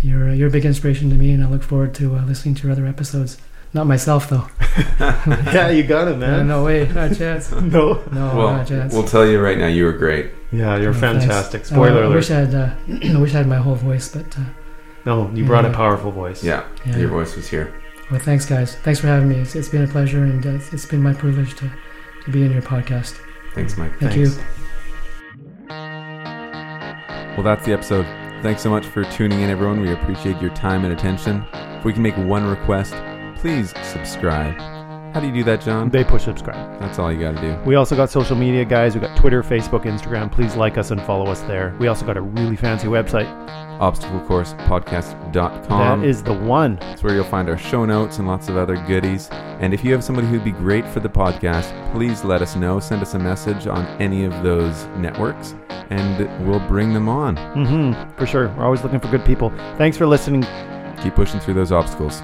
[0.02, 2.56] You're uh, you're a big inspiration to me, and I look forward to uh, listening
[2.56, 3.38] to your other episodes.
[3.76, 4.48] Not myself though.
[5.00, 6.48] yeah, you got it, man.
[6.48, 7.52] no way, not a chance.
[7.62, 8.04] No.
[8.12, 8.94] No, well, not a chance.
[8.94, 10.30] we'll tell you right now, you were great.
[10.52, 11.26] Yeah, you're Oh, thanks.
[11.26, 11.62] fantastic.
[11.62, 12.16] Uh, Spoiler I alert.
[12.16, 12.54] wish I had.
[12.54, 12.70] Uh,
[13.18, 14.42] I wish I had my whole voice, but uh,
[15.06, 16.44] No, you brought a powerful voice.
[16.44, 16.98] Yeah, yeah.
[16.98, 17.74] your voice was here.
[18.14, 18.76] Well, thanks, guys.
[18.76, 19.38] Thanks for having me.
[19.38, 21.72] It's, it's been a pleasure, and uh, it's, it's been my privilege to,
[22.26, 23.20] to be in your podcast.
[23.56, 23.98] Thanks, Mike.
[24.00, 24.38] Thank Thanks.
[24.38, 24.44] you.
[27.36, 28.06] Well, that's the episode.
[28.44, 29.82] Thanks so much for tuning in, everyone.
[29.82, 31.44] We appreciate your time and attention.
[31.54, 32.94] If we can make one request,
[33.38, 34.83] please subscribe.
[35.14, 35.90] How do you do that, John?
[35.90, 36.80] They push subscribe.
[36.80, 37.56] That's all you got to do.
[37.66, 38.96] We also got social media, guys.
[38.96, 40.32] We got Twitter, Facebook, Instagram.
[40.32, 41.76] Please like us and follow us there.
[41.80, 43.28] We also got a really fancy website.
[43.80, 46.02] ObstacleCoursePodcast.com.
[46.02, 46.80] that is the one.
[46.82, 49.30] It's where you'll find our show notes and lots of other goodies.
[49.32, 52.80] And if you have somebody who'd be great for the podcast, please let us know.
[52.80, 55.54] Send us a message on any of those networks,
[55.92, 57.36] and we'll bring them on.
[57.38, 58.18] Mm-hmm.
[58.18, 58.48] For sure.
[58.58, 59.52] We're always looking for good people.
[59.78, 60.42] Thanks for listening.
[61.04, 62.24] Keep pushing through those obstacles.